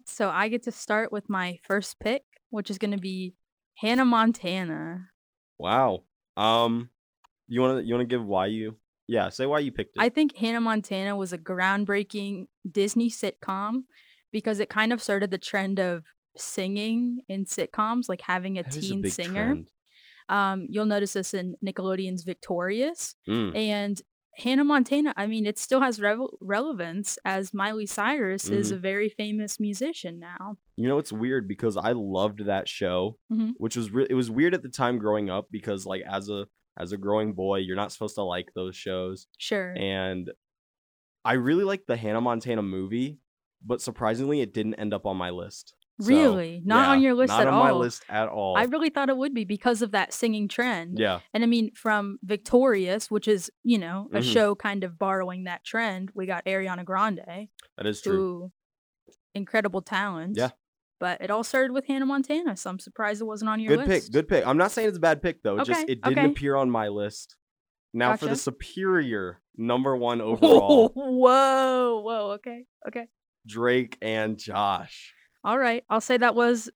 So 0.07 0.31
I 0.31 0.49
get 0.49 0.63
to 0.65 0.73
start 0.73 1.13
with 1.13 1.29
my 1.29 1.59
first 1.63 2.01
pick, 2.01 2.25
which 2.51 2.71
is 2.71 2.79
going 2.79 2.91
to 2.93 2.99
be 2.99 3.35
Hannah 3.77 4.05
Montana. 4.05 5.09
Wow. 5.59 6.05
Um 6.37 6.91
you 7.49 7.61
want 7.61 7.79
to 7.81 7.85
you 7.87 7.95
want 7.95 8.09
to 8.09 8.13
give 8.17 8.25
why 8.25 8.47
you 8.47 8.77
Yeah, 9.09 9.29
say 9.31 9.47
why 9.47 9.59
you 9.61 9.73
picked 9.73 9.97
it. 9.97 10.03
I 10.03 10.09
think 10.09 10.37
Hannah 10.37 10.61
Montana 10.61 11.17
was 11.17 11.33
a 11.33 11.39
groundbreaking 11.39 12.47
Disney 12.71 13.11
sitcom 13.11 13.85
because 14.33 14.61
it 14.61 14.69
kind 14.69 14.93
of 14.93 15.03
started 15.03 15.31
the 15.31 15.39
trend 15.39 15.81
of 15.81 16.05
singing 16.37 17.23
in 17.29 17.45
sitcoms, 17.45 18.09
like 18.09 18.21
having 18.21 18.59
a 18.59 18.63
That 18.63 18.77
a 18.77 18.81
teen 18.81 19.03
big 19.03 19.13
singer. 19.13 19.47
trend. 19.47 19.67
Um, 20.29 20.67
you'll 20.71 20.87
notice 20.87 21.15
this 21.15 21.35
in 21.35 21.57
Nickelodeon's 21.65 22.23
Victorious 22.23 23.17
Mm. 23.29 23.57
and 23.57 24.01
Hannah 24.37 24.63
Montana. 24.65 25.13
I 25.17 25.27
mean, 25.27 25.45
it 25.45 25.59
still 25.59 25.81
has 25.81 26.01
revel- 26.01 26.39
relevance 26.41 27.19
as 27.25 27.53
Miley 27.53 27.87
Cyrus 27.87 28.49
is 28.49 28.71
Mhm. 28.71 28.77
a 28.77 28.79
very 28.79 29.09
famous 29.09 29.59
musician 29.59 30.21
now. 30.21 30.57
You 30.81 30.89
know 30.89 30.99
it's 30.99 31.13
weird 31.13 31.47
because 31.47 31.77
I 31.77 31.93
loved 31.93 32.47
that 32.47 32.69
show, 32.69 33.19
Mhm. 33.31 33.53
which 33.59 33.77
was 33.77 33.91
re- 33.91 34.07
it 34.09 34.15
was 34.15 34.31
weird 34.31 34.55
at 34.55 34.63
the 34.63 34.69
time 34.69 34.99
growing 34.99 35.29
up 35.29 35.49
because 35.51 35.85
like 35.85 36.03
as 36.09 36.29
a 36.31 36.47
as 36.79 36.93
a 36.93 36.97
growing 36.97 37.35
boy, 37.35 37.59
you're 37.59 37.77
not 37.77 37.93
supposed 37.93 38.15
to 38.15 38.23
like 38.23 38.53
those 38.55 38.75
shows. 38.77 39.27
Sure. 39.37 39.75
And 39.77 40.31
I 41.25 41.35
really 41.35 41.65
liked 41.65 41.87
the 41.87 41.97
Hannah 41.97 42.21
Montana 42.23 42.63
movie, 42.63 43.19
but 43.65 43.83
surprisingly, 43.83 44.41
it 44.41 44.55
didn't 44.55 44.75
end 44.75 44.95
up 44.95 45.05
on 45.05 45.17
my 45.19 45.29
list. 45.31 45.75
So, 46.01 46.09
Really? 46.09 46.63
Not 46.65 46.89
on 46.89 47.03
your 47.03 47.13
list 47.13 47.31
at 47.35 47.41
all. 47.41 47.45
not 47.45 47.49
at 47.49 47.61
on 47.61 47.65
my 47.67 47.79
list 47.79 48.05
at 48.09 48.29
all. 48.31 48.57
I 48.57 48.63
really 48.63 48.89
thought 48.89 49.11
it 49.11 49.17
would 49.19 49.35
be 49.35 49.45
because 49.45 49.83
of 49.83 49.91
that 49.91 50.15
singing 50.15 50.49
trend. 50.49 50.99
yeah, 50.99 51.21
And 51.35 51.43
I 51.43 51.47
mean, 51.47 51.73
from 51.75 52.19
Victorious, 52.23 53.11
which 53.11 53.29
is, 53.29 53.51
you 53.63 53.77
know, 53.77 54.09
a 54.15 54.21
Mhm. 54.21 54.33
show 54.33 54.55
kind 54.55 54.83
of 54.83 54.99
borrowing 54.99 55.45
that 55.45 55.63
trend, 55.63 56.11
we 56.15 56.25
got 56.25 56.47
Ariana 56.47 56.87
Grande, 56.87 57.49
that 57.77 57.85
is 57.87 58.01
true. 58.01 58.13
who 58.17 58.53
incredible 59.35 59.83
talent. 59.83 60.37
Yeah. 60.39 60.51
But 61.01 61.23
it 61.23 61.31
all 61.31 61.43
started 61.43 61.73
with 61.73 61.87
Hannah 61.87 62.07
Montana, 62.07 62.57
so 62.57 62.69
I'm 62.69 62.79
surprised 62.79 63.23
it 63.23 63.25
wasn't 63.25 63.49
on 63.49 63.59
your 63.59 63.75
Good 63.77 63.89
list. 63.89 64.13
Good 64.13 64.29
pick. 64.29 64.29
Good 64.29 64.29
pick. 64.29 64.47
I'm 64.47 64.59
not 64.59 64.71
saying 64.71 64.89
it's 64.89 64.99
a 64.99 65.01
bad 65.01 65.23
pick 65.23 65.43
though. 65.43 65.59
It 65.59 65.65
just 65.65 65.89
it 65.89 66.03
didn't 66.03 66.19
okay. 66.19 66.27
appear 66.29 66.57
on 66.57 66.71
my 66.71 66.89
list. 66.89 67.37
Now 67.93 68.17
for 68.17 68.27
the 68.27 68.37
superior 68.37 69.41
number 69.57 69.97
one 69.97 70.21
overall, 70.21 70.93
whoa, 70.95 72.01
whoa, 72.05 72.31
okay, 72.33 72.67
okay. 72.87 73.07
Drake 73.47 73.97
and 74.03 74.39
Josh. 74.39 75.15
All 75.43 75.59
right. 75.59 75.83
I'll 75.89 76.03
say 76.03 76.19
that 76.19 76.35
was 76.35 76.71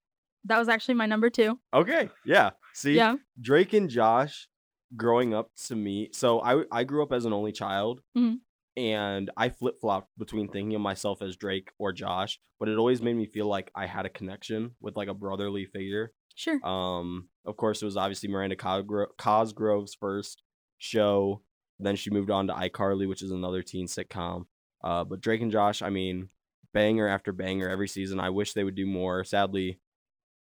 that 0.45 0.57
was 0.57 0.69
actually 0.69 0.95
my 0.95 1.05
number 1.05 1.29
two. 1.29 1.59
Okay, 1.73 2.09
yeah. 2.25 2.51
See, 2.73 2.95
Yeah. 2.95 3.15
Drake 3.39 3.73
and 3.73 3.89
Josh 3.89 4.47
growing 4.95 5.33
up 5.33 5.51
to 5.67 5.75
me. 5.75 6.09
So 6.13 6.41
I 6.41 6.63
I 6.71 6.83
grew 6.83 7.03
up 7.03 7.13
as 7.13 7.25
an 7.25 7.33
only 7.33 7.51
child, 7.51 8.01
Mhm. 8.17 8.39
And 8.77 9.29
I 9.37 9.49
flip 9.49 9.79
flopped 9.79 10.09
between 10.17 10.47
thinking 10.47 10.75
of 10.75 10.81
myself 10.81 11.21
as 11.21 11.35
Drake 11.35 11.69
or 11.79 11.93
Josh, 11.93 12.39
but 12.59 12.69
it 12.69 12.77
always 12.77 13.01
made 13.01 13.15
me 13.15 13.25
feel 13.25 13.47
like 13.47 13.71
I 13.75 13.85
had 13.85 14.05
a 14.05 14.09
connection 14.09 14.71
with 14.81 14.97
like 14.97 15.07
a 15.07 15.13
brotherly 15.13 15.65
figure. 15.65 16.11
Sure. 16.35 16.63
Um, 16.65 17.29
of 17.45 17.55
course, 17.55 17.81
it 17.81 17.85
was 17.85 17.97
obviously 17.97 18.29
Miranda 18.29 18.55
Cosgro- 18.55 19.07
Cosgrove's 19.17 19.95
first 19.95 20.43
show. 20.77 21.41
Then 21.79 21.95
she 21.95 22.09
moved 22.09 22.29
on 22.29 22.47
to 22.47 22.53
iCarly, 22.53 23.07
which 23.07 23.21
is 23.21 23.31
another 23.31 23.61
teen 23.61 23.87
sitcom. 23.87 24.45
Uh, 24.83 25.03
but 25.03 25.21
Drake 25.21 25.41
and 25.41 25.51
Josh, 25.51 25.81
I 25.81 25.89
mean, 25.89 26.29
banger 26.73 27.07
after 27.07 27.31
banger 27.31 27.69
every 27.69 27.87
season. 27.87 28.19
I 28.19 28.29
wish 28.29 28.53
they 28.53 28.63
would 28.63 28.75
do 28.75 28.85
more. 28.85 29.23
Sadly, 29.23 29.79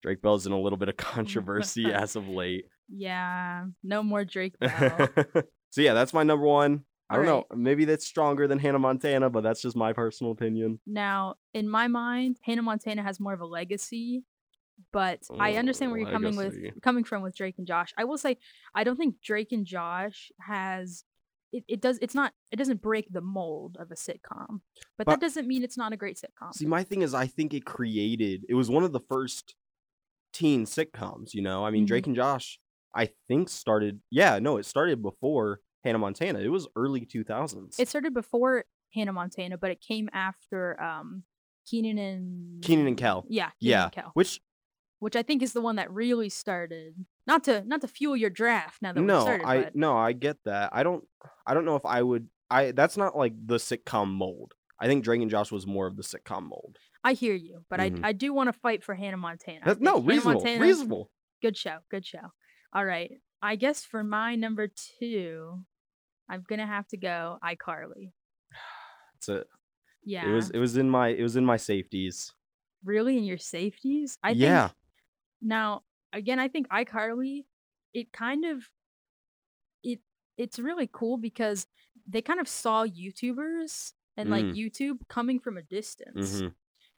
Drake 0.03 0.21
Bell's 0.21 0.47
in 0.47 0.53
a 0.53 0.61
little 0.61 0.77
bit 0.77 0.89
of 0.89 0.97
controversy 0.99 1.87
as 1.93 2.17
of 2.17 2.29
late. 2.29 2.67
Yeah. 2.89 3.67
No 3.83 4.03
more 4.03 4.25
Drake 4.25 4.59
Bell. 4.59 5.09
so 5.71 5.81
yeah, 5.81 5.95
that's 5.95 6.13
my 6.13 6.25
number 6.25 6.47
one. 6.47 6.85
I 7.15 7.17
don't 7.17 7.29
Alright. 7.29 7.45
know. 7.51 7.57
Maybe 7.57 7.85
that's 7.85 8.05
stronger 8.07 8.49
than 8.49 8.59
Hannah 8.59 8.79
Montana, 8.79 9.31
but 9.31 9.43
that's 9.43 9.63
just 9.63 9.77
my 9.77 9.93
personal 9.93 10.33
opinion. 10.33 10.81
Now, 10.87 11.37
in 11.53 11.69
my 11.69 11.89
mind, 11.89 12.39
Hannah 12.43 12.63
Montana 12.63 13.03
has 13.03 13.21
more 13.21 13.33
of 13.33 13.41
a 13.41 13.47
legacy, 13.47 14.25
but 14.93 15.21
I 15.39 15.55
understand 15.55 15.93
where 15.93 16.01
Oh, 16.01 16.05
you're 16.05 16.11
coming 16.13 16.37
with 16.37 16.57
coming 16.83 17.05
from 17.05 17.23
with 17.23 17.37
Drake 17.37 17.55
and 17.59 17.67
Josh. 17.67 17.93
I 17.97 18.05
will 18.05 18.19
say 18.19 18.39
I 18.75 18.83
don't 18.85 18.97
think 18.97 19.17
Drake 19.23 19.53
and 19.53 19.65
Josh 19.65 20.33
has 20.41 21.05
it, 21.53 21.63
it 21.69 21.81
does 21.81 21.99
it's 22.03 22.15
not 22.17 22.33
it 22.51 22.57
doesn't 22.57 22.83
break 22.83 23.13
the 23.13 23.21
mold 23.21 23.77
of 23.79 23.93
a 23.93 23.95
sitcom. 23.95 24.61
But, 24.99 25.07
But- 25.07 25.07
that 25.09 25.21
doesn't 25.21 25.47
mean 25.47 25.63
it's 25.63 25.79
not 25.79 25.93
a 25.93 25.97
great 25.97 26.17
sitcom. 26.17 26.53
See, 26.55 26.67
my 26.67 26.83
thing 26.83 27.03
is, 27.03 27.15
I 27.15 27.27
think 27.29 27.55
it 27.55 27.65
created. 27.65 28.45
It 28.49 28.55
was 28.55 28.69
one 28.69 28.83
of 28.83 28.93
the 28.93 29.01
first 29.09 29.55
teen 30.33 30.65
sitcoms. 30.65 31.33
You 31.35 31.43
know, 31.43 31.65
I 31.65 31.71
mean, 31.71 31.85
Mhm. 31.85 31.89
Drake 31.89 32.07
and 32.09 32.17
Josh. 32.17 32.59
I 32.97 33.11
think 33.29 33.49
started. 33.49 34.01
Yeah, 34.11 34.39
no, 34.41 34.57
it 34.57 34.67
started 34.67 35.03
before 35.03 35.61
Hannah 35.85 35.99
Montana. 35.99 36.39
It 36.41 36.49
was 36.49 36.67
early 36.75 37.05
two 37.05 37.23
thousands. 37.25 37.79
It 37.79 37.89
started 37.89 38.15
before 38.15 38.65
Hannah 38.95 39.13
Montana, 39.13 39.59
but 39.59 39.71
it 39.71 39.81
came 39.81 40.09
after 40.13 40.81
um 40.83 41.23
Kenan 41.71 41.99
and 41.99 42.63
Kenan 42.63 42.87
and 42.87 42.97
Kel. 42.97 43.25
Yeah, 43.29 43.45
Kenan 43.45 43.53
yeah, 43.61 43.85
and 43.85 43.93
Kel. 43.93 44.11
which 44.15 44.41
Which 44.99 45.17
I 45.17 45.23
think 45.23 45.43
is 45.43 45.53
the 45.53 45.61
one 45.61 45.77
that 45.77 45.91
really 45.93 46.29
started 46.31 46.95
not 47.27 47.45
to 47.45 47.63
not 47.67 47.81
to 47.83 47.89
fuel 47.89 48.17
your 48.17 48.31
draft 48.31 48.81
now 48.83 48.93
that 48.93 49.01
we 49.01 49.07
no, 49.07 49.21
started, 49.21 49.47
I 49.47 49.63
but 49.65 49.77
no, 49.77 49.97
I 49.97 50.13
get 50.13 50.39
that. 50.45 50.71
I 50.73 50.83
don't. 50.83 51.05
I 51.47 51.55
don't 51.55 51.65
know 51.65 51.77
if 51.77 51.85
I 51.87 52.03
would. 52.03 52.29
I 52.51 52.73
that's 52.73 52.97
not 52.97 53.17
like 53.17 53.35
the 53.47 53.57
sitcom 53.57 54.09
mold. 54.09 54.55
I 54.79 54.87
think 54.87 55.05
Drake 55.05 55.23
and 55.23 55.31
Josh 55.31 55.51
was 55.53 55.67
more 55.67 55.87
of 55.87 55.97
the 55.97 56.03
sitcom 56.03 56.43
mold. 56.49 56.79
I 57.03 57.13
hear 57.13 57.35
you, 57.35 57.65
but 57.71 57.81
Mhm. 57.81 58.05
I 58.05 58.09
I 58.09 58.13
do 58.13 58.33
want 58.33 58.49
to 58.49 58.53
fight 58.53 58.83
for 58.83 58.95
Hannah 58.95 59.17
Montana. 59.17 59.61
I 59.63 59.69
That, 59.75 59.81
no, 59.81 59.95
Hannah 59.95 60.07
reasonable, 60.07 60.41
Montana- 60.41 60.63
reasonable. 60.65 61.11
Good 61.43 61.57
show, 61.57 61.79
good 61.91 62.05
show. 62.07 62.33
All 62.75 62.85
right, 62.85 63.11
I 63.43 63.57
guess 63.57 63.85
for 63.85 64.03
my 64.05 64.35
number 64.37 64.69
two, 64.69 65.65
I'm 66.29 66.45
gonna 66.49 66.67
have 66.67 66.87
to 66.89 66.97
go 66.97 67.39
iCarly. 67.45 68.13
It's 69.17 69.29
a, 69.29 69.45
Yeah, 70.05 70.29
It 70.29 70.35
was. 70.35 70.51
It 70.51 70.59
was 70.59 70.77
in 70.77 70.91
my. 70.91 71.09
It 71.09 71.23
was 71.23 71.37
in 71.37 71.45
my 71.45 71.57
safeties. 71.57 72.33
really 72.85 73.17
in 73.17 73.25
your 73.25 73.39
safeties. 73.39 74.19
I 74.23 74.35
Yeah. 74.35 74.69
think 74.69 74.77
now 75.43 75.85
again, 76.13 76.39
I 76.39 76.49
think 76.49 76.69
iCarly, 76.69 77.47
it 77.95 78.13
kind 78.13 78.45
of 78.45 78.69
it 79.83 80.01
it's 80.37 80.59
really 80.59 80.89
cool 80.93 81.17
because 81.17 81.67
they 82.07 82.23
kind 82.23 82.41
of 82.41 82.49
saw 82.49 82.85
YouTubers 82.87 83.93
and 84.17 84.31
like 84.31 84.45
Mm. 84.47 84.55
YouTube 84.57 84.99
coming 85.09 85.39
from 85.41 85.57
a 85.57 85.63
distance. 85.63 86.43
Mhm. 86.43 86.55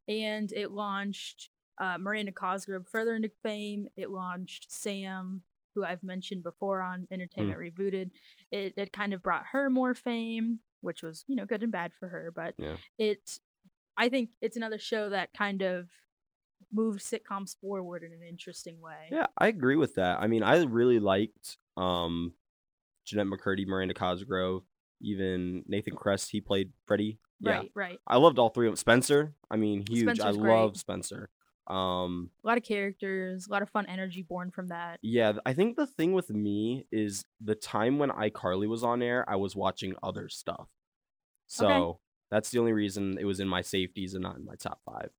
and 0.09 0.53
it 0.53 0.71
launched 0.71 1.51
uh, 1.79 1.99
Miranda 1.99 2.33
Cosgrove 2.33 2.89
further 2.89 3.15
into 3.17 3.29
fame. 3.43 3.89
It 3.97 4.11
launched 4.11 4.71
Sam, 4.73 5.43
who 5.77 5.85
I've 5.85 6.03
mentioned 6.03 6.43
before 6.43 6.81
on 6.81 7.07
Entertainment 7.13 7.61
Rebooted. 7.61 8.11
It 8.51 8.73
it 8.77 8.93
kind 8.93 9.13
of 9.13 9.23
brought 9.23 9.45
her 9.53 9.71
more 9.71 9.95
fame, 9.95 10.59
which 10.81 11.03
was 11.03 11.25
you 11.29 11.37
know 11.37 11.45
good 11.45 11.63
and 11.63 11.71
bad 11.71 11.93
for 12.01 12.09
her, 12.09 12.33
but 12.35 12.55
Yeah. 12.59 12.77
it 12.99 13.39
I 13.97 14.09
think 14.09 14.31
it's 14.41 14.57
another 14.57 14.79
show 14.79 15.11
that 15.11 15.33
kind 15.35 15.63
of 15.63 15.89
moved 16.73 17.01
sitcoms 17.01 17.57
forward 17.61 18.03
in 18.03 18.13
an 18.13 18.23
interesting 18.29 18.81
way. 18.81 19.09
Yeah, 19.13 19.27
I 19.39 19.49
agree 19.49 19.77
with 19.77 19.95
that. 19.95 20.19
I 20.21 20.27
mean, 20.27 20.43
I 20.43 20.63
really 20.65 20.99
liked 20.99 21.59
um 21.77 22.33
Jennette 23.05 23.27
McCurdy, 23.27 23.67
Miranda 23.67 23.95
Cosgrove, 23.95 24.65
even 25.01 25.63
Nathan 25.69 25.95
Kress. 25.95 26.29
He 26.29 26.41
played 26.41 26.73
Freddie. 26.87 27.19
Yeah, 27.41 27.51
Right, 27.59 27.71
right. 27.75 27.99
I 28.07 28.17
loved 28.17 28.39
all 28.39 28.49
three 28.49 28.67
of 28.67 28.73
them. 28.73 28.77
Spencer, 28.79 29.35
I 29.51 29.57
mean, 29.57 29.85
huge. 29.87 30.21
I 30.21 30.33
great. 30.33 30.51
love 30.51 30.77
Spencer. 30.79 31.29
Um, 31.67 32.31
A 32.45 32.47
lot 32.47 32.59
of 32.59 32.65
characters, 32.65 33.47
a 33.49 33.51
lot 33.53 33.63
of 33.63 33.71
fun 33.71 33.87
energy 33.87 34.23
born 34.23 34.51
from 34.51 34.69
that. 34.69 34.99
yeah, 35.03 35.33
I 35.45 35.53
think 35.53 35.77
the 35.77 35.87
thing 35.87 36.13
with 36.13 36.31
me 36.31 36.87
is 36.93 37.25
the 37.41 37.55
time 37.57 37.99
when 37.99 38.11
iCarly 38.11 38.69
was 38.69 38.85
on 38.85 39.03
air, 39.03 39.25
I 39.29 39.37
was 39.37 39.57
watching 39.57 39.95
other 40.03 40.29
stuff. 40.29 40.69
So 41.49 41.99
that's 42.31 42.51
the 42.51 42.59
only 42.59 42.73
reason 42.73 43.19
it 43.21 43.25
was 43.25 43.41
in 43.41 43.49
my 43.49 43.63
safeties 43.63 44.15
and 44.15 44.23
not 44.23 44.37
in 44.37 44.45
my 44.45 44.55
top 44.57 44.81
five. 44.85 45.11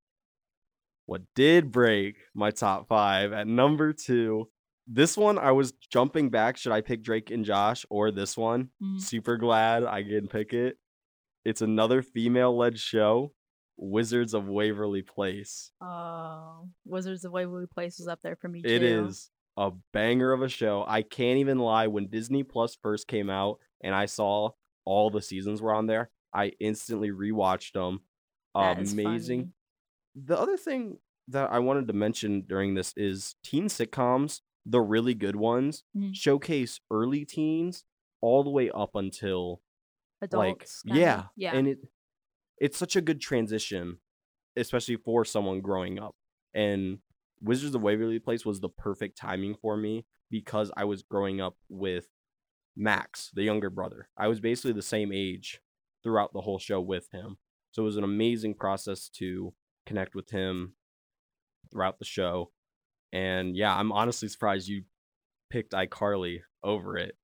What 1.05 1.21
did 1.36 1.71
break 1.71 2.17
my 2.33 2.51
top 2.51 2.88
five 2.88 3.31
at 3.31 3.47
number 3.47 3.93
two? 3.93 4.49
This 4.88 5.17
one, 5.17 5.38
I 5.38 5.51
was 5.51 5.73
jumping 5.91 6.29
back. 6.29 6.57
Should 6.57 6.71
I 6.71 6.81
pick 6.81 7.01
Drake 7.03 7.29
and 7.31 7.43
Josh 7.45 7.86
or 7.89 8.12
this 8.12 8.38
one? 8.38 8.69
Mm. 8.81 9.01
Super 9.01 9.38
glad 9.38 9.83
I 9.83 10.03
can 10.03 10.27
pick 10.27 10.53
it. 10.53 10.77
It's 11.45 11.62
another 11.62 12.01
female 12.01 12.55
led 12.57 12.77
show, 12.77 13.33
Wizards 13.78 14.34
of 14.34 14.48
Waverly 14.48 15.02
Place. 15.04 15.72
Oh, 15.82 16.68
Wizards 16.86 17.24
of 17.26 17.32
Waverly 17.32 17.68
Place 17.68 18.00
was 18.00 18.08
up 18.08 18.22
there 18.22 18.36
for 18.36 18.48
me 18.48 18.62
It 18.63 18.80
too. 18.80 19.06
is 19.08 19.30
a 19.56 19.71
banger 19.94 20.32
of 20.34 20.42
a 20.42 20.50
show. 20.50 20.84
I 20.88 21.02
can't 21.04 21.40
even 21.40 21.60
lie. 21.60 21.88
When 21.88 22.08
Disney 22.08 22.44
Plus 22.44 22.75
first 22.75 23.08
came 23.08 23.30
out 23.30 23.60
and 23.82 23.94
I 23.96 24.06
saw 24.06 24.52
all 24.86 25.10
the 25.10 25.21
seasons 25.21 25.62
were 25.62 25.73
on 25.73 25.86
there, 25.88 26.10
I 26.34 26.54
instantly 26.60 27.10
rewatched 27.12 27.73
them. 27.73 28.02
That 28.56 28.80
Amazing. 28.92 29.54
The 30.15 30.38
other 30.40 30.58
thing 30.58 30.98
that 31.28 31.52
I 31.52 31.60
wanted 31.60 31.88
to 31.88 31.94
mention 31.94 32.42
during 32.42 32.73
this 32.73 32.94
is 32.98 33.36
teen 33.44 33.65
sitcoms, 33.65 34.42
the 34.65 34.82
really 34.82 35.13
good 35.13 35.36
ones, 35.36 35.84
Mhm. 35.96 36.15
showcase 36.15 36.80
early 36.90 37.25
teens 37.25 37.84
all 38.21 38.44
the 38.44 38.50
way 38.50 38.71
up 38.71 38.96
until 38.96 39.62
Adults. 40.21 40.84
like 40.86 40.98
yeah, 40.98 41.28
yeah. 41.36 41.56
and 41.56 41.67
it 41.67 41.80
it's 42.58 42.77
such 42.77 42.95
a 42.95 43.01
good 43.01 43.21
transition, 43.21 43.97
especially 44.55 44.97
for 44.97 45.25
someone 45.25 45.62
growing 45.62 45.99
up. 45.99 46.15
And 46.53 46.99
Wizards 47.41 47.75
of 47.75 47.83
Waverly 47.83 48.19
Place 48.19 48.45
was 48.45 48.60
the 48.60 48.69
perfect 48.69 49.17
timing 49.17 49.55
for 49.55 49.77
me 49.77 50.05
because 50.29 50.71
I 50.75 50.85
was 50.85 51.03
growing 51.03 51.39
up 51.39 51.55
with 51.69 52.08
Max, 52.75 53.31
the 53.33 53.43
younger 53.43 53.69
brother. 53.69 54.10
I 54.17 54.27
was 54.27 54.39
basically 54.39 54.73
the 54.73 54.81
same 54.81 55.12
age 55.13 55.62
throughout 56.03 56.33
the 56.33 56.41
whole 56.41 56.60
show 56.60 56.81
with 56.81 57.10
him. 57.12 57.37
So 57.71 57.83
it 57.83 57.85
was 57.85 57.97
an 57.97 58.03
amazing 58.03 58.55
process 58.55 59.10
to 59.15 59.53
connect 59.85 60.15
with 60.15 60.29
him 60.29 60.73
throughout 61.71 61.99
the 61.99 62.05
show. 62.05 62.51
And 63.12 63.55
yeah, 63.55 63.75
I'm 63.75 63.91
honestly 63.91 64.27
surprised 64.27 64.67
you 64.67 64.83
picked 65.49 65.73
iCarly 65.73 66.41
over 66.63 66.97
it. 66.97 67.15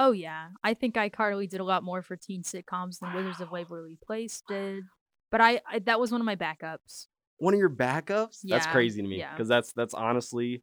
Oh 0.00 0.12
yeah, 0.12 0.48
I 0.64 0.72
think 0.72 0.94
iCarly 0.94 1.48
did 1.48 1.60
a 1.60 1.64
lot 1.64 1.84
more 1.84 2.00
for 2.02 2.16
teen 2.16 2.42
sitcoms 2.42 2.98
than 2.98 3.12
Wizards 3.12 3.40
of 3.42 3.50
Waverly 3.50 3.98
Place 4.02 4.42
did. 4.48 4.82
But 5.30 5.42
I, 5.42 5.60
I 5.70 5.78
that 5.80 6.00
was 6.00 6.10
one 6.10 6.22
of 6.22 6.24
my 6.24 6.36
backups. 6.36 7.06
One 7.36 7.52
of 7.52 7.60
your 7.60 7.70
backups? 7.70 8.38
Yeah. 8.42 8.56
That's 8.56 8.66
crazy 8.66 9.02
to 9.02 9.06
me 9.06 9.18
yeah. 9.18 9.32
because 9.32 9.46
that's 9.46 9.74
that's 9.74 9.92
honestly 9.92 10.62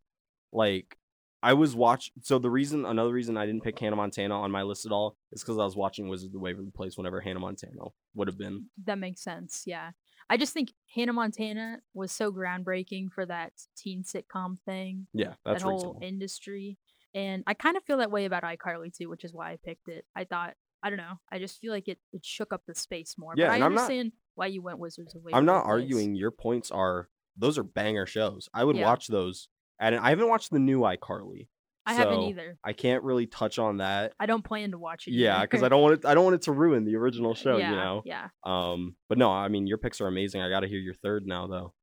like 0.51 0.97
I 1.43 1.53
was 1.53 1.75
watch. 1.75 2.11
So 2.23 2.39
the 2.39 2.49
reason, 2.49 2.83
another 2.83 3.13
reason 3.13 3.37
I 3.37 3.45
didn't 3.45 3.63
pick 3.63 3.77
Hannah 3.77 3.95
Montana 3.95 4.39
on 4.39 4.49
my 4.49 4.63
list 4.63 4.87
at 4.87 4.91
all 4.91 5.15
is 5.31 5.43
because 5.43 5.59
I 5.59 5.63
was 5.63 5.75
watching 5.75 6.07
Wizards 6.07 6.29
of 6.29 6.33
the 6.33 6.39
Waverly 6.39 6.71
Place 6.71 6.97
whenever 6.97 7.21
Hannah 7.21 7.39
Montana 7.39 7.83
would 8.15 8.27
have 8.27 8.39
been. 8.39 8.65
That 8.85 8.97
makes 8.97 9.21
sense. 9.21 9.63
Yeah. 9.65 9.91
I 10.29 10.37
just 10.37 10.53
think 10.53 10.73
Hannah 10.93 11.13
Montana 11.13 11.79
was 11.93 12.11
so 12.11 12.31
groundbreaking 12.31 13.11
for 13.13 13.25
that 13.27 13.53
teen 13.77 14.03
sitcom 14.03 14.57
thing, 14.65 15.07
Yeah, 15.13 15.35
that's 15.45 15.61
that 15.61 15.69
whole 15.69 15.75
reasonable. 15.75 15.99
industry. 16.01 16.77
And 17.17 17.43
I 17.47 17.53
kind 17.55 17.75
of 17.77 17.83
feel 17.83 17.97
that 17.97 18.11
way 18.11 18.25
about 18.25 18.43
iCarly 18.43 18.95
too, 18.95 19.09
which 19.09 19.23
is 19.23 19.33
why 19.33 19.51
I 19.51 19.57
picked 19.65 19.87
it. 19.87 20.05
I 20.15 20.23
thought, 20.25 20.53
I 20.83 20.89
don't 20.89 20.97
know, 20.97 21.19
I 21.31 21.39
just 21.39 21.59
feel 21.59 21.71
like 21.73 21.87
it, 21.87 21.97
it 22.13 22.23
shook 22.25 22.53
up 22.53 22.61
the 22.67 22.75
space 22.75 23.15
more. 23.17 23.33
Yeah, 23.35 23.47
but 23.47 23.51
I 23.51 23.55
and 23.55 23.63
I'm 23.63 23.73
not- 23.73 23.81
understand 23.81 24.11
why 24.35 24.45
you 24.47 24.61
went 24.61 24.77
Wizards 24.77 25.15
of 25.15 25.21
Waverly 25.23 25.37
I'm 25.37 25.45
not 25.45 25.65
arguing. 25.65 26.13
Your 26.15 26.31
points 26.31 26.69
are 26.71 27.09
those 27.35 27.57
are 27.57 27.63
banger 27.63 28.05
shows. 28.05 28.49
I 28.53 28.63
would 28.63 28.75
Yeah. 28.75 28.85
watch 28.85 29.07
those. 29.07 29.49
And 29.79 29.95
I 29.95 30.09
haven't 30.09 30.27
watched 30.29 30.51
the 30.51 30.59
new 30.59 30.81
iCarly. 30.81 31.47
I 31.85 31.93
haven't 31.93 32.21
either. 32.23 32.57
I 32.63 32.73
can't 32.73 33.03
really 33.03 33.27
touch 33.27 33.57
on 33.59 33.77
that. 33.77 34.13
I 34.19 34.25
don't 34.25 34.43
plan 34.43 34.71
to 34.71 34.77
watch 34.77 35.07
it. 35.07 35.13
Yeah, 35.13 35.41
because 35.41 35.63
I 35.63 35.69
don't 35.69 35.81
want 35.81 35.93
it. 35.99 36.05
I 36.05 36.13
don't 36.13 36.23
want 36.25 36.35
it 36.35 36.41
to 36.43 36.51
ruin 36.51 36.83
the 36.83 36.97
original 36.97 37.33
show. 37.43 37.57
yeah, 37.57 37.69
You 37.69 37.75
know. 37.77 38.01
Yeah. 38.05 38.27
Um. 38.43 38.95
But 39.07 39.17
no, 39.17 39.31
I 39.31 39.47
mean 39.47 39.65
your 39.67 39.77
picks 39.77 40.01
are 40.01 40.07
amazing. 40.07 40.41
I 40.41 40.49
got 40.49 40.59
to 40.61 40.67
hear 40.67 40.79
your 40.79 40.95
third 40.95 41.25
now, 41.25 41.47
though. 41.47 41.73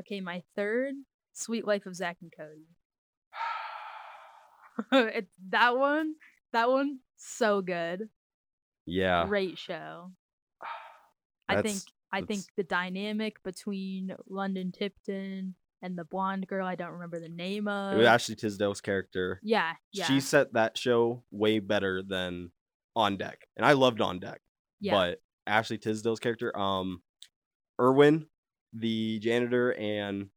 Okay, 0.00 0.20
my 0.20 0.42
third, 0.56 0.94
Sweet 1.32 1.64
Life 1.66 1.86
of 1.86 1.94
Zach 1.94 2.16
and 2.22 2.32
Cody. 2.36 2.66
it, 4.92 5.26
that 5.50 5.76
one, 5.76 6.14
that 6.52 6.70
one, 6.70 6.98
so 7.16 7.60
good. 7.62 8.08
Yeah. 8.86 9.26
Great 9.26 9.58
show. 9.58 10.12
I 11.48 11.54
think 11.56 11.64
That's- 11.64 11.86
I 12.12 12.22
think 12.22 12.44
the 12.56 12.62
dynamic 12.62 13.42
between 13.42 14.14
London 14.28 14.70
Tipton 14.70 15.56
and 15.82 15.98
the 15.98 16.04
blonde 16.04 16.46
girl 16.46 16.64
I 16.64 16.76
don't 16.76 16.92
remember 16.92 17.18
the 17.18 17.28
name 17.28 17.66
of. 17.66 17.94
It 17.94 17.98
was 17.98 18.06
Ashley 18.06 18.36
Tisdale's 18.36 18.80
character. 18.80 19.40
yeah, 19.42 19.72
yeah, 19.92 20.04
She 20.04 20.20
set 20.20 20.52
that 20.52 20.78
show 20.78 21.24
way 21.32 21.58
better 21.58 22.02
than 22.02 22.52
On 22.94 23.16
Deck, 23.16 23.48
and 23.56 23.66
I 23.66 23.72
loved 23.72 24.00
On 24.00 24.20
Deck. 24.20 24.40
yeah. 24.80 24.92
But 24.92 25.22
Ashley 25.48 25.76
Tisdale's 25.76 26.20
character, 26.20 26.56
um, 26.56 27.02
Irwin, 27.80 28.26
the 28.72 29.18
janitor, 29.18 29.72
and 29.74 30.28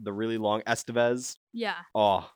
the 0.00 0.12
really 0.12 0.36
long 0.36 0.62
Estevez. 0.62 1.36
yeah. 1.52 1.76
Oh, 1.94 2.28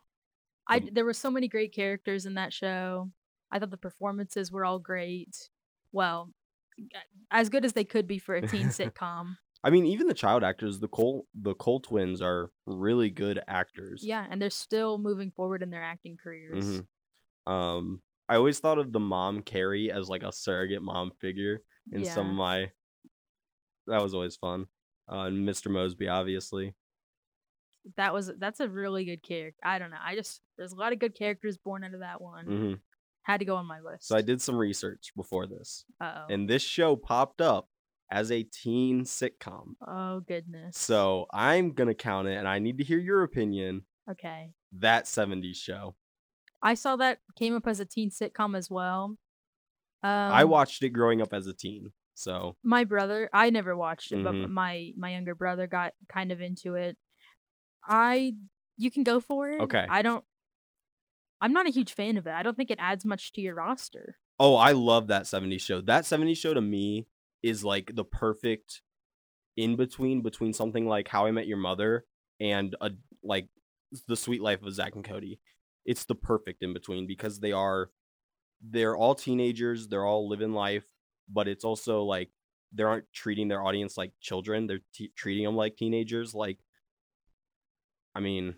I 0.68 0.80
there 0.92 1.04
were 1.04 1.12
so 1.14 1.30
many 1.30 1.48
great 1.48 1.72
characters 1.74 2.26
in 2.26 2.34
that 2.34 2.52
show. 2.52 3.10
I 3.50 3.58
thought 3.58 3.70
the 3.70 3.76
performances 3.76 4.50
were 4.50 4.64
all 4.64 4.78
great. 4.78 5.50
Well, 5.92 6.30
as 7.30 7.48
good 7.48 7.64
as 7.64 7.72
they 7.72 7.84
could 7.84 8.06
be 8.06 8.18
for 8.18 8.34
a 8.34 8.46
teen 8.46 8.68
sitcom. 8.68 9.36
I 9.62 9.70
mean, 9.70 9.86
even 9.86 10.08
the 10.08 10.14
child 10.14 10.44
actors, 10.44 10.78
the 10.80 10.88
Cole, 10.88 11.26
the 11.34 11.54
Cole 11.54 11.80
twins 11.80 12.20
are 12.20 12.50
really 12.66 13.08
good 13.08 13.40
actors. 13.48 14.02
Yeah, 14.04 14.26
and 14.28 14.40
they're 14.40 14.50
still 14.50 14.98
moving 14.98 15.30
forward 15.30 15.62
in 15.62 15.70
their 15.70 15.82
acting 15.82 16.18
careers. 16.22 16.82
Mhm. 17.46 17.50
Um, 17.50 18.02
I 18.28 18.36
always 18.36 18.58
thought 18.58 18.78
of 18.78 18.92
the 18.92 19.00
mom 19.00 19.42
Carey 19.42 19.90
as 19.90 20.08
like 20.08 20.22
a 20.22 20.32
surrogate 20.32 20.82
mom 20.82 21.12
figure 21.20 21.62
in 21.92 22.04
some 22.04 22.30
of 22.30 22.34
my. 22.34 22.72
That 23.86 24.02
was 24.02 24.14
always 24.14 24.36
fun. 24.36 24.66
Uh, 25.10 25.24
and 25.26 25.46
Mr. 25.46 25.70
Moseby, 25.70 26.10
obviously. 26.10 26.74
That 27.96 28.12
was 28.14 28.30
that's 28.38 28.60
a 28.60 28.68
really 28.68 29.04
good 29.04 29.22
character. 29.22 29.60
I 29.62 29.78
don't 29.78 29.90
know. 29.90 29.98
I 30.04 30.14
just 30.14 30.40
there's 30.56 30.72
a 30.72 30.76
lot 30.76 30.92
of 30.92 30.98
good 30.98 31.14
characters 31.14 31.56
born 31.58 31.84
out 31.84 31.94
of 31.94 32.00
that 32.00 32.20
one. 32.20 32.44
hmm 32.46 32.72
Had 33.22 33.38
to 33.40 33.44
go 33.44 33.56
on 33.56 33.66
my 33.66 33.80
list. 33.80 34.08
So 34.08 34.16
I 34.16 34.22
did 34.22 34.40
some 34.40 34.56
research 34.56 35.12
before 35.16 35.46
this, 35.46 35.84
Uh-oh. 36.00 36.26
and 36.32 36.48
this 36.48 36.62
show 36.62 36.96
popped 36.96 37.40
up 37.40 37.68
as 38.10 38.30
a 38.30 38.42
teen 38.42 39.04
sitcom. 39.04 39.74
oh 39.86 40.20
goodness. 40.20 40.78
So 40.78 41.26
I'm 41.32 41.72
gonna 41.72 41.94
count 41.94 42.28
it, 42.28 42.36
and 42.36 42.48
I 42.48 42.58
need 42.58 42.78
to 42.78 42.84
hear 42.84 42.98
your 42.98 43.22
opinion. 43.22 43.82
okay. 44.10 44.52
That 44.72 45.04
'70s 45.04 45.56
show. 45.56 45.94
I 46.62 46.74
saw 46.74 46.96
that 46.96 47.18
came 47.36 47.54
up 47.54 47.66
as 47.66 47.80
a 47.80 47.84
teen 47.84 48.10
sitcom 48.10 48.56
as 48.56 48.70
well. 48.70 49.16
Um, 50.02 50.10
I 50.32 50.44
watched 50.44 50.82
it 50.82 50.90
growing 50.90 51.20
up 51.22 51.32
as 51.32 51.46
a 51.46 51.52
teen. 51.54 51.92
So 52.16 52.56
my 52.62 52.84
brother 52.84 53.28
i 53.32 53.50
never 53.50 53.76
watched 53.76 54.12
it 54.12 54.18
Mhm. 54.18 54.42
but 54.42 54.48
my 54.50 54.92
my 54.96 55.10
younger 55.12 55.34
brother 55.34 55.66
got 55.66 55.94
kind 56.08 56.30
of 56.30 56.40
into 56.40 56.74
it 56.76 56.96
i 57.86 58.34
you 58.76 58.90
can 58.90 59.04
go 59.04 59.20
for 59.20 59.50
it 59.50 59.60
Okay. 59.60 59.86
i 59.88 60.02
don't 60.02 60.24
i'm 61.40 61.52
not 61.52 61.66
a 61.66 61.70
huge 61.70 61.92
fan 61.92 62.16
of 62.16 62.26
it 62.26 62.32
i 62.32 62.42
don't 62.42 62.56
think 62.56 62.70
it 62.70 62.78
adds 62.80 63.04
much 63.04 63.32
to 63.32 63.40
your 63.40 63.54
roster 63.54 64.16
Oh, 64.40 64.56
I 64.56 64.72
love 64.72 65.06
that 65.06 65.26
70s 65.26 65.60
show. 65.60 65.80
That 65.80 66.02
70s 66.02 66.36
show 66.38 66.54
to 66.54 66.60
me 66.60 67.06
is 67.44 67.62
like 67.62 67.94
the 67.94 68.02
perfect 68.02 68.82
in 69.56 69.76
between 69.76 70.22
between 70.22 70.52
something 70.52 70.88
like 70.88 71.06
How 71.06 71.26
I 71.26 71.30
Met 71.30 71.46
Your 71.46 71.56
Mother 71.56 72.04
and 72.40 72.74
a 72.80 72.90
like 73.22 73.46
The 74.08 74.16
Sweet 74.16 74.42
Life 74.42 74.64
of 74.64 74.74
Zach 74.74 74.96
and 74.96 75.04
Cody. 75.04 75.38
It's 75.86 76.04
the 76.04 76.16
perfect 76.16 76.64
in 76.64 76.72
between 76.74 77.06
because 77.06 77.38
they 77.38 77.52
are 77.52 77.90
they're 78.60 78.96
all 78.96 79.14
teenagers, 79.14 79.86
they're 79.86 80.04
all 80.04 80.28
living 80.28 80.52
life, 80.52 80.84
but 81.32 81.46
it's 81.46 81.64
also 81.64 82.02
like 82.02 82.30
they 82.72 82.82
aren't 82.82 83.04
treating 83.12 83.46
their 83.46 83.62
audience 83.62 83.96
like 83.96 84.14
children. 84.20 84.66
They're 84.66 84.80
t- 84.92 85.12
treating 85.14 85.44
them 85.44 85.54
like 85.54 85.76
teenagers 85.76 86.34
like 86.34 86.58
I 88.14 88.20
mean 88.20 88.54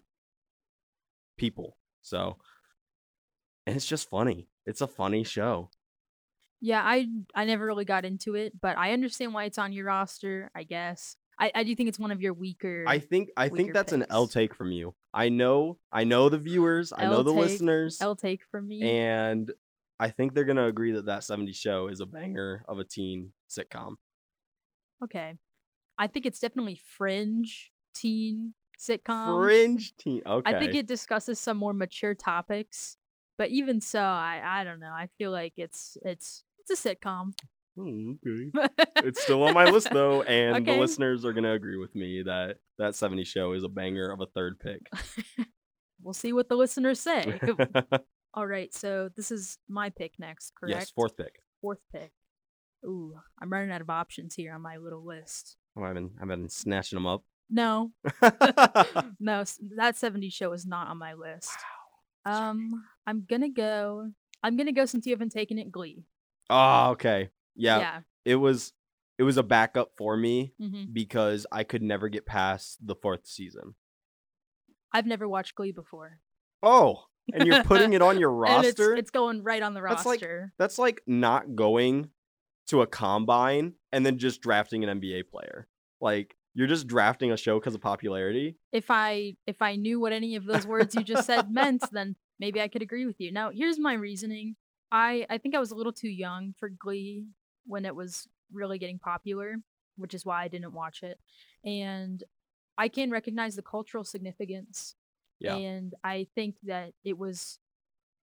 people. 1.36 1.76
So 2.02 2.36
and 3.66 3.76
it's 3.76 3.86
just 3.86 4.09
funny. 4.09 4.48
It's 4.64 4.80
a 4.80 4.86
funny 4.86 5.22
show. 5.24 5.70
yeah 6.61 6.82
i 6.84 7.07
i 7.34 7.44
never 7.44 7.66
really 7.66 7.84
got 7.84 8.04
into 8.07 8.34
it 8.34 8.52
but 8.61 8.78
i 8.78 8.92
understand 8.92 9.34
why 9.34 9.44
it's 9.44 9.59
on 9.59 9.72
your 9.74 9.84
roster 9.84 10.50
i 10.57 10.62
guess 10.64 11.16
i, 11.38 11.52
I 11.54 11.64
do 11.64 11.74
think 11.76 11.90
it's 11.90 11.98
one 11.98 12.11
of 12.11 12.22
your 12.22 12.32
weaker 12.32 12.84
I 12.88 12.98
think 12.98 13.28
I 13.36 13.48
think 13.50 13.74
that's 13.74 13.92
an 13.92 14.07
L 14.09 14.26
take 14.26 14.54
from 14.54 14.72
you. 14.72 14.94
I 15.12 15.28
know 15.28 15.76
I 15.92 16.04
know 16.04 16.30
the 16.30 16.38
viewers, 16.38 16.92
I 16.96 17.04
know 17.04 17.22
the 17.22 17.32
take, 17.32 17.40
listeners, 17.44 17.98
l 18.00 18.16
take 18.16 18.42
from 18.50 18.66
me 18.66 18.80
and 18.82 19.52
I 20.00 20.09
think 20.09 20.32
they're 20.32 20.48
gonna 20.50 20.66
agree 20.66 20.92
that 20.92 21.07
that 21.07 21.24
70 21.24 21.52
show 21.52 21.88
is 21.88 22.00
a 22.00 22.07
banger 22.07 22.64
of 22.66 22.78
a 22.78 22.84
teen 22.84 23.32
sitcom. 23.50 23.96
okay 25.04 25.36
i 25.98 26.07
think 26.07 26.24
it's 26.26 26.40
definitely 26.40 26.80
fringe 26.96 27.70
teen 27.94 28.54
sitcom 28.79 29.43
Fringe 29.43 29.93
teen. 29.99 30.22
Okay. 30.27 30.55
I 30.55 30.59
think 30.59 30.74
it 30.74 30.87
discusses 30.87 31.41
some 31.41 31.57
more 31.57 31.72
mature 31.72 32.14
topics, 32.14 32.97
but 33.39 33.51
even 33.51 33.81
so, 33.81 34.01
I 34.01 34.41
I 34.45 34.64
don't 34.64 34.81
know. 34.81 34.93
I 34.93 35.09
feel 35.18 35.31
like 35.31 35.55
it's 35.57 35.97
it's 36.03 36.45
it's 36.59 36.85
a 36.85 36.95
sitcom. 36.95 37.33
Hmm, 37.77 38.12
okay. 38.27 38.51
It's 39.05 39.22
still 39.22 39.43
on 39.43 39.55
my 39.55 39.66
list 39.66 39.91
though, 39.93 40.22
and 40.22 40.66
the 40.66 40.77
listeners 40.77 41.24
are 41.24 41.33
gonna 41.33 41.53
agree 41.53 41.77
with 41.77 41.95
me 41.95 42.22
that 42.22 42.57
that 42.79 42.95
70 42.95 43.24
show 43.24 43.53
is 43.53 43.64
a 43.64 43.68
banger 43.68 44.11
of 44.11 44.20
a 44.20 44.27
third 44.27 44.59
pick. 44.59 44.81
we'll 46.03 46.14
see 46.14 46.33
what 46.33 46.49
the 46.49 46.57
listeners 46.57 47.01
say. 47.01 47.39
All 48.35 48.47
right, 48.47 48.72
so 48.74 49.09
this 49.16 49.31
is 49.31 49.59
my 49.68 49.91
pick 49.91 50.12
next, 50.18 50.53
correct? 50.55 50.74
yes, 50.74 50.91
fourth 50.91 51.16
pick. 51.16 51.41
Fourth 51.61 51.81
pick. 51.93 52.12
Ooh, 52.85 53.14
I'm 53.41 53.51
running 53.51 53.70
out 53.70 53.81
of 53.81 53.91
options 53.91 54.35
here 54.35 54.55
on 54.55 54.62
my 54.62 54.77
little 54.77 55.05
list. 55.05 55.57
Oh, 55.77 55.83
I've 55.83 55.95
been 55.95 56.11
I've 56.20 56.29
been 56.29 56.49
snatching 56.49 56.97
them 56.97 57.07
up. 57.07 57.24
No, 57.49 57.92
no, 59.20 59.44
that 59.76 59.97
70 59.97 60.30
show 60.30 60.53
is 60.53 60.66
not 60.66 60.88
on 60.88 60.99
my 60.99 61.14
list. 61.14 61.51
Um, 62.24 62.82
I'm 63.07 63.24
gonna 63.28 63.49
go. 63.51 64.11
I'm 64.42 64.57
gonna 64.57 64.72
go 64.72 64.84
since 64.86 65.07
you 65.07 65.12
haven't 65.12 65.30
taken 65.32 65.59
it. 65.59 65.70
Glee. 65.70 66.05
oh, 66.51 66.90
okay. 66.90 67.30
Yeah, 67.55 67.78
Yeah. 67.78 68.01
it 68.24 68.36
was 68.36 68.72
it 69.18 69.22
was 69.22 69.36
a 69.38 69.42
backup 69.42 69.92
for 69.97 70.16
me 70.16 70.53
hmm 70.61 70.84
because 70.92 71.47
I 71.51 71.64
could 71.64 71.82
never 71.82 72.09
get 72.09 72.26
past 72.26 72.78
the 72.84 72.94
fourth 72.97 73.26
season. 73.26 73.74
I've 74.92 75.07
never 75.07 75.28
watched 75.28 75.55
Glee 75.55 75.72
before. 75.72 76.20
Oh, 76.62 77.05
and 77.32 77.47
you're 77.47 77.64
putting 77.64 77.92
it 77.92 78.03
on 78.03 78.18
your 78.20 78.44
And 78.44 78.64
it's, 78.64 78.78
roster? 78.78 78.94
it's 78.94 79.11
going 79.11 79.42
right 79.42 79.62
on 79.62 79.74
the 79.74 79.80
That's 79.80 80.05
like- 80.07 80.20
roster. 80.20 80.53
That's 80.59 80.78
like 80.78 81.01
not 81.07 81.55
going 81.55 82.11
to 82.68 82.82
a 82.82 82.86
combine 82.86 83.74
and 83.92 84.05
then 84.05 84.18
just 84.18 84.42
drafting 84.42 84.84
an 84.84 85.01
NBA 85.01 85.28
player. 85.28 85.68
Like 86.01 86.36
you're 86.57 86.66
just 86.66 86.86
drafting 86.88 87.30
a 87.30 87.36
show 87.36 87.61
because 87.61 87.74
of 87.74 87.80
popularity. 87.82 88.57
if 88.72 88.90
I 88.90 89.36
if 89.46 89.61
I 89.62 89.76
knew 89.76 90.00
what 90.00 90.12
any 90.12 90.34
of 90.36 90.44
those 90.46 90.66
words 90.66 90.94
you 90.94 91.04
just 91.04 91.26
said 91.26 91.50
meant, 91.52 91.84
then 91.92 92.16
maybe 92.40 92.61
I 92.61 92.68
could 92.68 92.82
agree 92.82 93.07
with 93.07 93.20
you. 93.20 93.30
Now, 93.30 93.50
here's 93.50 93.78
my 93.78 93.92
reasoning. 93.94 94.57
I 94.90 95.26
I 95.30 95.38
think 95.38 95.54
I 95.54 95.59
was 95.61 95.70
a 95.70 95.74
little 95.76 95.92
too 95.92 96.09
young 96.09 96.54
for 96.59 96.68
Glee 96.68 97.26
when 97.66 97.84
it 97.84 97.94
was 97.94 98.26
really 98.52 98.78
getting 98.78 98.98
popular, 98.98 99.57
which 99.96 100.14
is 100.14 100.24
why 100.24 100.42
I 100.44 100.48
didn't 100.48 100.72
watch 100.72 101.02
it. 101.02 101.18
And 101.64 102.24
I 102.78 102.88
can 102.88 103.11
recognize 103.11 103.54
the 103.57 103.62
cultural 103.62 104.04
significance. 104.04 104.94
Yeah. 105.40 105.57
And 105.57 105.94
I 106.02 106.26
think 106.34 106.57
that 106.64 106.92
it 107.04 107.18
was 107.18 107.59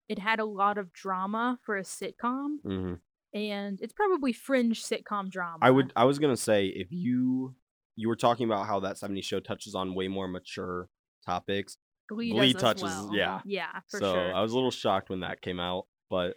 it 0.09 0.19
had 0.19 0.39
a 0.41 0.45
lot 0.45 0.79
of 0.79 0.93
drama 0.93 1.59
for 1.65 1.77
a 1.77 1.83
sitcom 1.83 2.59
Mm-hmm. 2.65 2.95
and 3.33 3.81
it's 3.81 3.93
probably 3.93 4.33
fringe 4.33 4.83
sitcom 4.85 5.31
drama. 5.31 5.59
I 5.63 5.71
would. 5.71 5.93
I 5.97 6.05
was 6.05 6.19
gonna 6.19 6.37
say 6.37 6.67
if 6.67 6.89
you 6.93 7.55
you 7.97 8.09
were 8.09 8.17
talking 8.17 8.47
about 8.47 8.67
how 8.67 8.81
that 8.81 8.97
70s 8.97 9.25
show 9.25 9.41
touches 9.41 9.75
on 9.75 9.95
way 9.95 10.09
more 10.09 10.29
mature 10.29 10.89
topics. 11.27 11.77
Glee, 12.09 12.33
Glee 12.33 12.53
touches- 12.55 12.83
well. 12.83 13.11
yeah. 13.13 13.41
Yeah, 13.45 13.81
for 13.89 14.01
so 14.01 14.15
sure. 14.15 14.35
I 14.35 14.41
was 14.41 14.53
a 14.53 14.55
little 14.55 14.71
shocked 14.71 15.11
when 15.11 15.21
that 15.21 15.41
came 15.41 15.61
out, 15.61 15.87
but 16.09 16.35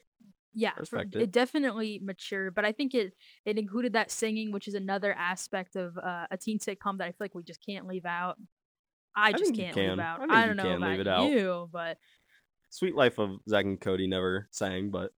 yeah, 0.54 0.74
for- 0.88 1.00
it. 1.00 1.16
it. 1.16 1.32
definitely 1.32 2.00
matured, 2.04 2.54
but 2.54 2.66
I 2.66 2.72
think 2.72 2.94
it 2.94 3.14
it 3.46 3.58
included 3.58 3.94
that 3.94 4.12
singing, 4.12 4.52
which 4.52 4.68
is 4.68 4.76
another 4.76 5.14
aspect 5.14 5.76
of 5.76 5.98
uh, 5.98 6.28
a 6.30 6.38
teen 6.38 6.60
sitcom 6.60 7.00
that 7.00 7.06
I 7.06 7.10
feel 7.10 7.18
like 7.22 7.36
we 7.36 7.44
just 7.44 7.66
can't 7.66 7.88
leave 7.88 8.06
out. 8.06 8.38
I 9.16 9.32
just 9.32 9.56
can't 9.56 9.74
can. 9.74 9.90
leave 9.92 10.00
out. 10.00 10.22
I 10.30 10.44
I, 10.44 10.46
don't 10.48 10.58
know 10.58 10.76
about 10.76 10.90
leave 10.90 11.00
it 11.00 11.08
out. 11.08 11.30
you, 11.30 11.70
but 11.72 11.98
Sweet 12.70 12.96
Life 12.96 13.20
of 13.20 13.38
Zach 13.48 13.66
and 13.66 13.80
Cody 13.80 14.08
never 14.08 14.48
sang, 14.52 14.90
but 14.90 15.12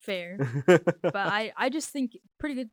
fair. 0.00 0.38
but 0.66 1.14
I 1.14 1.52
I 1.56 1.68
just 1.68 1.90
think 1.90 2.16
pretty 2.38 2.54
good. 2.54 2.70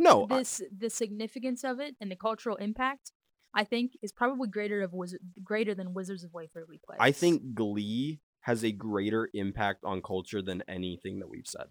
No, 0.00 0.26
I- 0.30 0.38
This 0.38 0.62
the 0.76 0.90
significance 0.90 1.62
of 1.64 1.78
it 1.80 1.94
and 2.00 2.10
the 2.10 2.16
cultural 2.16 2.56
impact. 2.56 3.12
I 3.52 3.64
think 3.64 3.92
is 4.00 4.12
probably 4.12 4.48
greater 4.48 4.80
of 4.82 4.92
Wizard 4.92 5.20
greater 5.42 5.74
than 5.74 5.92
Wizards 5.92 6.22
of 6.22 6.32
Waverly 6.32 6.80
Place. 6.86 6.98
I 7.00 7.10
think 7.10 7.52
Glee 7.54 8.20
has 8.42 8.62
a 8.64 8.70
greater 8.70 9.28
impact 9.34 9.80
on 9.84 10.00
culture 10.02 10.40
than 10.40 10.62
anything 10.68 11.18
that 11.18 11.28
we've 11.28 11.46
said. 11.48 11.66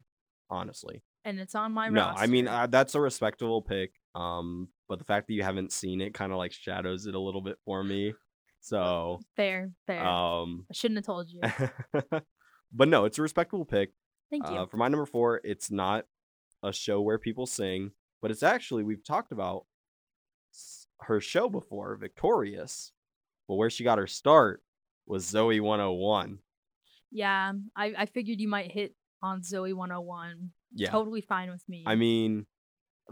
Honestly, 0.50 1.04
and 1.24 1.40
it's 1.40 1.56
on 1.56 1.72
my 1.72 1.88
no, 1.90 2.12
I 2.16 2.28
mean 2.28 2.48
uh, 2.48 2.68
that's 2.68 2.96
a 2.96 3.02
respectable 3.02 3.62
pick. 3.62 3.92
Um, 4.16 4.70
but 4.90 5.00
the 5.00 5.06
fact 5.06 5.28
that 5.28 5.34
you 5.36 5.44
haven't 5.44 5.72
seen 5.72 6.02
it 6.02 6.14
kind 6.14 6.32
of 6.32 6.38
like 6.38 6.52
shadows 6.52 7.06
it 7.06 7.16
a 7.16 7.20
little 7.20 7.42
bit 7.42 7.58
for 7.64 7.84
me. 7.84 8.14
So, 8.62 9.20
fair, 9.38 9.72
fair. 9.88 10.04
um, 10.06 10.66
I 10.70 10.74
shouldn't 10.74 10.98
have 10.98 11.06
told 11.06 11.30
you. 11.30 11.40
but 12.74 12.88
no, 12.90 13.06
it's 13.06 13.18
a 13.18 13.22
respectable 13.22 13.64
pick. 13.66 13.92
Thank 14.30 14.50
you. 14.50 14.56
Uh, 14.58 14.66
for 14.66 14.78
my 14.78 14.88
number 14.90 15.06
four, 15.06 15.40
it's 15.44 15.72
not 15.72 16.06
a 16.62 16.74
show 16.74 17.00
where 17.00 17.18
people 17.18 17.46
sing, 17.46 17.92
but 18.22 18.32
it's 18.32 18.44
actually 18.44 18.84
we've 18.84 19.04
talked 19.04 19.32
about 19.32 19.66
her 21.02 21.20
show 21.22 21.50
before, 21.50 21.96
Victorious. 21.96 22.92
But 23.48 23.56
where 23.56 23.70
she 23.70 23.84
got 23.84 23.98
her 23.98 24.08
start 24.08 24.62
was 25.08 25.26
Zoe 25.26 25.60
101. 25.60 26.40
yeah, 27.12 27.54
I 27.76 27.94
I 27.98 28.06
figured 28.06 28.40
you 28.40 28.48
might 28.48 28.72
hit 28.72 28.94
on 29.24 29.42
Zoe 29.44 29.74
101. 29.74 30.52
Yeah. 30.76 30.92
Totally 30.92 31.22
fine 31.22 31.50
with 31.50 31.68
me. 31.68 31.84
I 31.88 31.96
mean, 31.96 32.46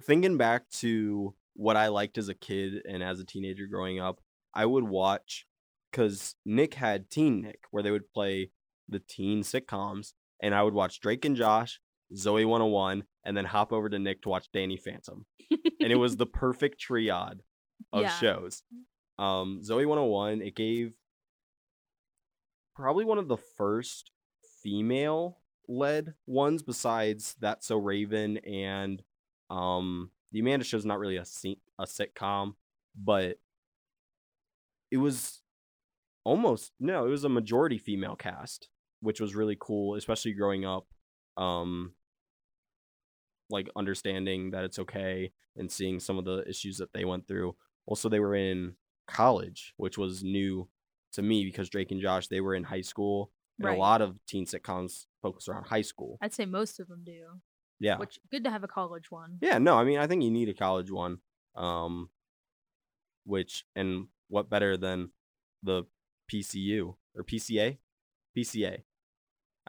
thinking 0.03 0.37
back 0.37 0.69
to 0.81 1.33
what 1.55 1.75
I 1.75 1.87
liked 1.87 2.19
as 2.19 2.29
a 2.29 2.35
kid 2.35 2.83
and 2.87 3.01
as 3.01 3.19
a 3.19 3.25
teenager 3.25 3.65
growing 3.65 3.99
up, 3.99 4.21
I 4.53 4.65
would 4.67 4.83
watch 4.83 5.47
because 5.91 6.35
Nick 6.45 6.75
had 6.75 7.09
Teen 7.09 7.41
Nick, 7.41 7.61
where 7.71 7.81
they 7.81 7.89
would 7.91 8.11
play 8.13 8.51
the 8.87 8.99
teen 8.99 9.41
sitcoms, 9.41 10.13
and 10.39 10.53
I 10.53 10.61
would 10.61 10.75
watch 10.75 10.99
Drake 10.99 11.25
and 11.25 11.35
Josh, 11.35 11.79
Zoe 12.15 12.45
101, 12.45 13.03
and 13.25 13.35
then 13.35 13.45
hop 13.45 13.73
over 13.73 13.89
to 13.89 13.99
Nick 13.99 14.21
to 14.23 14.29
watch 14.29 14.47
Danny 14.53 14.77
Phantom. 14.77 15.25
and 15.51 15.91
it 15.91 15.97
was 15.97 16.15
the 16.17 16.25
perfect 16.43 16.79
triad 16.79 17.41
of 17.93 18.01
Yeah. 18.03 18.09
shows. 18.17 18.63
Um, 19.19 19.61
Zoe 19.63 19.85
101, 19.85 20.41
it 20.41 20.55
gave 20.55 20.93
probably 22.75 23.05
one 23.05 23.17
of 23.17 23.27
the 23.27 23.37
first 23.37 24.11
female 24.61 25.39
led 25.67 26.13
ones 26.25 26.63
besides 26.63 27.35
That 27.41 27.63
So 27.63 27.77
Raven 27.77 28.37
and 28.37 29.01
um 29.49 30.11
the 30.31 30.39
Amanda 30.41 30.65
Show 30.65 30.77
is 30.77 30.85
not 30.85 30.99
really 30.99 31.17
a 31.17 31.25
se- 31.25 31.59
a 31.79 31.85
sitcom, 31.85 32.53
but 32.95 33.37
it 34.91 34.97
was 34.97 35.41
almost 36.23 36.71
no, 36.79 37.05
it 37.05 37.09
was 37.09 37.23
a 37.23 37.29
majority 37.29 37.77
female 37.77 38.15
cast, 38.15 38.69
which 39.01 39.19
was 39.19 39.35
really 39.35 39.57
cool, 39.59 39.95
especially 39.95 40.33
growing 40.33 40.63
up. 40.65 40.85
Um, 41.38 41.93
like 43.49 43.69
understanding 43.75 44.51
that 44.51 44.63
it's 44.65 44.79
okay 44.79 45.31
and 45.55 45.71
seeing 45.71 45.99
some 45.99 46.17
of 46.17 46.25
the 46.25 46.43
issues 46.49 46.77
that 46.77 46.91
they 46.93 47.05
went 47.05 47.27
through. 47.27 47.55
Also, 47.85 48.09
they 48.09 48.19
were 48.19 48.35
in 48.35 48.75
college, 49.07 49.73
which 49.77 49.97
was 49.97 50.23
new 50.23 50.67
to 51.13 51.21
me 51.21 51.45
because 51.45 51.69
Drake 51.69 51.91
and 51.91 52.01
Josh 52.01 52.27
they 52.27 52.41
were 52.41 52.55
in 52.55 52.63
high 52.65 52.81
school, 52.81 53.31
and 53.57 53.67
Right. 53.67 53.77
a 53.77 53.79
lot 53.79 54.01
of 54.01 54.19
teen 54.25 54.45
sitcoms 54.45 55.05
focus 55.21 55.47
around 55.47 55.63
high 55.65 55.81
school. 55.81 56.17
I'd 56.21 56.33
say 56.33 56.45
most 56.45 56.79
of 56.79 56.88
them 56.89 57.03
do. 57.05 57.39
Yeah, 57.79 57.97
Which 57.97 58.19
good 58.31 58.43
to 58.43 58.49
have 58.49 58.63
a 58.63 58.67
college 58.67 59.09
one. 59.11 59.38
yeah, 59.41 59.57
no, 59.59 59.75
I 59.77 59.83
mean, 59.85 59.99
I 59.99 60.07
think 60.07 60.23
you 60.23 60.31
need 60.31 60.49
a 60.49 60.53
college 60.53 60.91
one. 60.91 61.19
Um, 61.55 62.09
which 63.23 63.65
and 63.75 64.07
what 64.27 64.49
better 64.49 64.75
than 64.77 65.11
the 65.63 65.83
PCU 66.31 66.95
or 67.15 67.23
PCA, 67.23 67.77
PCA, 68.35 68.83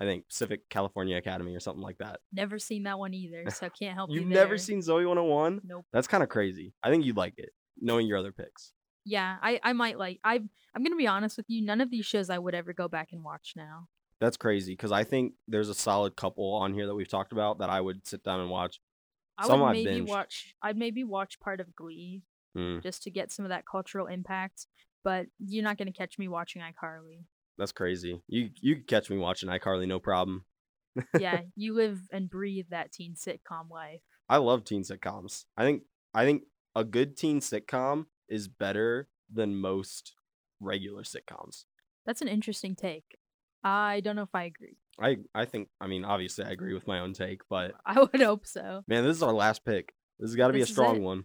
I 0.01 0.05
think 0.05 0.29
Pacific 0.29 0.69
California 0.71 1.17
Academy 1.17 1.55
or 1.57 1.61
something 1.61 1.83
like 1.83 1.99
that. 1.99 2.21
Never 2.33 2.59
seen 2.59 2.85
that 2.85 2.99
one 2.99 3.15
either, 3.15 3.45
so 3.51 3.69
can't 3.69 3.95
help 3.95 4.11
you. 4.11 4.21
You've 4.21 4.29
never 4.29 4.57
seen 4.57 4.81
Zoe 4.81 5.05
101? 5.05 5.63
Nope. 5.65 5.87
That's 5.93 6.07
kind 6.07 6.23
of 6.23 6.29
crazy. 6.29 6.73
I 6.83 6.91
think 6.91 7.05
you'd 7.05 7.17
like 7.17 7.35
it, 7.37 7.51
knowing 7.81 8.07
your 8.07 8.19
other 8.19 8.31
picks. 8.33 8.73
Yeah, 9.05 9.37
I 9.43 9.59
I 9.63 9.73
might 9.73 9.99
like. 9.99 10.21
I 10.23 10.35
I'm 10.75 10.83
gonna 10.85 10.97
be 10.97 11.07
honest 11.07 11.37
with 11.37 11.47
you. 11.49 11.65
None 11.65 11.81
of 11.81 11.91
these 11.91 12.07
shows 12.07 12.31
I 12.31 12.39
would 12.39 12.55
ever 12.55 12.73
go 12.73 12.87
back 12.89 13.09
and 13.13 13.25
watch 13.25 13.55
now. 13.57 13.89
That's 14.21 14.37
crazy 14.37 14.73
because 14.73 14.93
I 14.93 15.05
think 15.05 15.35
there's 15.47 15.69
a 15.69 15.75
solid 15.75 16.15
couple 16.17 16.53
on 16.55 16.75
here 16.75 16.87
that 16.87 16.95
we've 16.95 17.09
talked 17.09 17.33
about 17.33 17.59
that 17.59 17.71
I 17.71 17.81
would 17.81 18.07
sit 18.07 18.23
down 18.23 18.41
and 18.41 18.51
watch. 18.51 18.81
I 19.39 19.47
Some 19.47 19.61
would 19.61 19.67
I 19.69 19.73
maybe 19.73 20.01
binged. 20.03 20.09
watch. 20.09 20.55
I'd 20.63 20.77
maybe 20.77 21.05
watch 21.05 21.41
part 21.41 21.61
of 21.61 21.75
Glee 21.75 22.23
Mm, 22.57 22.83
just 22.83 23.03
to 23.05 23.11
get 23.11 23.31
some 23.31 23.45
of 23.45 23.51
that 23.51 23.65
cultural 23.71 24.07
impact. 24.07 24.67
But 25.05 25.27
you're 25.39 25.63
not 25.65 25.79
gonna 25.79 25.93
catch 25.93 26.19
me 26.19 26.29
watching 26.29 26.61
iCarly. 26.63 27.25
That's 27.59 27.73
crazy. 27.73 28.23
You 28.29 28.51
you 28.61 28.77
could 28.77 28.87
catch 28.87 29.11
me 29.11 29.19
watching 29.19 29.49
iCarly, 29.49 29.87
no 29.87 29.99
problem. 29.99 30.45
Yeah, 31.19 31.43
you 31.57 31.75
live 31.75 32.01
and 32.13 32.31
breathe 32.31 32.67
that 32.71 32.93
teen 32.93 33.15
sitcom 33.15 33.71
life. 33.71 34.01
I 34.29 34.37
love 34.39 34.65
teen 34.65 34.83
sitcoms. 34.83 35.45
I 35.57 35.65
think 35.65 35.83
I 36.15 36.25
think 36.25 36.45
a 36.75 36.85
good 36.85 37.17
teen 37.17 37.41
sitcom 37.41 38.07
is 38.29 38.49
better 38.49 39.09
than 39.33 39.57
most 39.57 40.15
regular 40.61 41.03
sitcoms. 41.03 41.65
That's 42.07 42.23
an 42.23 42.29
interesting 42.29 42.75
take. 42.75 43.19
I 43.65 44.01
don't 44.01 44.17
know 44.17 44.23
if 44.23 44.35
I 44.35 44.45
agree. 44.45 44.77
I 45.01 45.19
I 45.35 45.45
think 45.45 45.69
I 45.81 45.87
mean 45.87 46.05
obviously 46.05 46.45
I 46.45 46.51
agree 46.51 46.75
with 46.75 46.87
my 46.87 47.01
own 47.01 47.13
take, 47.13 47.43
but 47.51 47.75
I 47.85 48.01
would 48.01 48.21
hope 48.21 48.47
so. 48.47 48.83
man, 48.87 49.05
this 49.05 49.17
is 49.17 49.23
our 49.23 49.33
last 49.33 49.65
pick. 49.65 49.95
This 50.19 50.31
has 50.31 50.37
got 50.37 50.49
to 50.49 50.53
be 50.53 50.63
a 50.63 50.67
strong 50.67 51.03
one. 51.03 51.19
one. 51.19 51.25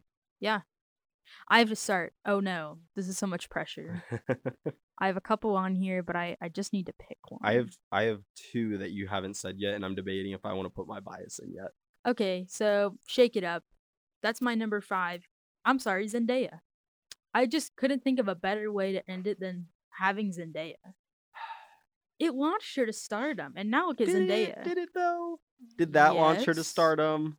I 1.48 1.60
have 1.60 1.70
to 1.70 1.76
start. 1.76 2.14
Oh 2.26 2.40
no, 2.40 2.80
this 2.96 3.08
is 3.08 3.18
so 3.18 3.28
much 3.28 3.50
pressure. 3.50 4.04
I 5.00 5.08
have 5.08 5.18
a 5.18 5.22
couple 5.22 5.56
on 5.56 5.76
here, 5.76 6.04
but 6.04 6.16
I 6.16 6.38
I 6.42 6.50
just 6.50 6.74
need 6.74 6.86
to 6.88 6.94
pick 6.94 7.18
one. 7.30 7.42
I 7.44 7.54
have 7.54 7.70
I 7.92 8.04
have 8.04 8.22
two 8.36 8.78
that 8.80 8.92
you 8.92 9.08
haven't 9.08 9.36
said 9.36 9.56
yet, 9.58 9.76
and 9.76 9.84
I'm 9.84 9.96
debating 9.96 10.32
if 10.32 10.46
I 10.46 10.54
want 10.54 10.66
to 10.66 10.70
put 10.70 10.88
my 10.88 11.00
bias 11.00 11.40
in 11.40 11.52
yet. 11.52 11.72
Okay, 12.06 12.46
so 12.50 12.98
shake 13.08 13.36
it 13.36 13.44
up. 13.44 13.64
That's 14.22 14.42
my 14.42 14.56
number 14.56 14.82
five. 14.82 15.24
I'm 15.66 15.80
sorry, 15.80 16.08
Zendaya. 16.08 16.60
I 17.34 17.46
just 17.46 17.76
couldn't 17.76 18.04
think 18.04 18.20
of 18.20 18.28
a 18.28 18.36
better 18.36 18.72
way 18.72 18.94
to 18.94 19.10
end 19.10 19.28
it 19.28 19.40
than 19.40 19.68
having 19.90 20.32
Zendaya. 20.32 20.76
It 22.20 22.36
launched 22.36 22.76
her 22.78 22.86
to 22.86 22.94
stardom, 22.94 23.54
and 23.56 23.72
now 23.72 23.88
look 23.88 24.00
at 24.00 24.08
Did 24.08 24.30
Zendaya. 24.30 24.60
it, 24.60 24.64
did 24.64 24.78
it 24.78 24.90
though? 24.94 25.40
Did 25.78 25.94
that 25.94 26.16
launch 26.16 26.46
her 26.46 26.54
to 26.54 26.64
stardom? 26.64 27.38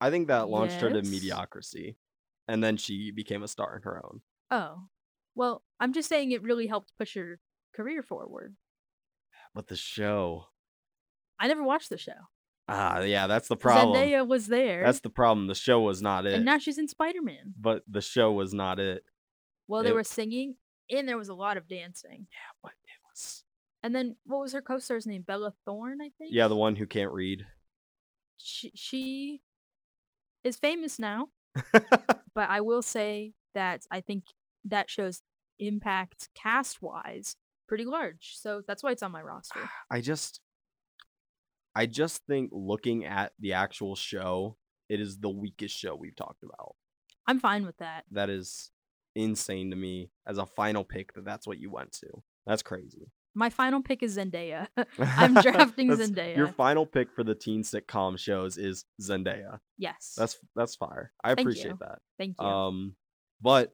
I 0.00 0.10
think 0.10 0.28
that 0.28 0.48
launched 0.48 0.80
her 0.80 0.90
to 0.90 1.02
mediocrity, 1.02 1.96
and 2.48 2.62
then 2.62 2.76
she 2.76 3.10
became 3.10 3.42
a 3.42 3.48
star 3.48 3.76
in 3.76 3.82
her 3.82 4.00
own. 4.04 4.20
Oh, 4.50 4.88
well, 5.34 5.62
I'm 5.80 5.92
just 5.92 6.08
saying 6.08 6.30
it 6.32 6.42
really 6.42 6.66
helped 6.66 6.92
push 6.98 7.14
her 7.14 7.40
career 7.74 8.02
forward. 8.02 8.54
But 9.54 9.68
the 9.68 9.76
show, 9.76 10.46
I 11.38 11.48
never 11.48 11.62
watched 11.62 11.90
the 11.90 11.98
show. 11.98 12.12
ah, 12.68 13.00
yeah, 13.00 13.26
that's 13.26 13.48
the 13.48 13.56
problem. 13.56 13.96
Zendaya 13.96 14.26
was 14.26 14.46
there, 14.46 14.84
That's 14.84 15.00
the 15.00 15.10
problem. 15.10 15.46
The 15.48 15.54
show 15.54 15.80
was 15.80 16.00
not 16.02 16.26
it. 16.26 16.34
and 16.34 16.44
now 16.44 16.58
she's 16.58 16.78
in 16.78 16.88
Spider 16.88 17.22
Man. 17.22 17.54
but 17.60 17.82
the 17.88 18.00
show 18.00 18.32
was 18.32 18.52
not 18.54 18.78
it. 18.80 19.04
Well, 19.68 19.82
they 19.82 19.90
It- 19.90 19.94
were 19.94 20.04
singing, 20.04 20.56
and 20.90 21.08
there 21.08 21.18
was 21.18 21.28
a 21.28 21.34
lot 21.34 21.56
of 21.56 21.66
dancing. 21.68 22.26
Yeah, 22.30 22.52
but 22.62 22.72
it 22.72 23.00
was 23.10 23.44
And 23.82 23.94
then 23.94 24.16
what 24.24 24.40
was 24.40 24.52
her 24.52 24.62
co-star's 24.62 25.06
name? 25.06 25.22
Bella 25.22 25.52
Thorne, 25.64 26.00
I 26.00 26.10
think. 26.18 26.32
yeah, 26.32 26.48
the 26.48 26.56
one 26.56 26.76
who 26.76 26.86
can't 26.86 27.12
read. 27.12 27.46
she, 28.36 28.72
she 28.74 29.42
is 30.42 30.56
famous 30.56 30.98
now, 30.98 31.28
but 31.72 32.50
I 32.50 32.60
will 32.60 32.82
say 32.82 33.32
that 33.54 33.82
I 33.90 34.00
think 34.00 34.24
that 34.64 34.90
show's 34.90 35.22
impact 35.58 36.28
cast 36.34 36.82
wise 36.82 37.36
pretty 37.68 37.84
large. 37.84 38.34
So 38.36 38.62
that's 38.66 38.82
why 38.82 38.92
it's 38.92 39.02
on 39.02 39.12
my 39.12 39.22
roster. 39.22 39.60
I 39.90 40.00
just, 40.00 40.40
I 41.74 41.86
just 41.86 42.22
think 42.26 42.50
looking 42.52 43.04
at 43.04 43.32
the 43.38 43.52
actual 43.54 43.96
show, 43.96 44.56
it 44.88 45.00
is 45.00 45.18
the 45.18 45.30
weakest 45.30 45.76
show 45.76 45.94
we've 45.94 46.16
talked 46.16 46.42
about. 46.42 46.74
I'm 47.26 47.40
fine 47.40 47.64
with 47.64 47.78
that. 47.78 48.04
That 48.10 48.28
is 48.28 48.70
insane 49.14 49.70
to 49.70 49.76
me 49.76 50.10
as 50.26 50.38
a 50.38 50.46
final 50.46 50.84
pick. 50.84 51.14
That 51.14 51.24
that's 51.24 51.46
what 51.46 51.58
you 51.58 51.70
went 51.70 51.92
to. 51.92 52.22
That's 52.46 52.62
crazy. 52.62 53.10
My 53.34 53.50
final 53.50 53.82
pick 53.82 54.02
is 54.02 54.16
Zendaya. 54.16 54.68
I'm 54.98 55.34
drafting 55.34 55.90
Zendaya. 55.90 56.36
Your 56.36 56.48
final 56.48 56.86
pick 56.86 57.12
for 57.12 57.24
the 57.24 57.34
teen 57.34 57.62
sitcom 57.62 58.18
shows 58.18 58.56
is 58.58 58.84
Zendaya. 59.02 59.58
yes. 59.78 60.14
That's 60.16 60.38
that's 60.54 60.76
fire. 60.76 61.12
I 61.22 61.28
Thank 61.34 61.40
appreciate 61.40 61.70
you. 61.72 61.78
that. 61.80 61.98
Thank 62.18 62.36
you. 62.40 62.46
Um, 62.46 62.94
but 63.40 63.72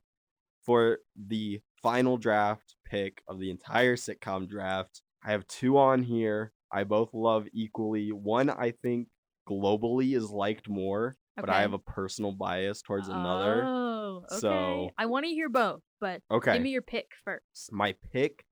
for 0.64 0.98
the 1.16 1.60
final 1.82 2.16
draft 2.16 2.74
pick 2.86 3.22
of 3.28 3.38
the 3.40 3.50
entire 3.50 3.96
sitcom 3.96 4.48
draft. 4.48 5.02
I 5.24 5.32
have 5.32 5.46
two 5.46 5.78
on 5.78 6.02
here. 6.02 6.52
I 6.72 6.84
both 6.84 7.12
love 7.12 7.46
equally. 7.52 8.10
One 8.12 8.48
I 8.50 8.72
think 8.82 9.08
globally 9.48 10.14
is 10.16 10.30
liked 10.30 10.68
more, 10.68 11.16
but 11.36 11.50
I 11.50 11.60
have 11.62 11.72
a 11.72 11.78
personal 11.78 12.32
bias 12.32 12.80
towards 12.82 13.08
another. 13.08 13.62
Oh, 13.64 14.22
okay. 14.30 14.40
So- 14.40 14.90
I 14.98 15.06
want 15.06 15.24
to 15.26 15.30
hear 15.30 15.48
both, 15.48 15.80
but 16.00 16.22
Okay. 16.30 16.54
give 16.54 16.62
me 16.62 16.70
your 16.70 16.82
pick 16.82 17.06
first. 17.24 17.70
My 17.72 17.94
pick 18.12 18.44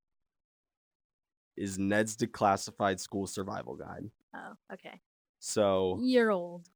is 1.58 1.78
Ned's 1.78 2.16
Declassified 2.16 3.00
School 3.00 3.26
Survival 3.26 3.76
Guide. 3.76 4.10
Oh, 4.34 4.52
okay. 4.74 5.00
So, 5.40 5.98
Year 6.02 6.30
old. 6.30 6.66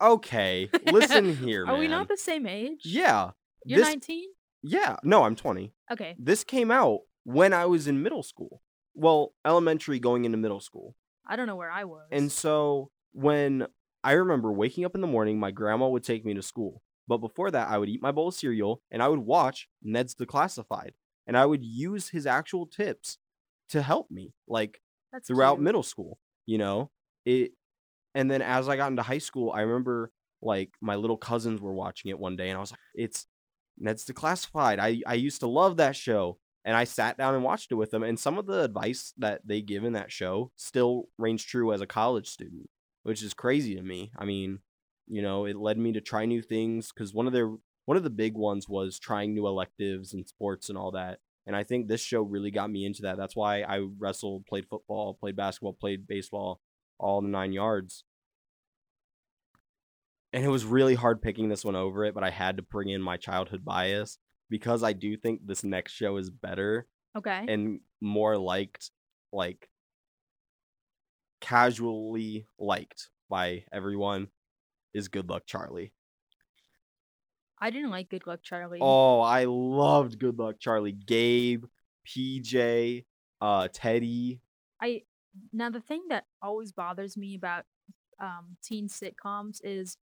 okay, 0.00 0.68
listen 0.90 1.36
here, 1.36 1.64
man. 1.66 1.74
Are 1.76 1.78
we 1.78 1.88
not 1.88 2.08
the 2.08 2.16
same 2.16 2.46
age? 2.46 2.80
Yeah. 2.84 3.30
You're 3.64 3.80
this- 3.80 3.88
19? 3.88 4.28
Yeah. 4.62 4.96
No, 5.02 5.24
I'm 5.24 5.34
20. 5.36 5.72
Okay. 5.90 6.14
This 6.18 6.44
came 6.44 6.70
out 6.70 7.00
when 7.24 7.52
I 7.52 7.66
was 7.66 7.88
in 7.88 8.02
middle 8.02 8.22
school. 8.22 8.62
Well, 8.94 9.32
elementary 9.44 9.98
going 9.98 10.24
into 10.24 10.38
middle 10.38 10.60
school. 10.60 10.94
I 11.26 11.34
don't 11.36 11.46
know 11.46 11.56
where 11.56 11.70
I 11.70 11.84
was. 11.84 12.06
And 12.12 12.30
so 12.30 12.90
when 13.12 13.66
I 14.04 14.12
remember 14.12 14.52
waking 14.52 14.84
up 14.84 14.94
in 14.94 15.00
the 15.00 15.06
morning, 15.06 15.40
my 15.40 15.50
grandma 15.50 15.88
would 15.88 16.04
take 16.04 16.24
me 16.24 16.34
to 16.34 16.42
school. 16.42 16.82
But 17.08 17.18
before 17.18 17.50
that, 17.50 17.68
I 17.68 17.78
would 17.78 17.88
eat 17.88 18.02
my 18.02 18.12
bowl 18.12 18.28
of 18.28 18.34
cereal 18.34 18.80
and 18.90 19.02
I 19.02 19.08
would 19.08 19.20
watch 19.20 19.68
Ned's 19.82 20.14
Declassified. 20.14 20.90
And 21.26 21.36
I 21.36 21.46
would 21.46 21.64
use 21.64 22.08
his 22.10 22.26
actual 22.26 22.66
tips 22.66 23.18
to 23.72 23.82
help 23.82 24.10
me, 24.10 24.34
like 24.48 24.80
That's 25.12 25.28
throughout 25.28 25.56
cute. 25.56 25.64
middle 25.64 25.82
school, 25.82 26.18
you 26.46 26.58
know? 26.58 26.90
It 27.24 27.52
and 28.14 28.30
then 28.30 28.42
as 28.42 28.68
I 28.68 28.76
got 28.76 28.90
into 28.90 29.02
high 29.02 29.18
school, 29.18 29.52
I 29.52 29.62
remember 29.62 30.12
like 30.42 30.70
my 30.80 30.96
little 30.96 31.16
cousins 31.16 31.60
were 31.60 31.72
watching 31.74 32.10
it 32.10 32.18
one 32.18 32.36
day 32.36 32.50
and 32.50 32.56
I 32.56 32.60
was 32.60 32.72
like, 32.72 32.80
it's 32.94 33.26
Ned's 33.78 34.04
Declassified. 34.04 34.78
I, 34.78 35.02
I 35.06 35.14
used 35.14 35.40
to 35.40 35.46
love 35.46 35.76
that 35.78 35.96
show. 35.96 36.38
And 36.64 36.76
I 36.76 36.84
sat 36.84 37.18
down 37.18 37.34
and 37.34 37.42
watched 37.42 37.72
it 37.72 37.76
with 37.76 37.90
them. 37.90 38.04
And 38.04 38.18
some 38.18 38.38
of 38.38 38.46
the 38.46 38.62
advice 38.62 39.12
that 39.18 39.40
they 39.44 39.62
give 39.62 39.82
in 39.82 39.94
that 39.94 40.12
show 40.12 40.52
still 40.54 41.08
reigns 41.18 41.42
true 41.42 41.72
as 41.72 41.80
a 41.80 41.88
college 41.88 42.28
student, 42.28 42.70
which 43.02 43.20
is 43.22 43.34
crazy 43.34 43.74
to 43.74 43.82
me. 43.82 44.12
I 44.16 44.24
mean, 44.24 44.60
you 45.08 45.22
know, 45.22 45.44
it 45.44 45.56
led 45.56 45.76
me 45.76 45.92
to 45.92 46.00
try 46.00 46.24
new 46.24 46.40
things 46.40 46.92
because 46.92 47.12
one 47.12 47.26
of 47.26 47.32
their 47.32 47.48
one 47.86 47.96
of 47.96 48.04
the 48.04 48.10
big 48.10 48.34
ones 48.34 48.68
was 48.68 49.00
trying 49.00 49.34
new 49.34 49.48
electives 49.48 50.12
and 50.12 50.26
sports 50.28 50.68
and 50.68 50.78
all 50.78 50.92
that. 50.92 51.18
And 51.46 51.56
I 51.56 51.64
think 51.64 51.88
this 51.88 52.00
show 52.00 52.22
really 52.22 52.50
got 52.50 52.70
me 52.70 52.84
into 52.84 53.02
that. 53.02 53.16
That's 53.16 53.34
why 53.34 53.62
I 53.62 53.80
wrestled, 53.98 54.46
played 54.46 54.66
football, 54.68 55.14
played 55.14 55.36
basketball, 55.36 55.72
played 55.72 56.06
baseball, 56.06 56.60
all 56.98 57.20
the 57.20 57.28
nine 57.28 57.52
yards. 57.52 58.04
And 60.32 60.44
it 60.44 60.48
was 60.48 60.64
really 60.64 60.94
hard 60.94 61.20
picking 61.20 61.48
this 61.48 61.64
one 61.64 61.76
over 61.76 62.04
it, 62.04 62.14
but 62.14 62.24
I 62.24 62.30
had 62.30 62.56
to 62.56 62.62
bring 62.62 62.88
in 62.88 63.02
my 63.02 63.16
childhood 63.16 63.64
bias 63.64 64.18
because 64.48 64.82
I 64.82 64.92
do 64.92 65.16
think 65.16 65.46
this 65.46 65.64
next 65.64 65.92
show 65.92 66.16
is 66.16 66.30
better 66.30 66.86
Okay. 67.16 67.44
and 67.48 67.80
more 68.00 68.38
liked, 68.38 68.90
like 69.32 69.68
casually 71.40 72.46
liked 72.58 73.10
by 73.28 73.64
everyone, 73.72 74.28
is 74.94 75.08
Good 75.08 75.28
Luck 75.28 75.42
Charlie. 75.46 75.92
I 77.62 77.70
didn't 77.70 77.90
like 77.90 78.10
Good 78.10 78.26
Luck 78.26 78.40
Charlie. 78.42 78.80
Oh, 78.82 79.20
I 79.20 79.44
loved 79.44 80.18
Good 80.18 80.36
Luck 80.36 80.56
Charlie. 80.58 80.90
Gabe, 80.90 81.64
PJ, 82.04 83.04
uh, 83.40 83.68
Teddy. 83.72 84.40
I 84.82 85.02
now 85.52 85.70
the 85.70 85.80
thing 85.80 86.02
that 86.08 86.24
always 86.42 86.72
bothers 86.72 87.16
me 87.16 87.36
about 87.36 87.64
um 88.20 88.56
teen 88.64 88.88
sitcoms 88.88 89.60
is 89.62 89.96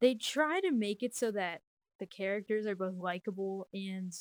they 0.00 0.14
try 0.14 0.60
to 0.60 0.72
make 0.72 1.02
it 1.02 1.14
so 1.14 1.30
that 1.32 1.60
the 2.00 2.06
characters 2.06 2.66
are 2.66 2.74
both 2.74 2.96
likable 2.96 3.68
and 3.74 4.14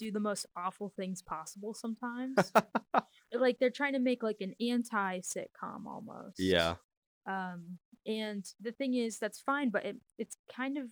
do 0.00 0.10
the 0.10 0.20
most 0.20 0.46
awful 0.56 0.92
things 0.96 1.22
possible 1.22 1.74
sometimes. 1.74 2.52
like 3.32 3.60
they're 3.60 3.70
trying 3.70 3.92
to 3.92 4.00
make 4.00 4.24
like 4.24 4.40
an 4.40 4.54
anti 4.60 5.20
sitcom 5.20 5.86
almost. 5.86 6.40
Yeah. 6.40 6.74
Um 7.24 7.78
and 8.04 8.44
the 8.60 8.72
thing 8.72 8.94
is 8.94 9.20
that's 9.20 9.38
fine, 9.38 9.70
but 9.70 9.84
it, 9.84 9.96
it's 10.18 10.36
kind 10.52 10.76
of 10.76 10.86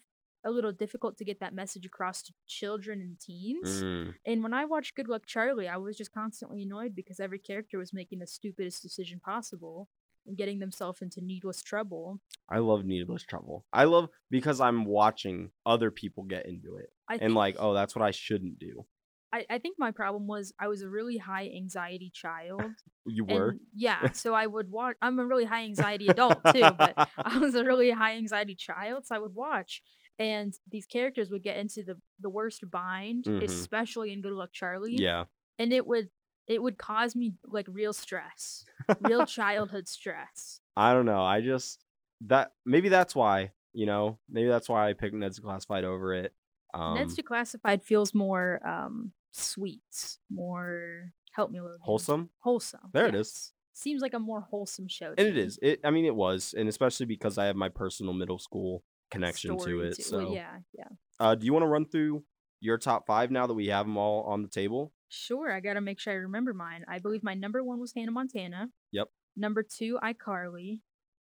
a 0.45 0.51
little 0.51 0.72
difficult 0.72 1.16
to 1.18 1.24
get 1.24 1.40
that 1.40 1.55
message 1.55 1.86
across 1.86 2.22
to 2.22 2.32
children 2.47 3.01
and 3.01 3.18
teens. 3.18 3.82
Mm. 3.82 4.14
And 4.26 4.42
when 4.42 4.55
I 4.55 4.64
watched 4.64 4.95
Good 4.95 5.09
Luck 5.09 5.22
Charlie, 5.26 5.68
I 5.68 5.76
was 5.76 5.97
just 5.97 6.12
constantly 6.12 6.62
annoyed 6.62 6.95
because 6.95 7.20
every 7.20 7.38
character 7.38 7.78
was 7.78 7.92
making 7.92 8.18
the 8.18 8.26
stupidest 8.26 8.82
decision 8.82 9.20
possible 9.20 9.88
and 10.26 10.36
getting 10.36 10.59
themselves 10.59 11.03
into 11.03 11.20
needless 11.22 11.62
trouble. 11.62 12.20
I 12.49 12.59
love 12.59 12.84
Needless 12.84 13.24
Trouble. 13.24 13.64
I 13.72 13.84
love 13.84 14.09
because 14.30 14.61
I'm 14.61 14.84
watching 14.84 15.51
other 15.66 15.90
people 15.90 16.24
get 16.24 16.47
into 16.47 16.76
it. 16.76 16.90
I 17.09 17.16
And 17.16 17.34
like, 17.34 17.57
oh, 17.59 17.74
that's 17.74 17.95
what 17.95 18.05
I 18.05 18.11
shouldn't 18.11 18.59
do. 18.59 18.86
I, 19.34 19.45
I 19.51 19.59
think 19.59 19.76
my 19.80 19.90
problem 19.90 20.28
was 20.28 20.55
I 20.61 20.68
was 20.68 20.82
a 20.82 20.88
really 20.88 21.18
high 21.18 21.51
anxiety 21.55 22.11
child. 22.14 22.62
You 23.07 23.26
were? 23.26 23.57
Yeah, 23.74 24.09
so 24.12 24.32
I 24.32 24.47
would 24.47 24.70
watch. 24.70 24.97
I'm 25.03 25.18
a 25.18 25.26
really 25.26 25.45
high 25.45 25.64
anxiety 25.64 26.07
adult 26.09 26.38
too, 26.55 26.62
but 26.62 26.95
I 27.18 27.36
was 27.36 27.55
a 27.55 27.62
really 27.62 27.90
high 27.90 28.16
anxiety 28.16 28.55
child, 28.55 29.05
so 29.07 29.14
I 29.14 29.18
would 29.18 29.34
watch. 29.34 29.82
And 30.18 30.54
these 30.70 30.86
characters 30.86 31.30
would 31.30 31.42
get 31.42 31.56
into 31.56 31.82
the 31.82 31.96
the 32.20 32.30
worst 32.30 32.68
bind, 32.70 33.24
Mhm. 33.24 33.42
especially 33.42 34.12
in 34.12 34.20
Good 34.22 34.32
Luck 34.32 34.50
Charlie. 34.52 34.96
yeah. 34.96 35.24
and 35.58 35.72
it 35.72 35.86
would 35.86 36.10
it 36.46 36.62
would 36.62 36.76
cause 36.78 37.16
me 37.16 37.34
like 37.46 37.66
real 37.70 37.92
stress, 37.92 38.64
real 39.00 39.24
childhood 39.38 39.88
stress. 39.88 40.60
I 40.76 40.92
don't 40.92 41.06
know. 41.06 41.22
I 41.22 41.40
just 41.40 41.82
that 42.26 42.52
maybe 42.66 42.88
that's 42.90 43.14
why, 43.14 43.52
you 43.72 43.86
know, 43.86 44.18
maybe 44.28 44.48
that's 44.48 44.68
why 44.68 44.88
I 44.88 44.92
picked 44.92 45.14
Ned's 45.14 45.38
Classified 45.38 45.84
over 45.84 46.12
it. 46.14 46.32
Um 46.74 46.94
Ned's 46.94 47.16
Declassified 47.16 47.82
feels 47.82 48.14
more 48.14 48.60
um 48.66 49.12
sweet, 49.32 50.18
more 50.30 51.12
help 51.32 51.50
me 51.50 51.58
a 51.58 51.62
Logan. 51.64 51.78
wholesome. 51.82 52.30
Wholesome. 52.40 52.90
There 52.92 53.06
it 53.06 53.14
is. 53.14 53.52
Seems 53.72 54.02
like 54.02 54.14
a 54.14 54.18
more 54.20 54.40
wholesome 54.42 54.86
show. 54.88 55.14
And 55.18 55.26
it 55.26 55.34
me. 55.34 55.40
is. 55.40 55.58
It 55.62 55.80
I 55.84 55.90
mean 55.90 56.04
it 56.04 56.14
was, 56.14 56.54
and 56.56 56.68
especially 56.68 57.06
because 57.06 57.38
I 57.38 57.46
have 57.46 57.56
my 57.56 57.68
personal 57.68 58.12
middle 58.12 58.38
school 58.38 58.84
connection 59.14 59.58
to 59.58 59.80
it. 59.80 59.96
too. 59.96 60.02
So 60.02 60.32
yeah, 60.32 60.58
yeah. 60.76 60.88
uh 61.20 61.34
do 61.34 61.46
you 61.46 61.52
want 61.52 61.62
to 61.62 61.68
run 61.68 61.86
through 61.86 62.24
your 62.60 62.78
top 62.78 63.06
5 63.06 63.30
now 63.30 63.46
that 63.46 63.54
we 63.54 63.66
have 63.68 63.86
them 63.86 63.96
all 63.96 64.22
on 64.24 64.42
the 64.42 64.48
table? 64.48 64.92
Sure, 65.08 65.52
I 65.52 65.60
gotta 65.60 65.80
make 65.80 66.00
sure 66.00 66.12
I 66.12 66.16
remember 66.16 66.52
mine. 66.54 66.84
I 66.88 66.98
believe 66.98 67.22
my 67.22 67.34
number 67.34 67.62
one 67.62 67.78
was 67.80 67.92
Hannah 67.94 68.10
Montana. 68.12 68.68
Yep. 68.92 69.08
Number 69.36 69.62
two, 69.62 69.98
iCarly. 70.02 70.80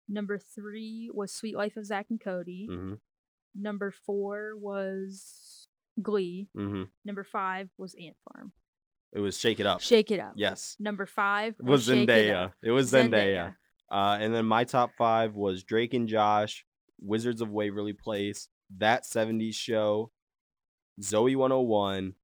Number 0.09 0.39
three 0.39 1.11
was 1.12 1.32
Sweet 1.34 1.57
Life 1.57 1.76
of 1.76 1.84
Zach 1.86 2.07
and 2.11 2.20
Cody. 2.20 2.66
Mhm. 2.70 2.99
Number 3.55 3.91
four 3.91 4.57
was 4.57 5.68
Glee. 6.01 6.49
Mhm. 6.57 6.89
Number 7.05 7.24
five 7.24 7.70
was 7.78 7.95
Ant 7.95 8.16
Farm. 8.32 8.53
It 9.12 9.20
was 9.20 9.39
Shake 9.39 9.59
It 9.61 9.66
Up. 9.66 9.80
Shake 9.80 10.11
It 10.11 10.20
Up. 10.20 10.32
Yes. 10.36 10.76
Number 10.78 11.07
five 11.07 11.55
It 11.59 11.64
was 11.64 11.84
Shake 11.84 12.09
It 12.09 12.12
Zendaya. 12.12 12.53
It 12.62 12.70
was 12.70 12.93
Zendaya. 12.93 13.57
Uh, 13.91 14.18
and 14.20 14.34
then 14.34 14.45
my 14.45 14.64
top 14.64 14.91
five 14.99 15.34
was 15.34 15.64
Drake 15.64 15.95
and 15.95 16.09
Josh, 16.09 16.66
Wizards 17.01 17.40
of 17.40 17.51
Waverly 17.51 17.92
Place, 17.92 18.49
That 18.78 19.05
70s 19.05 19.55
Show, 19.55 20.11
Zoe 21.03 21.36
101, 21.36 22.14